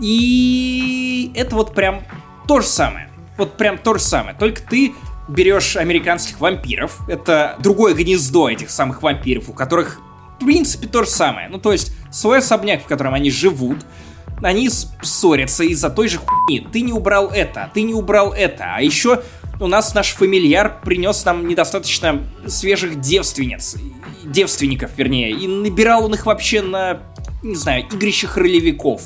[0.00, 2.02] И это вот прям
[2.46, 3.10] то же самое.
[3.38, 4.36] Вот прям то же самое.
[4.38, 4.92] Только ты
[5.28, 6.98] берешь американских вампиров.
[7.08, 10.00] Это другое гнездо этих самых вампиров, у которых,
[10.44, 11.48] принципе, то же самое.
[11.48, 13.78] Ну, то есть, свой особняк, в котором они живут,
[14.42, 14.70] они
[15.02, 16.66] ссорятся из-за той же хуйни.
[16.72, 18.74] Ты не убрал это, ты не убрал это.
[18.76, 19.22] А еще
[19.60, 23.76] у нас наш фамильяр принес нам недостаточно свежих девственниц.
[24.24, 25.32] Девственников, вернее.
[25.32, 27.00] И набирал он их вообще на,
[27.42, 29.02] не знаю, игрищах ролевиков.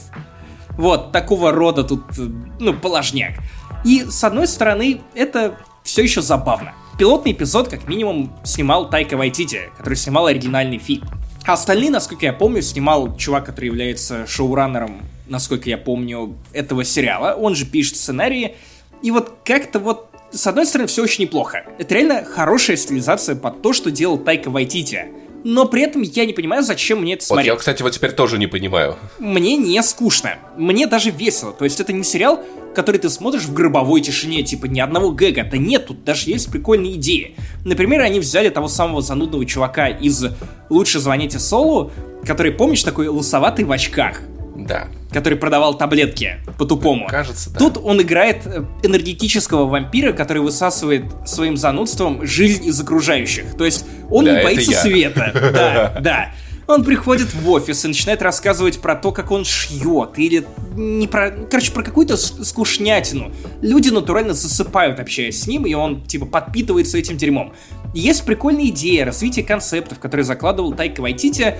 [0.71, 2.03] Вот, такого рода тут,
[2.59, 3.35] ну, положняк.
[3.85, 6.73] И, с одной стороны, это все еще забавно.
[6.99, 11.07] Пилотный эпизод, как минимум, снимал Тайка Вайтити, который снимал оригинальный фильм.
[11.47, 17.35] А остальные, насколько я помню, снимал чувак, который является шоураннером, насколько я помню, этого сериала.
[17.35, 18.57] Он же пишет сценарии.
[19.03, 21.65] И вот как-то вот с одной стороны, все очень неплохо.
[21.79, 25.07] Это реально хорошая стилизация под то, что делал Тайка Вайтити
[25.45, 27.51] но при этом я не понимаю, зачем мне это смотреть.
[27.51, 28.97] Вот я, кстати, вот теперь тоже не понимаю.
[29.19, 30.39] Мне не скучно.
[30.57, 31.53] Мне даже весело.
[31.53, 32.43] То есть это не сериал,
[32.75, 35.45] который ты смотришь в гробовой тишине, типа ни одного гэга.
[35.45, 37.37] Да нет, тут даже есть прикольные идеи.
[37.65, 40.25] Например, они взяли того самого занудного чувака из
[40.69, 41.93] «Лучше звоните Солу»,
[42.25, 44.21] который, помнишь, такой лысоватый в очках.
[44.57, 44.89] Да.
[45.13, 47.07] Который продавал таблетки по-тупому.
[47.09, 47.59] Кажется, да.
[47.59, 53.57] Тут он играет э, энергетического вампира, который высасывает своим занудством жизнь из окружающих.
[53.57, 55.33] То есть он да, не боится света.
[55.55, 56.33] Да, да.
[56.67, 61.31] Он приходит в офис и начинает рассказывать про то, как он шьет, или не про...
[61.31, 63.33] Короче, про какую-то скучнятину.
[63.61, 67.53] Люди натурально засыпают, общаясь с ним, и он, типа, подпитывается этим дерьмом.
[67.95, 71.57] Есть прикольная идея развития концептов, которые закладывал Тайка Вайтити,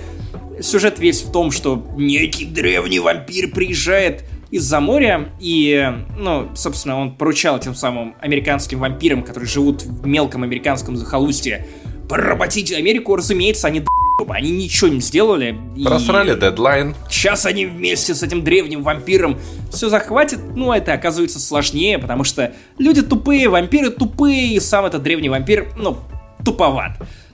[0.61, 5.85] Сюжет весь в том, что некий древний вампир приезжает из-за моря, и,
[6.17, 11.67] ну, собственно, он поручал тем самым американским вампирам, которые живут в мелком американском захолустье,
[12.07, 13.83] поработить Америку, разумеется, они
[14.29, 15.57] они ничего не сделали.
[15.83, 16.95] Просрали дедлайн.
[17.09, 19.37] Сейчас они вместе с этим древним вампиром
[19.71, 20.39] все захватят.
[20.55, 25.67] Ну, это оказывается сложнее, потому что люди тупые, вампиры тупые, и сам этот древний вампир,
[25.77, 25.97] ну,
[26.45, 26.93] туповат.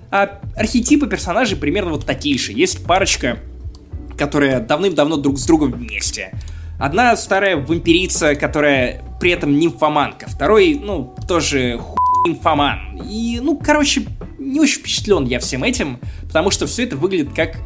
[0.10, 2.52] А архетипы персонажей примерно вот такие же.
[2.52, 3.40] Есть парочка,
[4.18, 6.34] которая давным-давно друг с другом вместе.
[6.80, 10.28] Одна старая вампирица, которая при этом нимфоманка.
[10.28, 13.02] Второй, ну, тоже хуй нимфоман.
[13.10, 14.06] И, ну, короче,
[14.38, 17.58] не очень впечатлен я всем этим, потому что все это выглядит как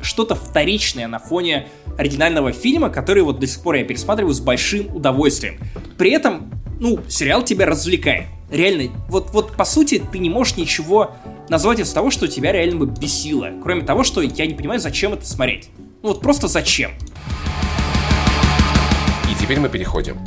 [0.00, 1.66] что-то вторичное на фоне
[1.98, 5.58] оригинального фильма, который вот до сих пор я пересматриваю с большим удовольствием.
[5.98, 8.26] При этом, ну, сериал тебя развлекает.
[8.50, 11.12] Реально, вот, вот по сути ты не можешь ничего
[11.48, 13.50] назвать из того, что тебя реально бы бесило.
[13.62, 15.70] Кроме того, что я не понимаю, зачем это смотреть.
[16.02, 16.92] Ну вот просто зачем.
[19.30, 20.18] И теперь мы переходим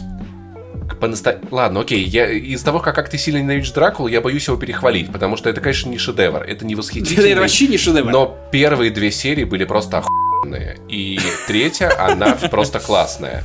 [0.99, 1.39] понаста...
[1.51, 5.11] Ладно, окей, я из того, как, как ты сильно ненавидишь Дракулу, я боюсь его перехвалить,
[5.11, 7.31] потому что это, конечно, не шедевр, это не восхитительный.
[7.31, 8.11] Это вообще не шедевр.
[8.11, 13.43] Но первые две серии были просто охуенные, и третья, она просто классная.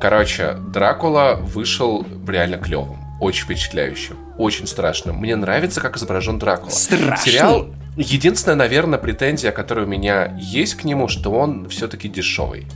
[0.00, 5.16] Короче, Дракула вышел реально клевым очень впечатляющим, очень страшным.
[5.16, 6.70] Мне нравится, как изображен Дракула.
[6.70, 7.32] Страшный.
[7.32, 12.66] Сериал Единственная, наверное, претензия, которая у меня есть к нему, что он все-таки дешевый.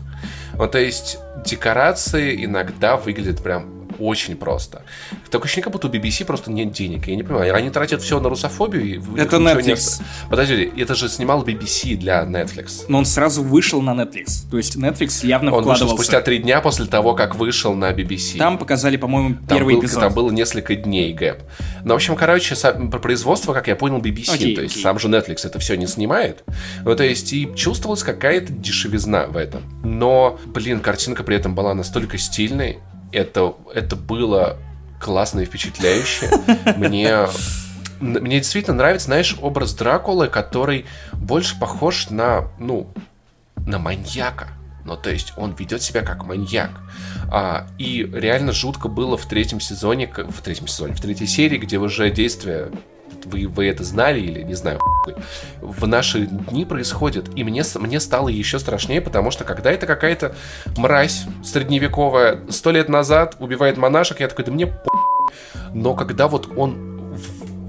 [0.52, 4.82] Вот, то есть декорации иногда выглядят прям очень просто.
[5.31, 7.06] Такое ощущение, как будто у BBC просто нет денег.
[7.06, 8.85] Я не понимаю, они тратят все на русофобию.
[8.85, 10.01] И это Netflix.
[10.01, 10.31] Не...
[10.31, 12.85] Подожди, это же снимал BBC для Netflix.
[12.89, 14.48] Но он сразу вышел на Netflix.
[14.51, 15.85] То есть Netflix явно он вкладывался.
[15.85, 18.39] вышел спустя три дня после того, как вышел на BBC.
[18.39, 20.01] Там показали, по-моему, первый был, эпизод.
[20.01, 21.43] Там было несколько дней гэп.
[21.85, 24.36] Ну, в общем, короче, про производство, как я понял, BBC.
[24.36, 24.82] Okay, то есть okay.
[24.82, 26.44] сам же Netflix это все не снимает.
[26.85, 29.62] Ну, то есть и чувствовалась какая-то дешевизна в этом.
[29.85, 32.78] Но, блин, картинка при этом была настолько стильной,
[33.16, 34.59] это, это было
[35.01, 36.30] классно и впечатляюще.
[36.76, 37.26] Мне
[38.01, 40.84] мне действительно нравится, знаешь, образ Дракулы, который
[41.14, 42.88] больше похож на, ну,
[43.66, 44.48] на маньяка.
[44.84, 46.70] Ну, то есть он ведет себя как маньяк.
[47.32, 51.78] А, и реально жутко было в третьем сезоне, в третьем сезоне, в третьей серии, где
[51.78, 52.70] уже действие
[53.26, 54.80] вы, вы это знали или не знаю,
[55.60, 57.30] в наши дни происходит.
[57.36, 60.34] И мне, мне стало еще страшнее, потому что когда это какая-то
[60.76, 64.72] мразь средневековая сто лет назад убивает монашек, я такой, да мне.
[65.72, 66.96] Но когда вот он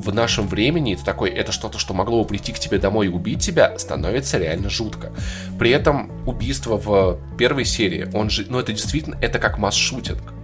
[0.07, 3.09] в нашем времени это такой, это что-то, что могло бы прийти к тебе домой и
[3.09, 5.11] убить тебя, становится реально жутко.
[5.59, 10.36] При этом убийство в первой серии, он же, ну это действительно, это как масс-шутинг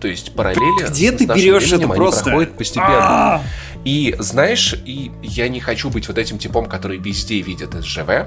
[0.00, 2.30] То есть параллели Где ты берешь это просто?
[2.56, 2.96] постепенно.
[3.36, 3.42] А,
[3.84, 8.26] И знаешь, и я не хочу быть вот этим типом, который везде видит СЖВ,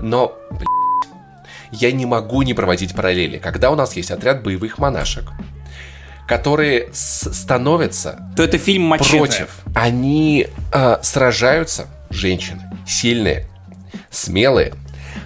[0.00, 0.68] но блядь,
[1.72, 3.38] я не могу не проводить параллели.
[3.38, 5.24] Когда у нас есть отряд боевых монашек,
[6.28, 9.18] которые с- становятся То это фильм Мачете.
[9.18, 9.48] против.
[9.74, 13.48] Они э, сражаются, женщины, сильные,
[14.10, 14.74] смелые,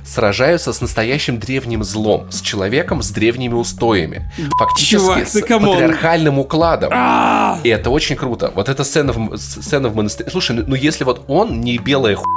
[0.04, 4.30] сражаются с настоящим древним злом, с человеком с древними устоями.
[4.58, 5.72] Фактически чувак, с камон.
[5.72, 6.90] патриархальным укладом.
[6.92, 8.52] А, И это очень круто.
[8.54, 10.30] Вот эта сцена в, сцена в монастыре.
[10.30, 12.28] Слушай, ну, ну если вот он не белая хуйня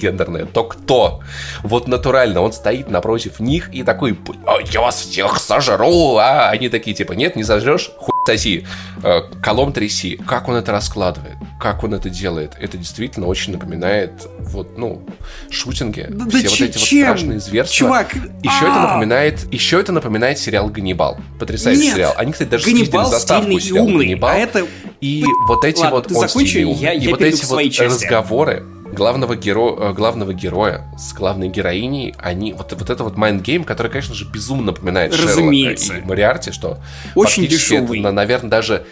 [0.00, 1.20] гендерная, то кто?
[1.62, 6.68] Вот натурально, он стоит напротив них и такой, «А, я вас всех сожру, а они
[6.68, 8.66] такие, типа, нет, не сожрешь, хуй соси,
[9.02, 10.16] Э, колом тряси.
[10.26, 11.36] Как он это раскладывает?
[11.60, 12.52] Как он это делает?
[12.60, 14.10] Это действительно очень напоминает,
[14.40, 15.02] вот, ну,
[15.50, 16.06] шутинги.
[16.08, 17.06] Да- все да вот эти вот чем?
[17.06, 17.76] страшные зверства.
[17.76, 18.86] Чувак, Еще это а!
[18.88, 21.18] напоминает, еще это напоминает сериал Ганнибал.
[21.38, 22.14] Потрясающий Нет, сериал.
[22.16, 24.30] Они, кстати, даже Ганнибал снизили заставку сериала умный, «Ганнибал».
[24.30, 24.66] а это...
[25.00, 27.82] И вот эти Ладно, вот ты он закончи, я- и я вот эти вот части.
[28.04, 29.76] разговоры главного, геро...
[29.78, 34.14] э, главного героя с главной героиней, они вот, вот это вот mind game, который, конечно
[34.14, 35.86] же, безумно напоминает Разумеется.
[35.86, 36.78] Шерлока и Мориарти, что
[37.14, 38.00] Очень это, дешевый.
[38.00, 38.84] на- наверное, даже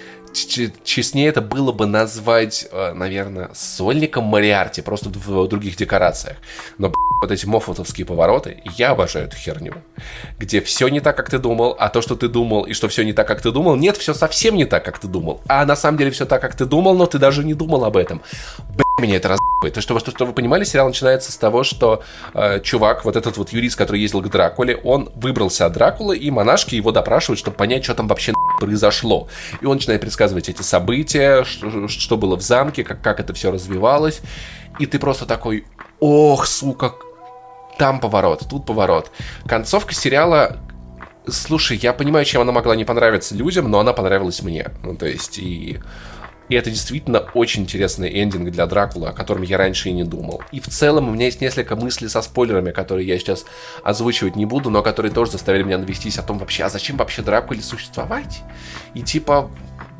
[0.84, 6.36] честнее это было бы назвать, э, наверное, сольником Мориарти, просто в других декорациях.
[6.76, 6.92] Но,
[7.22, 9.76] вот эти моффатовские повороты, я обожаю эту херню.
[10.38, 13.02] Где все не так, как ты думал, а то, что ты думал, и что все
[13.02, 15.40] не так, как ты думал, нет, все совсем не так, как ты думал.
[15.48, 17.96] А на самом деле все так, как ты думал, но ты даже не думал об
[17.96, 18.20] этом.
[18.76, 19.74] Б***ь, меня это разъебывает.
[19.74, 22.02] То, что, вы- что вы понимали, сериал начинается с того, что
[22.34, 26.30] э, чувак, вот этот вот юрист, который ездил к Дракуле, он выбрался от Дракулы, и
[26.30, 29.28] монашки его допрашивают, чтобы понять, что там вообще произошло.
[29.60, 33.50] И он начинает предсказывать эти события, что, что было в замке, как, как это все
[33.50, 34.20] развивалось.
[34.78, 35.64] И ты просто такой,
[36.00, 36.94] ох, сука,
[37.78, 39.10] там поворот, тут поворот.
[39.46, 40.58] Концовка сериала
[41.28, 44.70] Слушай, я понимаю, чем она могла не понравиться людям, но она понравилась мне.
[44.84, 45.80] Ну, то есть, и...
[46.48, 50.42] И это действительно очень интересный эндинг для Дракула, о котором я раньше и не думал.
[50.52, 53.44] И в целом у меня есть несколько мыслей со спойлерами, которые я сейчас
[53.82, 57.22] озвучивать не буду, но которые тоже заставили меня навестись о том вообще, а зачем вообще
[57.22, 58.42] Дракуле существовать?
[58.94, 59.50] И типа,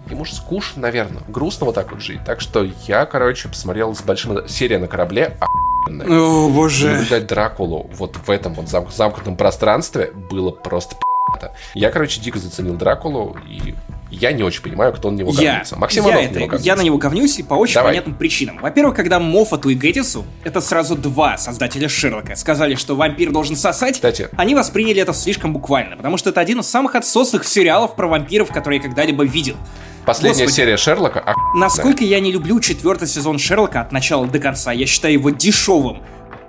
[0.09, 2.21] ему же скучно, наверное, грустно вот так вот жить.
[2.25, 4.49] Так что я, короче, посмотрел с большим...
[4.49, 6.07] Серия на корабле, охуенная.
[6.09, 6.93] О, боже.
[6.93, 11.53] наблюдать Дракулу вот в этом вот зам- замкнутом пространстве было просто пи***то.
[11.75, 13.75] Я, короче, дико заценил Дракулу, и
[14.11, 15.77] я не очень понимаю, кто на него Я, говнится.
[15.77, 17.93] Максим я, это- на него я на него говнюсь и по очень Давай.
[17.93, 18.59] понятным причинам.
[18.61, 23.95] Во-первых, когда Моффату и Геттису, это сразу два создателя Шерлока, сказали, что вампир должен сосать,
[23.95, 24.29] Кстати.
[24.37, 28.49] они восприняли это слишком буквально, потому что это один из самых отсосных сериалов про вампиров,
[28.53, 29.57] которые я когда-либо видел.
[30.05, 30.57] Последняя Господи.
[30.57, 34.87] серия Шерлока, а Насколько я не люблю четвертый сезон Шерлока от начала до конца, я
[34.87, 36.01] считаю его дешевым.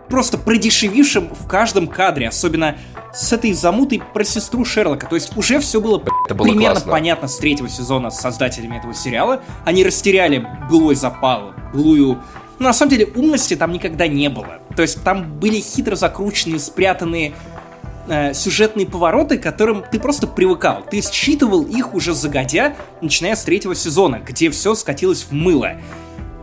[0.09, 2.77] Просто продешевившим в каждом кадре, особенно
[3.13, 5.07] с этой замутой про сестру Шерлока.
[5.07, 6.91] То есть уже все было, это было примерно классно.
[6.91, 9.41] понятно с третьего сезона с создателями этого сериала.
[9.65, 12.21] Они растеряли былой запал, былую...
[12.59, 14.59] Ну, на самом деле, умности там никогда не было.
[14.75, 17.33] То есть там были хитро закрученные, спрятанные
[18.07, 20.83] э, сюжетные повороты, к которым ты просто привыкал.
[20.89, 25.73] Ты считывал их уже загодя, начиная с третьего сезона, где все скатилось в мыло.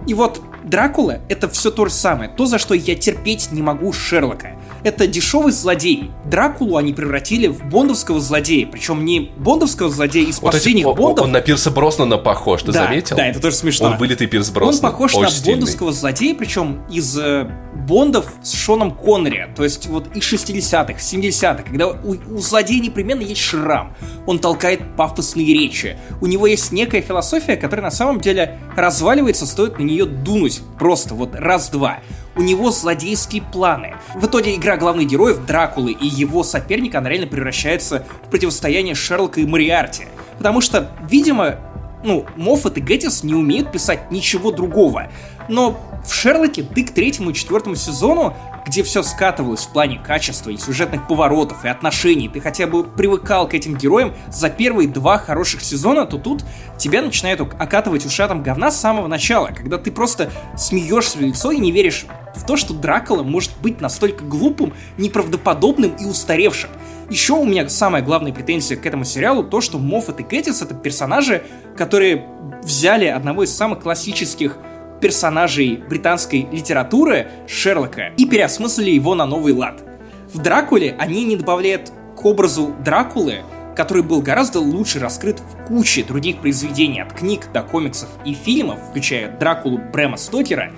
[0.07, 3.93] И вот Дракула— это все то же самое, то, за что я терпеть не могу
[3.93, 4.53] Шерлока.
[4.85, 6.11] Это дешевый злодей.
[6.27, 10.95] Дракулу они превратили в бондовского злодея, причем не бондовского злодея из вот эти- последних о-
[10.95, 11.25] бондов.
[11.25, 13.17] он на Пирса Броснана похож, ты да, заметил?
[13.17, 13.89] Да, это тоже смешно.
[13.89, 14.93] Он вылитый Пирс Он Броснан.
[14.93, 15.61] похож очень на стильный.
[15.61, 19.49] бондовского злодея, причем из э, бондов с Шоном Коннери.
[19.57, 23.97] То есть вот из 60-х, 70-х, когда у, у злодея непременно есть шрам.
[24.27, 25.97] Он толкает пафосные речи.
[26.21, 30.61] У него есть некая философия, которая на самом деле разваливается, стоит на нее дунуть.
[30.79, 32.01] Просто вот раз-два.
[32.37, 33.95] У него злодейские планы.
[34.15, 39.41] В итоге игра главных героев Дракулы и его соперника, она реально превращается в противостояние Шерлока
[39.41, 40.07] и Мариарти.
[40.39, 41.57] Потому что, видимо,
[42.03, 45.11] ну, Моффат и Геттис не умеют писать ничего другого.
[45.49, 50.51] Но в Шерлоке ты к третьему и четвертому сезону, где все скатывалось в плане качества
[50.51, 55.19] и сюжетных поворотов и отношений, ты хотя бы привыкал к этим героям за первые два
[55.19, 56.45] хороших сезона, то тут
[56.79, 61.59] тебя начинают окатывать ушатом говна с самого начала, когда ты просто смеешься в лицо и
[61.59, 66.71] не веришь в то, что Дракула может быть настолько глупым, неправдоподобным и устаревшим.
[67.11, 70.75] Еще у меня самая главная претензия к этому сериалу то, что Моффат и Геттис это
[70.75, 71.45] персонажи,
[71.77, 72.27] которые
[72.63, 74.57] взяли одного из самых классических
[75.05, 79.85] персонажей британской литературы Шерлока и переосмыслили его на новый лад.
[80.33, 83.43] В Дракуле они не добавляют к образу Дракулы,
[83.77, 88.79] который был гораздо лучше раскрыт в куче других произведений, от книг до комиксов и фильмов,
[88.89, 90.73] включая Дракулу Брэма Стокера,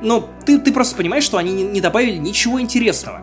[0.00, 3.20] но ты, ты просто понимаешь, что они не, добавили ничего интересного.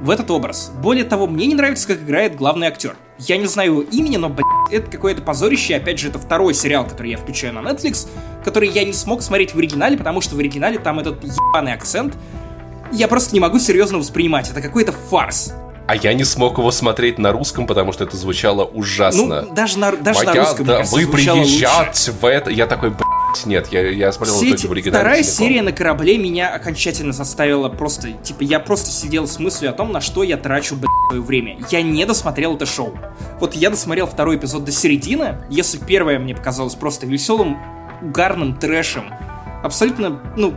[0.00, 0.70] В этот образ.
[0.80, 2.96] Более того, мне не нравится, как играет главный актер.
[3.18, 5.76] Я не знаю его имени, но, блядь, это какое-то позорище.
[5.76, 8.06] Опять же, это второй сериал, который я включаю на Netflix,
[8.44, 12.16] который я не смог смотреть в оригинале, потому что в оригинале там этот ебаный акцент.
[12.92, 14.50] Я просто не могу серьезно воспринимать.
[14.50, 15.52] Это какой-то фарс.
[15.88, 19.42] А я не смог его смотреть на русском, потому что это звучало ужасно.
[19.42, 22.12] Ну, даже на, даже Моя, на русском, да, кажется, вы приезжать лучше.
[22.12, 22.50] в это.
[22.50, 23.07] Я такой, блядь,
[23.44, 24.98] нет, я, я смотрел эти- в оригинале.
[25.02, 25.46] вторая целиком.
[25.46, 29.92] серия на корабле меня окончательно заставила просто, типа, я просто сидел с мыслью о том,
[29.92, 31.58] на что я трачу, блядь, свое время.
[31.70, 32.98] Я не досмотрел это шоу.
[33.40, 37.58] Вот я досмотрел второй эпизод до середины, если первое мне показалось просто веселым,
[38.02, 39.12] угарным трэшем,
[39.62, 40.54] абсолютно, ну,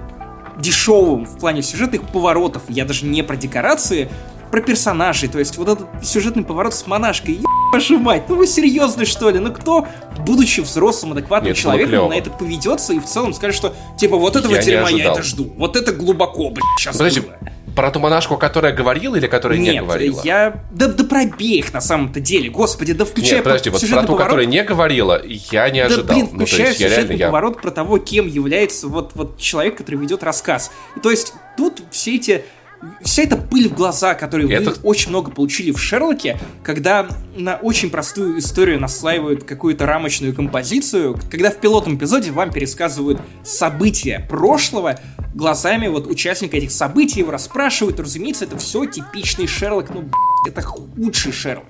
[0.57, 4.09] дешевым в плане сюжетных поворотов, я даже не про декорации,
[4.51, 8.47] про персонажей, то есть вот этот сюжетный поворот с монашкой, еб вашу мать, ну вы
[8.47, 9.39] серьезны что ли?
[9.39, 9.87] Ну кто,
[10.19, 14.35] будучи взрослым, адекватным Нет, человеком, на это поведется и в целом скажет, что типа вот
[14.35, 17.37] этого Я не дерьма я это жду, вот это глубоко, блядь, сейчас Подожди, было.
[17.75, 20.21] про ту монашку, которая говорила или которая не Нет, говорила?
[20.23, 20.61] я...
[20.71, 23.87] Да, да про обеих на самом-то деле, господи, да включая Нет, подожди, по- вот про
[23.87, 24.27] сюжетный ту, поворот.
[24.27, 26.15] которая не говорила, я не Да, ожидал.
[26.17, 27.27] блин, ну, то включая есть я реально, сюжетный я...
[27.27, 30.71] поворот про того, кем является вот, вот человек, который ведет рассказ.
[30.97, 32.43] И то есть тут все эти
[33.03, 37.55] вся эта пыль в глаза, которую Это- вы очень много получили в Шерлоке, когда на
[37.55, 44.99] очень простую историю наслаивают какую-то рамочную композицию, когда в пилотном эпизоде вам пересказывают события прошлого
[45.33, 50.09] глазами вот участника этих событий, его расспрашивают, разумеется, это все типичный Шерлок, ну,
[50.47, 51.65] это худший Шерлок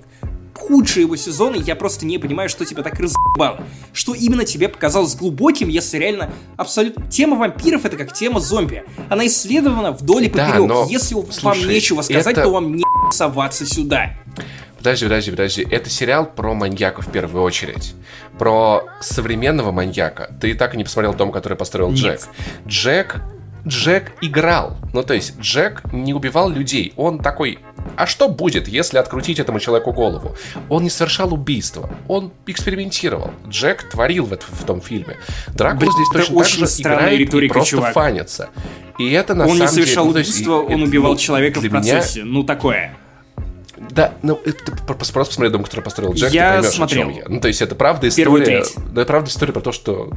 [0.62, 3.64] худшие его сезоны, я просто не понимаю, что тебя так разъебало.
[3.94, 7.08] Что именно тебе показалось глубоким, если реально абсолютно...
[7.10, 8.84] Тема вампиров это как тема зомби.
[9.10, 10.68] Она исследована вдоль и Да, поперек.
[10.70, 14.18] но, Если вам слушай, нечего сказать, это- то вам не соваться сюда.
[14.78, 15.68] Подожди, подожди, подожди.
[15.70, 17.94] Это сериал про маньяка в первую очередь.
[18.40, 20.34] Про современного маньяка.
[20.42, 22.00] Ты и так и не посмотрел дом, который построил Нет.
[22.00, 22.22] Джек.
[22.68, 23.22] Джек
[23.68, 24.78] Джек играл.
[24.94, 26.94] Ну, то есть, Джек не убивал людей.
[26.96, 27.60] Он такой,
[27.96, 30.36] а что будет, если открутить этому человеку голову?
[30.70, 31.90] Он не совершал убийства.
[32.08, 33.32] Он экспериментировал.
[33.48, 35.18] Джек творил в, это- в том фильме.
[35.50, 37.94] Дракула здесь точно так же играет и просто чувак.
[37.94, 38.50] фанится.
[38.98, 39.84] И это на он не самом деле...
[39.86, 42.24] совершал ну, то есть, убийство, он убивал ну, человека в для меня- процессе.
[42.24, 42.96] Ну, такое.
[43.90, 47.02] Да, ну, это просто посмотри дом, который построил Джек, Я ты поймешь, смотрел.
[47.10, 47.24] о чем я.
[47.28, 48.64] Ну, то есть, это правда история...
[48.92, 50.12] Да, это правда история про то, что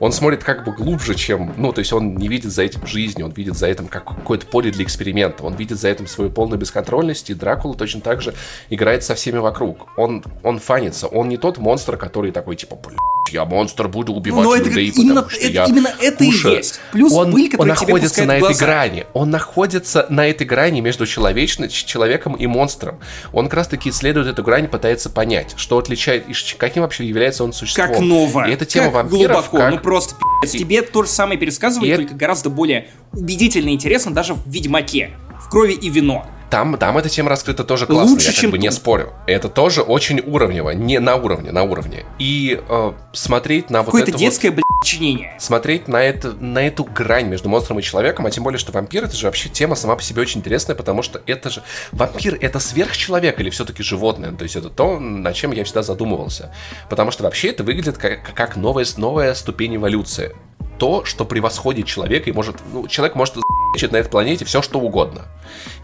[0.00, 1.52] он смотрит как бы глубже, чем...
[1.56, 4.46] Ну, то есть, он не видит за этим жизни, он видит за этим как какое-то
[4.46, 8.34] поле для эксперимента, он видит за этим свою полную бесконтрольность, и Дракула точно так же
[8.70, 9.88] играет со всеми вокруг.
[9.96, 12.98] Он, он фанится, он не тот монстр, который такой, типа, блин,
[13.32, 16.26] я монстр, буду убивать Но это людей, именно- потому что это- я именно это и
[16.28, 16.56] кушаю».
[16.58, 16.80] есть.
[16.92, 18.64] Плюс он, пыль, он находится на этой глаза.
[18.66, 19.06] грани.
[19.14, 23.00] Он находится на этой грани между человечным, человеком и монстром.
[23.32, 27.44] Он как раз таки исследует эту грань, пытается понять, что отличает, и каким вообще является
[27.44, 27.88] он существом.
[27.88, 28.48] Как ново.
[28.48, 29.56] И эта тема как вампиров, глубоко.
[29.58, 29.70] как...
[29.74, 30.58] Ну, просто пи***ц.
[30.58, 34.46] Тебе то же самое пересказывают, И это- только гораздо более убедительно и интересно даже в
[34.48, 35.10] Ведьмаке.
[35.40, 36.26] В крови и вино.
[36.50, 39.12] Там, там эта тема раскрыта тоже классно, Лучше, я как чем бы не спорю.
[39.26, 42.04] Это тоже очень уровнево, не на уровне, на уровне.
[42.18, 45.36] И э, смотреть на вот Какое-то это вот- детское, блядь, чинение.
[45.40, 49.04] смотреть на, это, на эту грань между монстром и человеком, а тем более, что вампир
[49.04, 51.62] это же вообще тема сама по себе очень интересная, потому что это же...
[51.92, 54.32] Вампир это сверхчеловек или все-таки животное?
[54.32, 56.54] То есть это то, над чем я всегда задумывался.
[56.88, 60.32] Потому что вообще это выглядит как, как новая, новая ступень эволюции.
[60.78, 62.56] То, что превосходит человека и может...
[62.72, 65.26] Ну, человек может за***чить на этой планете все, что угодно.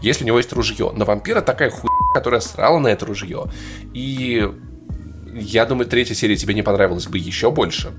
[0.01, 0.91] Если у него есть ружье.
[0.95, 3.45] Но вампира такая хуйня, которая срала на это ружье.
[3.93, 4.47] И
[5.33, 7.93] я думаю, третья серия тебе не понравилась бы еще больше.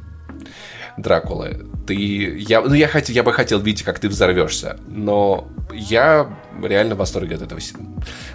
[0.97, 1.51] Дракула.
[1.87, 1.95] Ты,
[2.39, 6.29] я, ну я хотел, я бы хотел видеть, как ты взорвешься, но я
[6.63, 7.61] реально в восторге от этого,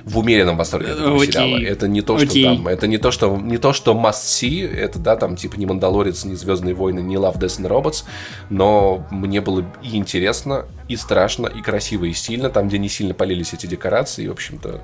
[0.04, 1.32] в умеренном восторге от этого Окей.
[1.32, 1.58] сериала.
[1.58, 2.44] Это не то, что Окей.
[2.44, 5.66] там, это не то, что не то, что must see, это да, там типа не
[5.66, 8.04] Мандалорец, не Звездные войны, не Love, Death and Robots,
[8.50, 13.14] но мне было и интересно, и страшно, и красиво, и сильно, там, где не сильно
[13.14, 14.82] полились эти декорации, и, в общем-то,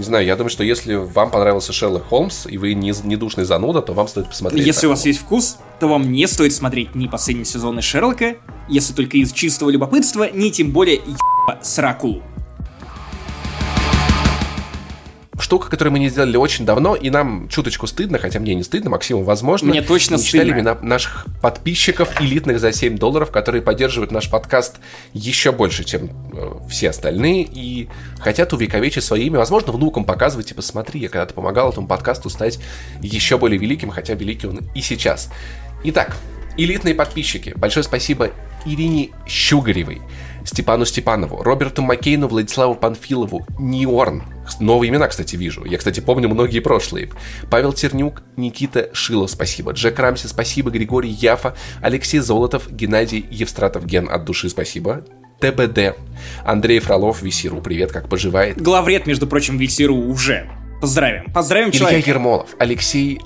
[0.00, 3.44] не знаю, я думаю, что если вам понравился Шерлок Холмс, и вы не, не душный
[3.44, 4.66] зануда, то вам стоит посмотреть.
[4.66, 8.36] Если у вас есть вкус, то вам не стоит смотреть ни последние сезоны Шерлока,
[8.66, 12.22] если только из чистого любопытства, ни тем более еба Сракулу.
[15.40, 18.90] Штука, которую мы не сделали очень давно, и нам чуточку стыдно, хотя мне не стыдно,
[18.90, 19.68] Максиму, возможно.
[19.68, 20.52] Мне точно не стыдно.
[20.52, 24.78] имена наших подписчиков, элитных за 7 долларов, которые поддерживают наш подкаст
[25.12, 27.88] еще больше, чем э, все остальные, и
[28.18, 32.58] хотят увековечить свое имя, возможно, внукам показывать, типа, смотри, я когда-то помогал этому подкасту стать
[33.00, 35.30] еще более великим, хотя великий он и сейчас.
[35.84, 36.16] Итак,
[36.56, 38.30] элитные подписчики, большое спасибо
[38.66, 40.02] Ирине Щугаревой,
[40.44, 44.22] Степану Степанову, Роберту Маккейну, Владиславу Панфилову, Ниорн.
[44.58, 45.64] Новые имена, кстати, вижу.
[45.64, 47.10] Я, кстати, помню многие прошлые.
[47.50, 49.72] Павел Тернюк, Никита Шилов, спасибо.
[49.72, 50.70] Джек Рамси, спасибо.
[50.70, 55.04] Григорий Яфа, Алексей Золотов, Геннадий Евстратов, Ген от души, спасибо.
[55.40, 55.96] ТБД,
[56.44, 58.60] Андрей Фролов, Висиру, привет, как поживает?
[58.60, 60.50] Главред, между прочим, Висиру уже.
[60.80, 61.32] Поздравим.
[61.32, 62.10] Поздравим Илья человека.
[62.10, 63.20] Ермолов, Алексей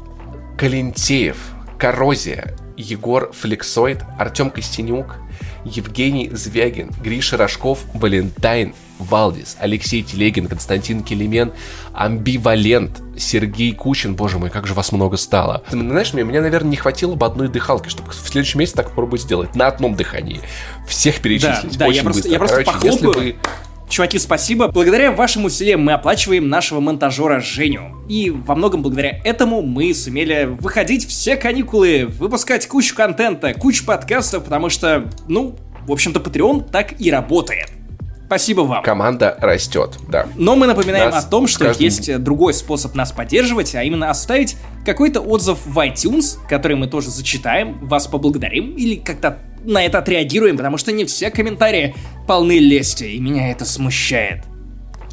[0.58, 1.36] Калентеев,
[1.78, 5.16] Коррозия, Егор Флексоид, Артем Костенюк,
[5.64, 11.52] Евгений Звягин, Гриша Рожков, Валентайн Валдис, Алексей Телегин, Константин Келемен,
[11.92, 14.14] Амбивалент, Сергей Кучин.
[14.14, 15.62] Боже мой, как же вас много стало.
[15.70, 18.88] Ты знаешь, мне, мне, наверное, не хватило бы одной дыхалки, чтобы в следующем месяце так
[18.90, 19.54] попробовать сделать.
[19.56, 20.40] На одном дыхании.
[20.86, 21.76] Всех перечислить.
[21.78, 22.32] да, Очень я просто- быстро.
[22.32, 23.34] я просто Короче, если похлопаю.
[23.34, 23.36] вы
[23.86, 24.68] Чуваки, спасибо.
[24.68, 28.02] Благодаря вашим усилиям мы оплачиваем нашего монтажера Женю.
[28.08, 34.44] И во многом благодаря этому мы сумели выходить все каникулы, выпускать кучу контента, кучу подкастов,
[34.44, 35.56] потому что, ну,
[35.86, 37.68] в общем-то, Patreon так и работает.
[38.34, 38.82] Спасибо вам.
[38.82, 40.26] команда растет, да.
[40.34, 44.10] Но мы напоминаем Нас о том, что каждым- есть другой способ нас поддерживать, а именно
[44.10, 49.98] оставить какой-то отзыв в iTunes, который мы тоже зачитаем, вас поблагодарим или как-то на это
[49.98, 51.94] отреагируем, потому что не все комментарии
[52.26, 54.42] полны лести, и меня это смущает.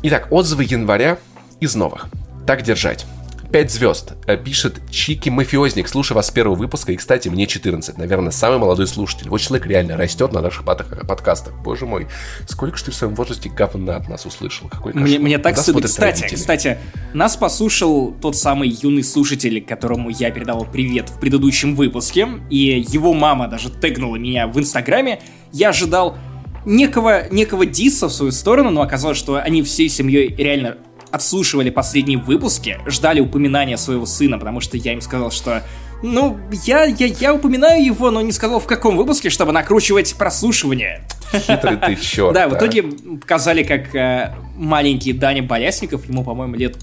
[0.04, 1.18] Итак, отзывы января
[1.60, 2.08] из новых.
[2.48, 3.06] Так держать.
[3.52, 4.14] 5 звезд.
[4.28, 5.90] Э, Пишет Чики Мафиозник.
[5.90, 7.98] Слушаю вас с первого выпуска, и, кстати, мне 14.
[7.98, 9.28] Наверное, самый молодой слушатель.
[9.30, 11.54] Вот человек реально растет на наших под- подкастах.
[11.62, 12.08] Боже мой,
[12.48, 14.70] сколько ж ты в своем возрасте говна от нас услышал?
[14.70, 15.82] Какой Мне, мне так стыдно.
[15.82, 16.36] Кстати, родители?
[16.40, 16.78] кстати,
[17.14, 23.14] нас послушал тот самый юный слушатель, которому я передавал привет в предыдущем выпуске, и его
[23.14, 25.20] мама даже тегнула меня в Инстаграме.
[25.52, 26.18] Я ожидал
[26.66, 30.78] некого, некого диса в свою сторону, но оказалось, что они всей семьей реально
[31.12, 35.64] отслушивали последние выпуски, ждали упоминания своего сына, потому что я им сказал, что
[36.04, 41.08] ну, я, я, я упоминаю его, но не сказал в каком выпуске, чтобы накручивать прослушивание.
[41.32, 42.34] Хитрый ты черт.
[42.34, 46.78] Да, в итоге показали, как э, маленький Даня Болясников, ему, по-моему, лет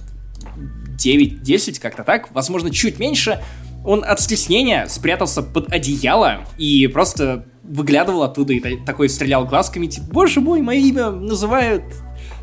[0.98, 3.42] 9-10, как-то так, возможно, чуть меньше,
[3.84, 9.86] он от стеснения спрятался под одеяло и просто выглядывал оттуда и та- такой стрелял глазками,
[9.86, 11.84] типа, боже мой, мое имя называют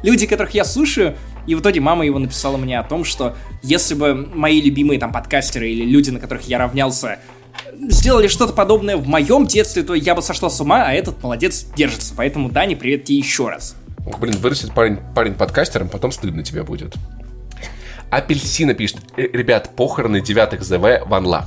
[0.03, 1.15] люди, которых я слушаю.
[1.47, 5.11] И в итоге мама его написала мне о том, что если бы мои любимые там
[5.11, 7.19] подкастеры или люди, на которых я равнялся,
[7.89, 11.65] сделали что-то подобное в моем детстве, то я бы сошла с ума, а этот молодец
[11.75, 12.13] держится.
[12.15, 13.75] Поэтому, Дани, привет тебе еще раз.
[14.05, 16.95] Ох, блин, вырастет парень, парень подкастером, потом стыдно тебе будет.
[18.09, 18.97] Апельсина пишет.
[19.17, 21.45] «Э, Ребят, похороны девятых ЗВ One Love.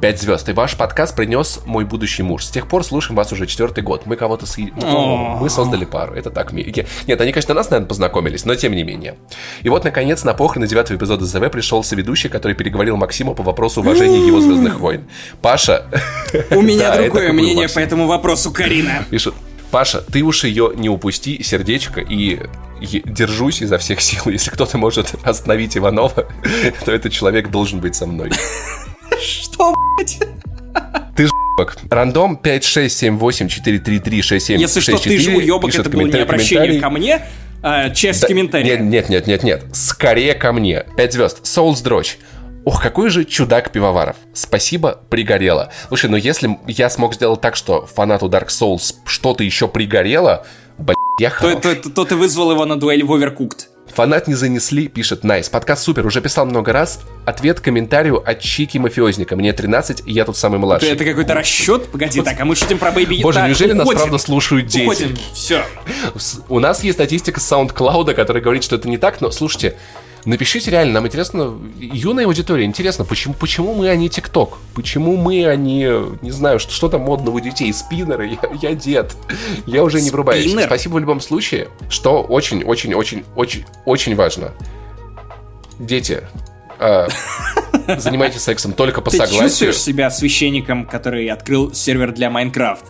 [0.00, 0.48] 5 звезд.
[0.48, 2.44] И ваш подкаст принес мой будущий муж.
[2.44, 4.06] С тех пор слушаем вас уже четвертый год.
[4.06, 4.56] Мы кого-то с...
[4.82, 5.38] О.
[5.40, 6.14] Мы создали пару.
[6.14, 9.16] Это так я- Нет, они, конечно, нас, наверное, познакомились, но тем не менее.
[9.62, 13.80] И вот, наконец, на похороны девятого эпизода ЗВ пришел соведущий, который переговорил Максиму по вопросу
[13.80, 15.04] уважения его Звездных войн.
[15.42, 15.86] Паша...
[16.50, 19.04] У меня другое мнение по этому вопросу, Карина.
[19.10, 19.34] Пишут,
[19.70, 22.40] Паша, ты уж ее не упусти, сердечко, и
[23.04, 24.22] держусь изо всех сил.
[24.26, 26.26] Если кто-то может остановить Иванова,
[26.84, 28.30] то этот человек должен быть со мной.
[29.18, 30.18] Что, блядь?
[31.16, 31.76] Ты ж**бок.
[31.90, 37.22] Рандом 56784336764 Если что, ты же уебок, это было не обращение ко мне,
[37.62, 38.76] а часть Да, комментария.
[38.78, 39.64] Нет, нет, нет, нет, нет.
[39.72, 40.84] Скорее ко мне.
[40.96, 41.46] 5 звезд.
[41.46, 42.18] Соулс Дрочь.
[42.64, 44.16] Ох, какой же чудак пивоваров.
[44.34, 45.70] Спасибо, пригорело.
[45.88, 50.44] Слушай, ну если я смог сделать так, что фанату Dark Souls что-то еще пригорело,
[50.78, 51.62] блядь, я То, хорош.
[51.62, 53.66] то- то- то ты вызвал его на дуэль в Overcooked.
[54.00, 55.50] Фанат не занесли, пишет Nice.
[55.50, 57.00] Подкаст супер, уже писал много раз.
[57.26, 59.36] Ответ комментарию от Чики Мафиозника.
[59.36, 60.88] Мне 13, и я тут самый младший.
[60.88, 61.86] Это какой-то расчет?
[61.90, 64.86] Погоди, так, а мы шутим про Baby Боже, Так, неужели нас правда слушают дети?
[64.86, 65.62] Уходим, все.
[66.48, 69.76] У нас есть статистика с SoundCloud, которая говорит, что это не так, но слушайте,
[70.24, 74.58] напишите реально, нам интересно, юная аудитория, интересно, почему, почему мы, а не TikTok?
[74.74, 75.90] Почему мы, а не,
[76.22, 78.38] не знаю, что, что там модно у детей, спиннеры?
[78.60, 79.16] Я, я дед,
[79.66, 80.44] я уже не врубаюсь.
[80.44, 80.66] Спиннер?
[80.66, 84.52] Спасибо в любом случае, что очень-очень-очень-очень очень важно.
[85.78, 86.22] Дети,
[86.78, 87.08] а,
[87.98, 89.42] занимайтесь сексом только по Ты согласию.
[89.42, 92.84] чувствуешь себя священником, который открыл сервер для Майнкрафт?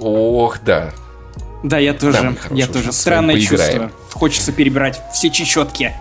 [0.00, 0.92] Ох, да.
[1.62, 2.34] Да, я тоже.
[2.50, 2.92] я тоже.
[2.92, 3.90] Странное чувство.
[4.12, 5.94] Хочется перебирать все чечетки.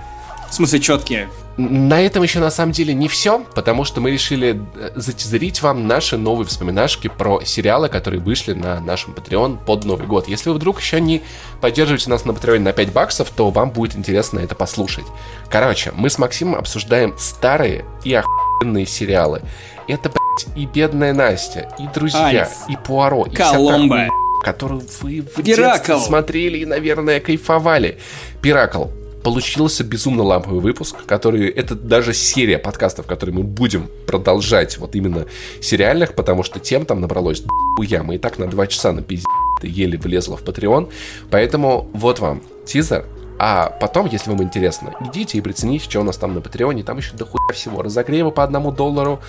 [0.50, 1.30] В смысле, четкие.
[1.58, 5.88] На этом еще на самом деле не все, потому что мы решили э, затизерить вам
[5.88, 10.30] наши новые вспоминашки про сериалы, которые вышли на нашем Patreon под Новый год.
[10.30, 11.22] Если вы вдруг еще не
[11.60, 15.06] поддерживаете нас на Patreon на 5 баксов, то вам будет интересно это послушать.
[15.50, 19.42] Короче, мы с Максимом обсуждаем старые и охуенные сериалы.
[19.88, 22.70] Это, блядь, и «Бедная Настя», и «Друзья», Альф.
[22.70, 23.96] и «Пуаро», и Коломбо.
[23.96, 24.10] хуйня,
[24.40, 25.74] которую вы в Пиракл.
[25.74, 27.98] детстве смотрели и, наверное, кайфовали.
[28.42, 28.86] «Пиракл».
[29.24, 31.50] Получился безумно ламповый выпуск, который...
[31.50, 35.26] Это даже серия подкастов, которые мы будем продолжать вот именно
[35.62, 37.44] сериальных, потому что тем там набралось
[37.76, 38.02] хуя.
[38.02, 39.26] Мы и так на два часа на пизде
[39.62, 40.90] еле влезло в Patreon.
[41.30, 43.06] Поэтому вот вам тизер.
[43.42, 46.84] А потом, если вам интересно, идите и прицените, что у нас там на Патреоне.
[46.84, 47.82] Там еще дохуя всего.
[47.82, 49.22] Разогревы по одному доллару,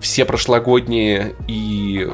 [0.00, 2.10] все прошлогодние и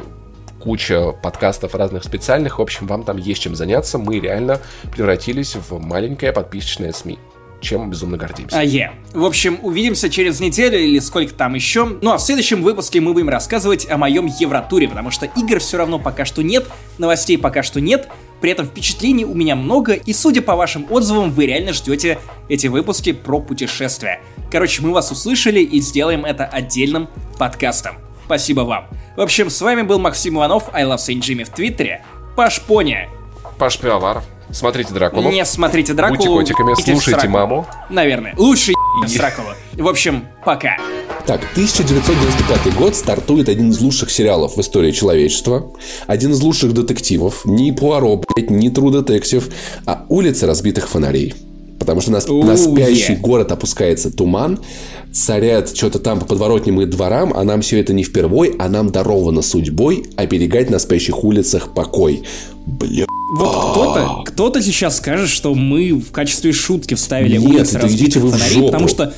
[0.60, 2.58] куча подкастов разных специальных.
[2.58, 3.98] В общем, вам там есть чем заняться.
[3.98, 4.60] Мы реально
[4.92, 7.18] превратились в маленькое подписочное СМИ
[7.60, 8.58] чем безумно гордимся.
[8.58, 8.94] А я.
[9.12, 11.86] В общем, увидимся через неделю или сколько там еще.
[12.00, 15.78] Ну а в следующем выпуске мы будем рассказывать о моем Евротуре, потому что игр все
[15.78, 16.66] равно пока что нет,
[16.98, 18.08] новостей пока что нет,
[18.40, 22.18] при этом впечатлений у меня много, и судя по вашим отзывам, вы реально ждете
[22.48, 24.20] эти выпуски про путешествия.
[24.50, 27.08] Короче, мы вас услышали и сделаем это отдельным
[27.38, 27.96] подкастом.
[28.28, 28.88] Спасибо вам.
[29.16, 32.04] В общем, с вами был Максим Иванов, I Love Saint Jimmy в Твиттере,
[32.36, 33.08] Паш Поня.
[33.56, 34.22] Паш Пивоваров.
[34.50, 35.30] Смотрите Дракулу.
[35.30, 36.34] Не смотрите Дракулу.
[36.34, 37.66] Будьте котиками, слушайте маму.
[37.88, 38.34] Наверное.
[38.36, 38.72] Лучше
[39.06, 39.48] в Дракулу.
[39.72, 40.76] В общем, пока.
[41.26, 45.72] Так, 1995 год стартует один из лучших сериалов в истории человечества,
[46.06, 49.48] один из лучших детективов, не Пуаро, блядь, не Тру Детектив,
[49.86, 51.34] а «Улицы разбитых фонарей».
[51.78, 54.58] Потому что на, на спящий город опускается туман,
[55.18, 58.90] царят что-то там по подворотням и дворам, а нам все это не впервой, а нам
[58.90, 62.22] даровано судьбой оберегать на спящих улицах покой.
[62.66, 63.06] Бля.
[63.34, 68.66] Вот кто-то, кто-то сейчас скажет, что мы в качестве шутки вставили Нет, улицы разбитых фонарей,
[68.66, 69.12] потому что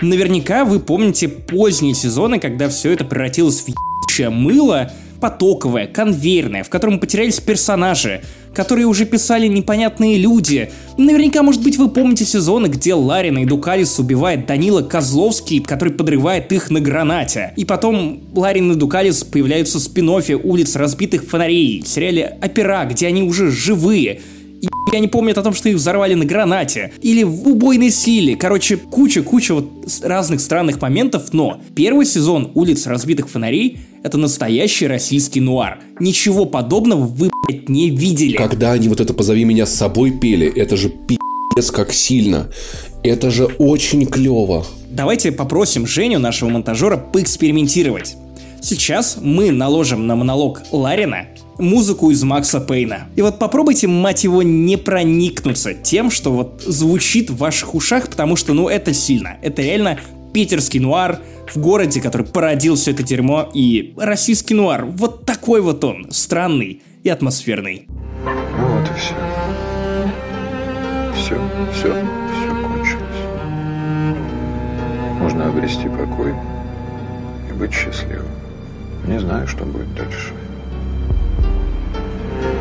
[0.00, 6.68] наверняка вы помните поздние сезоны, когда все это превратилось в ебучее мыло, потоковое, конвейерное, в
[6.68, 8.22] котором потерялись персонажи,
[8.54, 10.70] которые уже писали непонятные люди.
[10.96, 16.52] Наверняка, может быть, вы помните сезоны, где Ларина и Дукалис убивает Данила Козловский, который подрывает
[16.52, 17.52] их на гранате.
[17.56, 23.06] И потом Ларин и Дукалис появляются в спин «Улиц разбитых фонарей», в сериале «Опера», где
[23.06, 24.20] они уже живые.
[24.92, 26.92] Я не помню о том, что их взорвали на гранате.
[27.02, 28.36] Или в убойной силе.
[28.36, 29.70] Короче, куча-куча вот
[30.02, 35.78] разных странных моментов, но первый сезон «Улиц разбитых фонарей» Это настоящий российский нуар.
[35.98, 38.36] Ничего подобного вы, блядь, не видели.
[38.36, 42.50] Когда они вот это «Позови меня с собой» пели, это же пи***ц как сильно.
[43.02, 44.66] Это же очень клево.
[44.90, 48.16] Давайте попросим Женю, нашего монтажера, поэкспериментировать.
[48.60, 51.28] Сейчас мы наложим на монолог Ларина
[51.58, 53.08] музыку из Макса Пейна.
[53.16, 58.36] И вот попробуйте, мать его, не проникнуться тем, что вот звучит в ваших ушах, потому
[58.36, 59.36] что, ну, это сильно.
[59.42, 59.98] Это реально
[60.32, 64.84] питерский нуар в городе, который породил все это дерьмо, и российский нуар.
[64.84, 67.86] Вот такой вот он, странный и атмосферный.
[68.24, 69.14] Вот и все.
[71.14, 71.40] Все,
[71.72, 73.24] все, все кончилось.
[75.20, 76.34] Можно обрести покой
[77.48, 78.26] и быть счастливым.
[79.06, 80.33] Не знаю, что будет дальше.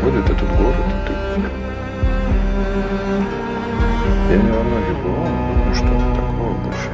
[0.02, 0.76] Будет этот город,
[1.08, 1.14] ты.
[4.32, 5.28] Я не во многих бывал,
[5.68, 6.90] но что-то такого больше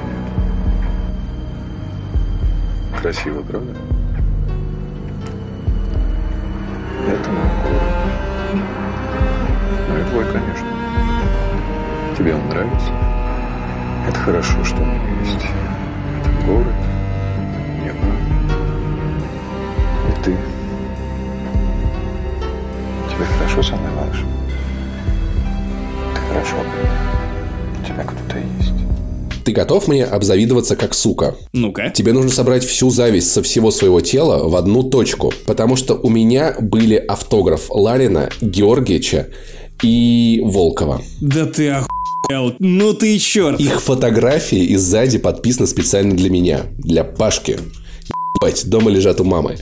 [3.02, 3.74] Красиво, правда?
[7.08, 7.94] Это мой город.
[9.88, 10.68] Ну и твой, конечно.
[12.18, 12.92] Тебе он нравится?
[14.08, 16.74] Это хорошо, что меня есть этот город,
[17.84, 18.08] небо.
[20.10, 20.59] И ты.
[23.20, 24.18] Тебе хорошо со мной, малыш?
[26.16, 26.56] Ты хорошо.
[27.82, 29.44] У тебя кто-то есть.
[29.44, 31.36] Ты готов мне обзавидоваться как сука?
[31.52, 31.90] Ну-ка.
[31.90, 35.34] Тебе нужно собрать всю зависть со всего своего тела в одну точку.
[35.46, 39.28] Потому что у меня были автограф Ларина, Георгиевича
[39.84, 41.02] и Волкова.
[41.20, 42.56] Да ты охуел.
[42.60, 43.60] Ну ты черт.
[43.60, 46.62] Их фотографии и сзади подписаны специально для меня.
[46.78, 47.60] Для Пашки.
[48.42, 49.58] Ебать, дома лежат у мамы.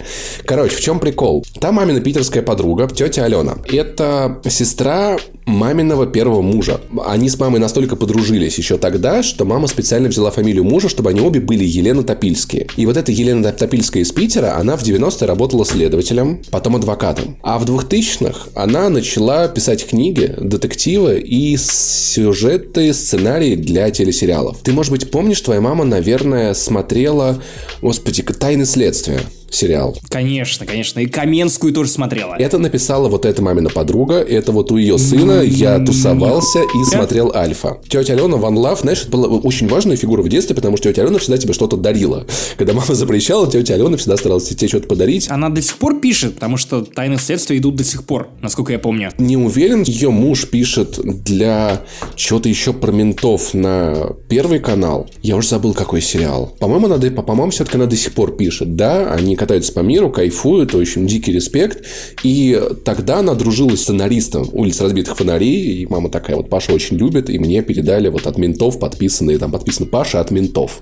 [0.46, 1.44] Короче, в чем прикол?
[1.60, 3.58] Та мамина питерская подруга, тетя Алена.
[3.66, 5.18] Это сестра
[5.48, 6.82] маминого первого мужа.
[7.06, 11.22] Они с мамой настолько подружились еще тогда, что мама специально взяла фамилию мужа, чтобы они
[11.22, 12.68] обе были Елена Топильские.
[12.76, 17.38] И вот эта Елена Топильская из Питера, она в 90-е работала следователем, потом адвокатом.
[17.42, 24.58] А в 2000-х она начала писать книги, детективы и сюжеты, сценарии для телесериалов.
[24.64, 27.42] Ты, может быть, помнишь, твоя мама, наверное, смотрела,
[27.82, 29.98] господи, «Тайны следствия» сериал.
[30.10, 31.00] Конечно, конечно.
[31.00, 32.36] И Каменскую тоже смотрела.
[32.38, 34.16] Это написала вот эта мамина подруга.
[34.16, 37.78] Это вот у ее сына я тусовался и смотрел Альфа.
[37.88, 41.04] Тетя Алена Ван Лав, знаешь, это была очень важная фигура в детстве, потому что тетя
[41.04, 42.26] Алена всегда тебе что-то дарила.
[42.58, 45.30] Когда мама запрещала, тетя Алена всегда старалась тебе что-то подарить.
[45.30, 48.80] Она до сих пор пишет, потому что тайны следствия идут до сих пор, насколько я
[48.80, 49.12] помню.
[49.18, 51.82] Не уверен, ее муж пишет для
[52.16, 55.08] чего-то еще про ментов на первый канал.
[55.22, 56.56] Я уже забыл, какой сериал.
[56.60, 58.76] По-моему, она, по-моему, все-таки она до сих пор пишет.
[58.76, 61.86] Да, они катаются по миру, кайфуют, в общем, дикий респект.
[62.24, 66.98] И тогда она дружилась с сценаристом «Улиц разбитых фонарей», и мама такая, вот Паша очень
[66.98, 70.82] любит, и мне передали вот от ментов подписанные, там подписано Паша от ментов,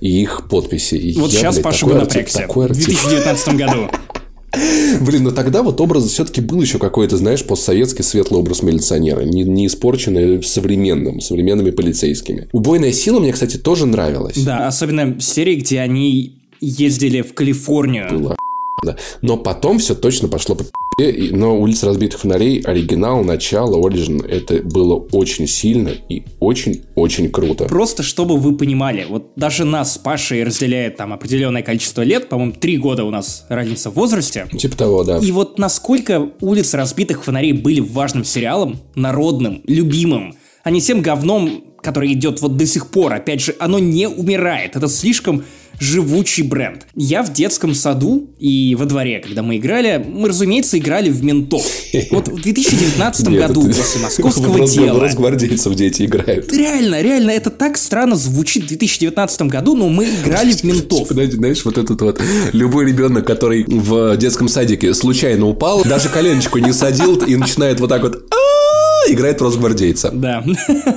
[0.00, 0.94] и их подписи.
[0.94, 2.46] И вот я, сейчас блядь, Паша бы напрягся.
[2.48, 3.88] В 2019 году.
[5.00, 9.42] Блин, но тогда вот образ все-таки был еще какой-то, знаешь, постсоветский светлый образ милиционера, не,
[9.42, 12.48] не испорченный современным, современными полицейскими.
[12.52, 14.36] Убойная сила мне, кстати, тоже нравилась.
[14.36, 18.08] Да, особенно серии, где они ездили в Калифорнию.
[18.10, 18.98] Было охуенно.
[19.22, 20.64] Но потом все точно пошло по
[20.96, 27.64] но «Улица разбитых фонарей» оригинал, начало, Origin, это было очень сильно и очень-очень круто.
[27.64, 32.52] Просто чтобы вы понимали, вот даже нас с Пашей разделяет там определенное количество лет, по-моему,
[32.52, 34.46] три года у нас разница в возрасте.
[34.56, 35.18] Типа того, да.
[35.18, 41.64] И вот насколько «Улицы разбитых фонарей» были важным сериалом, народным, любимым, а не тем говном,
[41.82, 43.12] который идет вот до сих пор.
[43.12, 44.76] Опять же, оно не умирает.
[44.76, 45.44] Это слишком
[45.78, 46.86] живучий бренд.
[46.94, 51.66] Я в детском саду и во дворе, когда мы играли, мы, разумеется, играли в ментов.
[52.10, 55.00] Вот в 2019 Нет, году после московского дела.
[55.00, 56.52] Росгвардейцев дети играют.
[56.52, 61.08] Реально, реально, это так странно звучит в 2019 году, но мы играли в ментов.
[61.08, 62.20] Знаете, знаешь, вот этот вот
[62.52, 67.88] любой ребенок, который в детском садике случайно упал, даже коленочку не садил и начинает вот
[67.88, 68.28] так вот
[69.08, 70.10] играет Росгвардейца.
[70.10, 70.44] Да.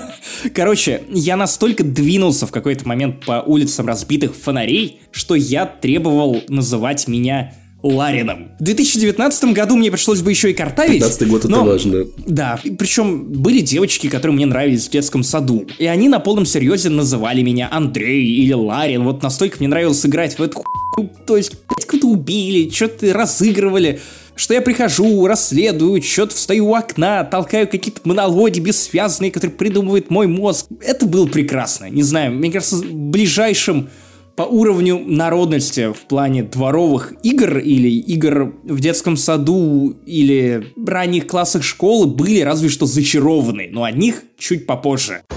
[0.53, 7.07] Короче, я настолько двинулся в какой-то момент по улицам разбитых фонарей, что я требовал называть
[7.07, 7.53] меня
[7.83, 8.49] Ларином.
[8.59, 10.99] В 2019 году мне пришлось бы еще и картавить.
[11.01, 12.05] 15 год это но- важно.
[12.25, 15.67] Да, причем были девочки, которые мне нравились в детском саду.
[15.77, 19.03] И они на полном серьезе называли меня Андрей или Ларин.
[19.03, 21.11] Вот настолько мне нравилось играть в эту хуйню.
[21.25, 23.99] То есть, блядь, кого-то убили, что-то разыгрывали.
[24.37, 30.27] Что я прихожу, расследую, что-то встаю у окна, толкаю какие-то монологи бессвязные, которые придумывает мой
[30.27, 30.67] мозг.
[30.79, 31.89] Это было прекрасно.
[31.89, 33.89] Не знаю, мне кажется, ближайшим
[34.35, 41.63] по уровню народности в плане дворовых игр или игр в детском саду или ранних классах
[41.63, 45.23] школы были разве что зачарованы, но о них чуть попозже.—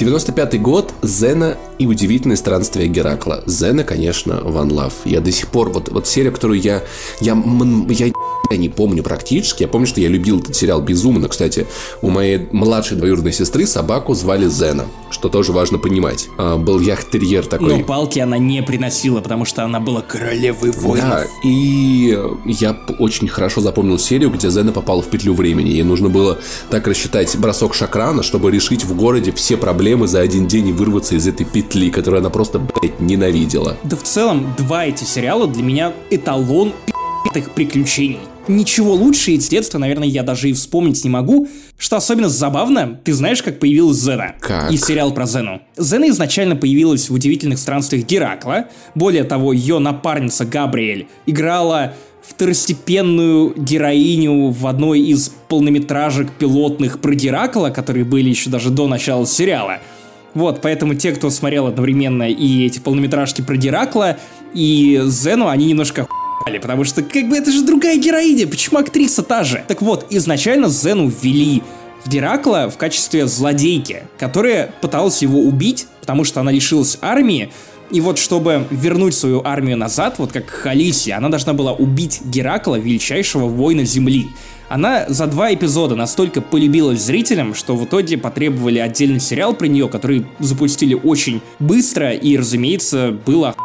[0.00, 3.42] 95-й год, Зена и удивительное странствие Геракла.
[3.46, 4.92] Зена, конечно, One Love.
[5.06, 6.82] Я до сих пор, вот, вот серия, которую я,
[7.22, 8.12] я, м- я
[8.58, 9.62] не помню практически.
[9.62, 11.28] Я помню, что я любил этот сериал безумно.
[11.28, 11.66] Кстати,
[12.02, 16.28] у моей младшей двоюродной сестры собаку звали Зена, что тоже важно понимать.
[16.36, 17.78] А, был яхт-терьер такой.
[17.78, 21.26] Но палки она не приносила, потому что она была королевой Да, воинов.
[21.44, 25.70] и я очень хорошо запомнил серию, где Зена попала в петлю времени.
[25.70, 26.38] Ей нужно было
[26.68, 31.14] так рассчитать бросок шакрана, чтобы решить в городе все проблемы за один день и вырваться
[31.14, 33.76] из этой петли, которую она просто, блядь, ненавидела.
[33.84, 38.18] Да в целом, два эти сериала для меня эталон пи***тых приключений.
[38.48, 41.46] Ничего лучше из детства, наверное, я даже и вспомнить не могу.
[41.78, 44.34] Что особенно забавно, ты знаешь, как появилась Зена?
[44.40, 44.72] Как?
[44.72, 45.60] И сериал про Зену.
[45.76, 48.66] Зена изначально появилась в «Удивительных странствиях Геракла».
[48.96, 51.94] Более того, ее напарница Габриэль играла
[52.26, 59.26] второстепенную героиню в одной из полнометражек пилотных про Геракла, которые были еще даже до начала
[59.26, 59.78] сериала.
[60.34, 64.18] Вот, поэтому те, кто смотрел одновременно и эти полнометражки про Геракла,
[64.54, 66.06] и Зену, они немножко
[66.40, 69.64] охуели, потому что как бы это же другая героиня, почему актриса та же?
[69.66, 71.62] Так вот, изначально Зену ввели
[72.04, 77.50] в Геракла в качестве злодейки, которая пыталась его убить, потому что она лишилась армии,
[77.90, 82.76] и вот чтобы вернуть свою армию назад, вот как Халисия, она должна была убить Геракла,
[82.76, 84.28] величайшего воина Земли.
[84.70, 89.88] Она за два эпизода настолько полюбилась зрителям, что в итоге потребовали отдельный сериал про нее,
[89.88, 93.56] который запустили очень быстро, и, разумеется, было.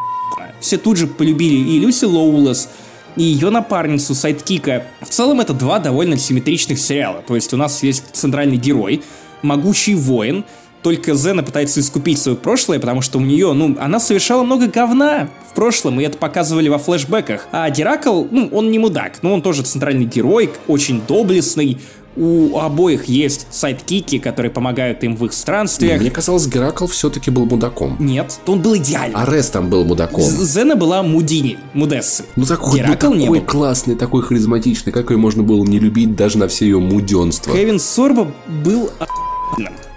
[0.59, 2.69] Все тут же полюбили и Люси Лоулес,
[3.17, 4.87] и ее напарницу, sidekick а.
[4.99, 7.23] В целом это два довольно симметричных сериала.
[7.27, 9.03] То есть у нас есть центральный герой,
[9.43, 10.43] могучий воин,
[10.85, 15.29] только Зена пытается искупить свое прошлое, потому что у нее, ну, она совершала много говна
[15.49, 17.47] в прошлом, и это показывали во флешбеках.
[17.51, 21.79] А Геракл, ну, он не мудак, но он тоже центральный герой, очень доблестный.
[22.15, 25.99] У обоих есть sidekick и, которые помогают им в их странствиях.
[25.99, 27.97] Мне казалось, Геракл все-таки был мудаком.
[27.99, 29.19] Нет, он был идеальным.
[29.19, 30.21] Арес там был мудаком.
[30.21, 32.27] Зена была Мудини, Мудессой.
[32.35, 33.47] Ну такой, ну, Геракл не такой был.
[33.47, 37.51] классный, такой харизматичный, как ее можно было не любить даже на все ее муденство.
[37.51, 38.31] Кевин Сорба
[38.63, 38.91] был.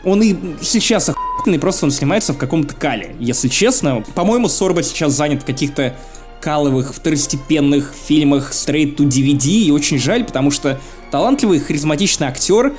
[0.04, 3.16] Он и сейчас охуенный, просто он снимается в каком-то кале.
[3.18, 5.94] Если честно, по-моему, Сорба сейчас занят в каких-то
[6.40, 10.80] каловых второстепенных фильмах straight to DVD, и очень жаль, потому что
[11.10, 12.74] талантливый, харизматичный актер,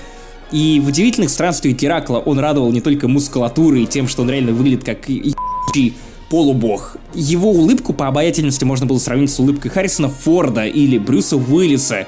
[0.52, 4.52] и в «Удивительных странствиях Геракла» он радовал не только мускулатурой и тем, что он реально
[4.52, 5.96] выглядит как ебучий
[6.30, 6.98] полубог.
[7.14, 12.08] Его улыбку по обаятельности можно было сравнить с улыбкой Харрисона Форда или Брюса Уиллиса.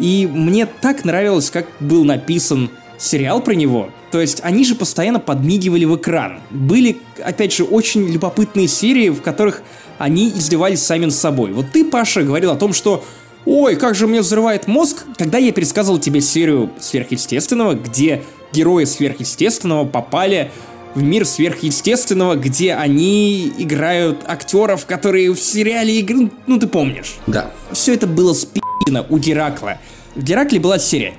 [0.00, 3.90] И мне так нравилось, как был написан сериал про него.
[4.16, 6.40] То есть они же постоянно подмигивали в экран.
[6.48, 9.60] Были, опять же, очень любопытные серии, в которых
[9.98, 11.52] они издевались сами над собой.
[11.52, 13.04] Вот ты, Паша, говорил о том, что
[13.44, 18.22] Ой, как же мне взрывает мозг, когда я пересказывал тебе серию сверхъестественного, где
[18.52, 20.50] герои сверхъестественного попали
[20.94, 27.16] в мир сверхъестественного, где они играют актеров, которые в сериале играют, ну ты помнишь.
[27.26, 27.50] Да.
[27.70, 29.78] Все это было спи***но у Геракла.
[30.14, 31.12] В Геракле была серия.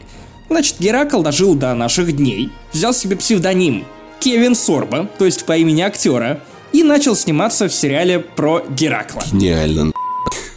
[0.49, 3.85] Значит, Геракл дожил до наших дней, взял себе псевдоним
[4.19, 6.41] Кевин Сорба, то есть по имени актера,
[6.73, 9.23] и начал сниматься в сериале про Геракла.
[9.31, 9.91] Гениально.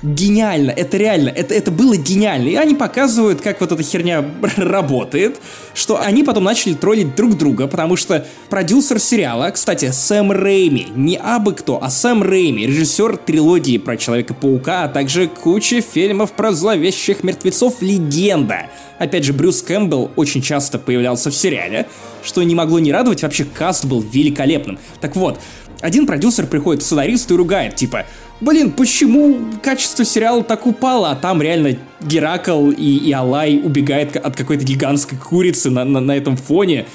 [0.02, 2.48] Гениально, это реально, это, это было гениально.
[2.48, 4.24] И они показывают, как вот эта херня
[4.56, 5.38] работает,
[5.74, 11.16] что они потом начали троллить друг друга, потому что продюсер сериала, кстати, Сэм Рэйми, не
[11.16, 17.22] абы кто, а Сэм Рэйми, режиссер трилогии про Человека-паука, а также куча фильмов про зловещих
[17.22, 18.70] мертвецов «Легенда».
[18.98, 21.86] Опять же, Брюс Кэмпбелл очень часто появлялся в сериале,
[22.22, 24.78] что не могло не радовать, вообще каст был великолепным.
[25.00, 25.40] Так вот,
[25.80, 28.06] один продюсер приходит к сценаристу и ругает, типа,
[28.40, 34.36] блин, почему качество сериала так упало, а там реально Геракл и, и Алай убегает от
[34.36, 36.86] какой-то гигантской курицы на, на, на этом фоне,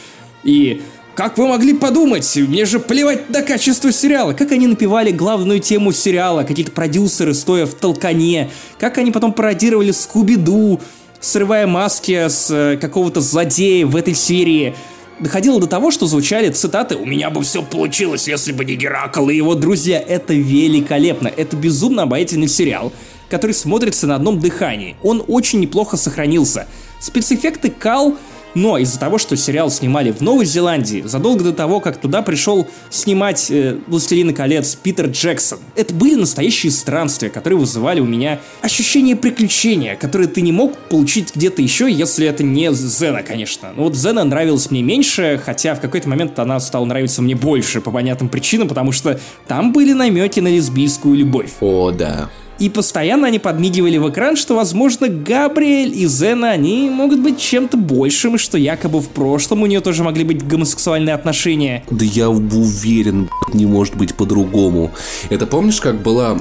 [0.43, 0.81] и
[1.15, 2.35] как вы могли подумать?
[2.35, 4.33] Мне же плевать на качество сериала.
[4.33, 8.51] Как они напевали главную тему сериала, какие-то продюсеры, стоя в толкане.
[8.77, 10.81] Как они потом пародировали Скуби-Ду,
[11.21, 14.75] срывая маски с э, какого-то злодея в этой серии
[15.19, 19.29] доходило до того, что звучали цитаты «У меня бы все получилось, если бы не Геракл
[19.29, 19.99] и его друзья».
[19.99, 21.27] Это великолепно.
[21.27, 22.91] Это безумно обаятельный сериал,
[23.29, 24.95] который смотрится на одном дыхании.
[25.03, 26.67] Он очень неплохо сохранился.
[26.99, 28.15] Спецэффекты кал
[28.55, 32.67] но из-за того, что сериал снимали в Новой Зеландии, задолго до того, как туда пришел
[32.89, 39.15] снимать э, «Властелина колец» Питер Джексон, это были настоящие странствия, которые вызывали у меня ощущение
[39.15, 43.73] приключения, которое ты не мог получить где-то еще, если это не Зена, конечно.
[43.75, 47.81] Ну вот Зена нравилась мне меньше, хотя в какой-то момент она стала нравиться мне больше
[47.81, 51.51] по понятным причинам, потому что там были намеки на лесбийскую любовь.
[51.59, 52.29] О, да.
[52.57, 57.75] И постоянно они подмигивали в экран, что, возможно, Габриэль и Зена, они могут быть чем-то
[57.75, 61.83] большим, и что якобы в прошлом у нее тоже могли быть гомосексуальные отношения.
[61.91, 64.91] Да я уверен, не может быть по-другому.
[65.29, 66.37] Это помнишь, как была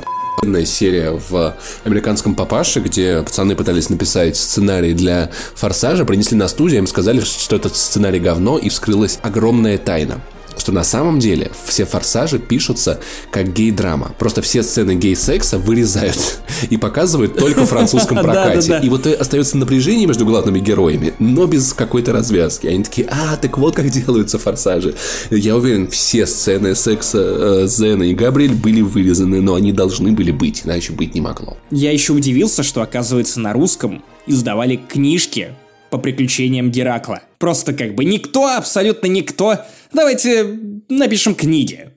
[0.66, 6.86] серия в «Американском папаше», где пацаны пытались написать сценарий для «Форсажа», принесли на студию, им
[6.86, 10.20] сказали, что этот сценарий говно, и вскрылась огромная тайна
[10.57, 13.01] что на самом деле все форсажи пишутся
[13.31, 14.15] как гей-драма.
[14.19, 16.39] Просто все сцены гей-секса вырезают
[16.71, 18.81] и показывают только в французском прокате.
[18.83, 22.67] И вот остается напряжение между главными героями, но без какой-то развязки.
[22.67, 24.95] Они такие, а, так вот как делаются форсажи.
[25.31, 30.31] Я уверен, все сцены секса э, Зена и Габриэль были вырезаны, но они должны были
[30.31, 31.57] быть, иначе быть не могло.
[31.71, 35.55] Я еще удивился, что, оказывается, на русском издавали книжки
[35.95, 37.23] по приключениям Геракла.
[37.39, 39.61] Просто как бы никто, абсолютно никто.
[39.93, 40.59] Давайте
[40.89, 41.94] напишем книги.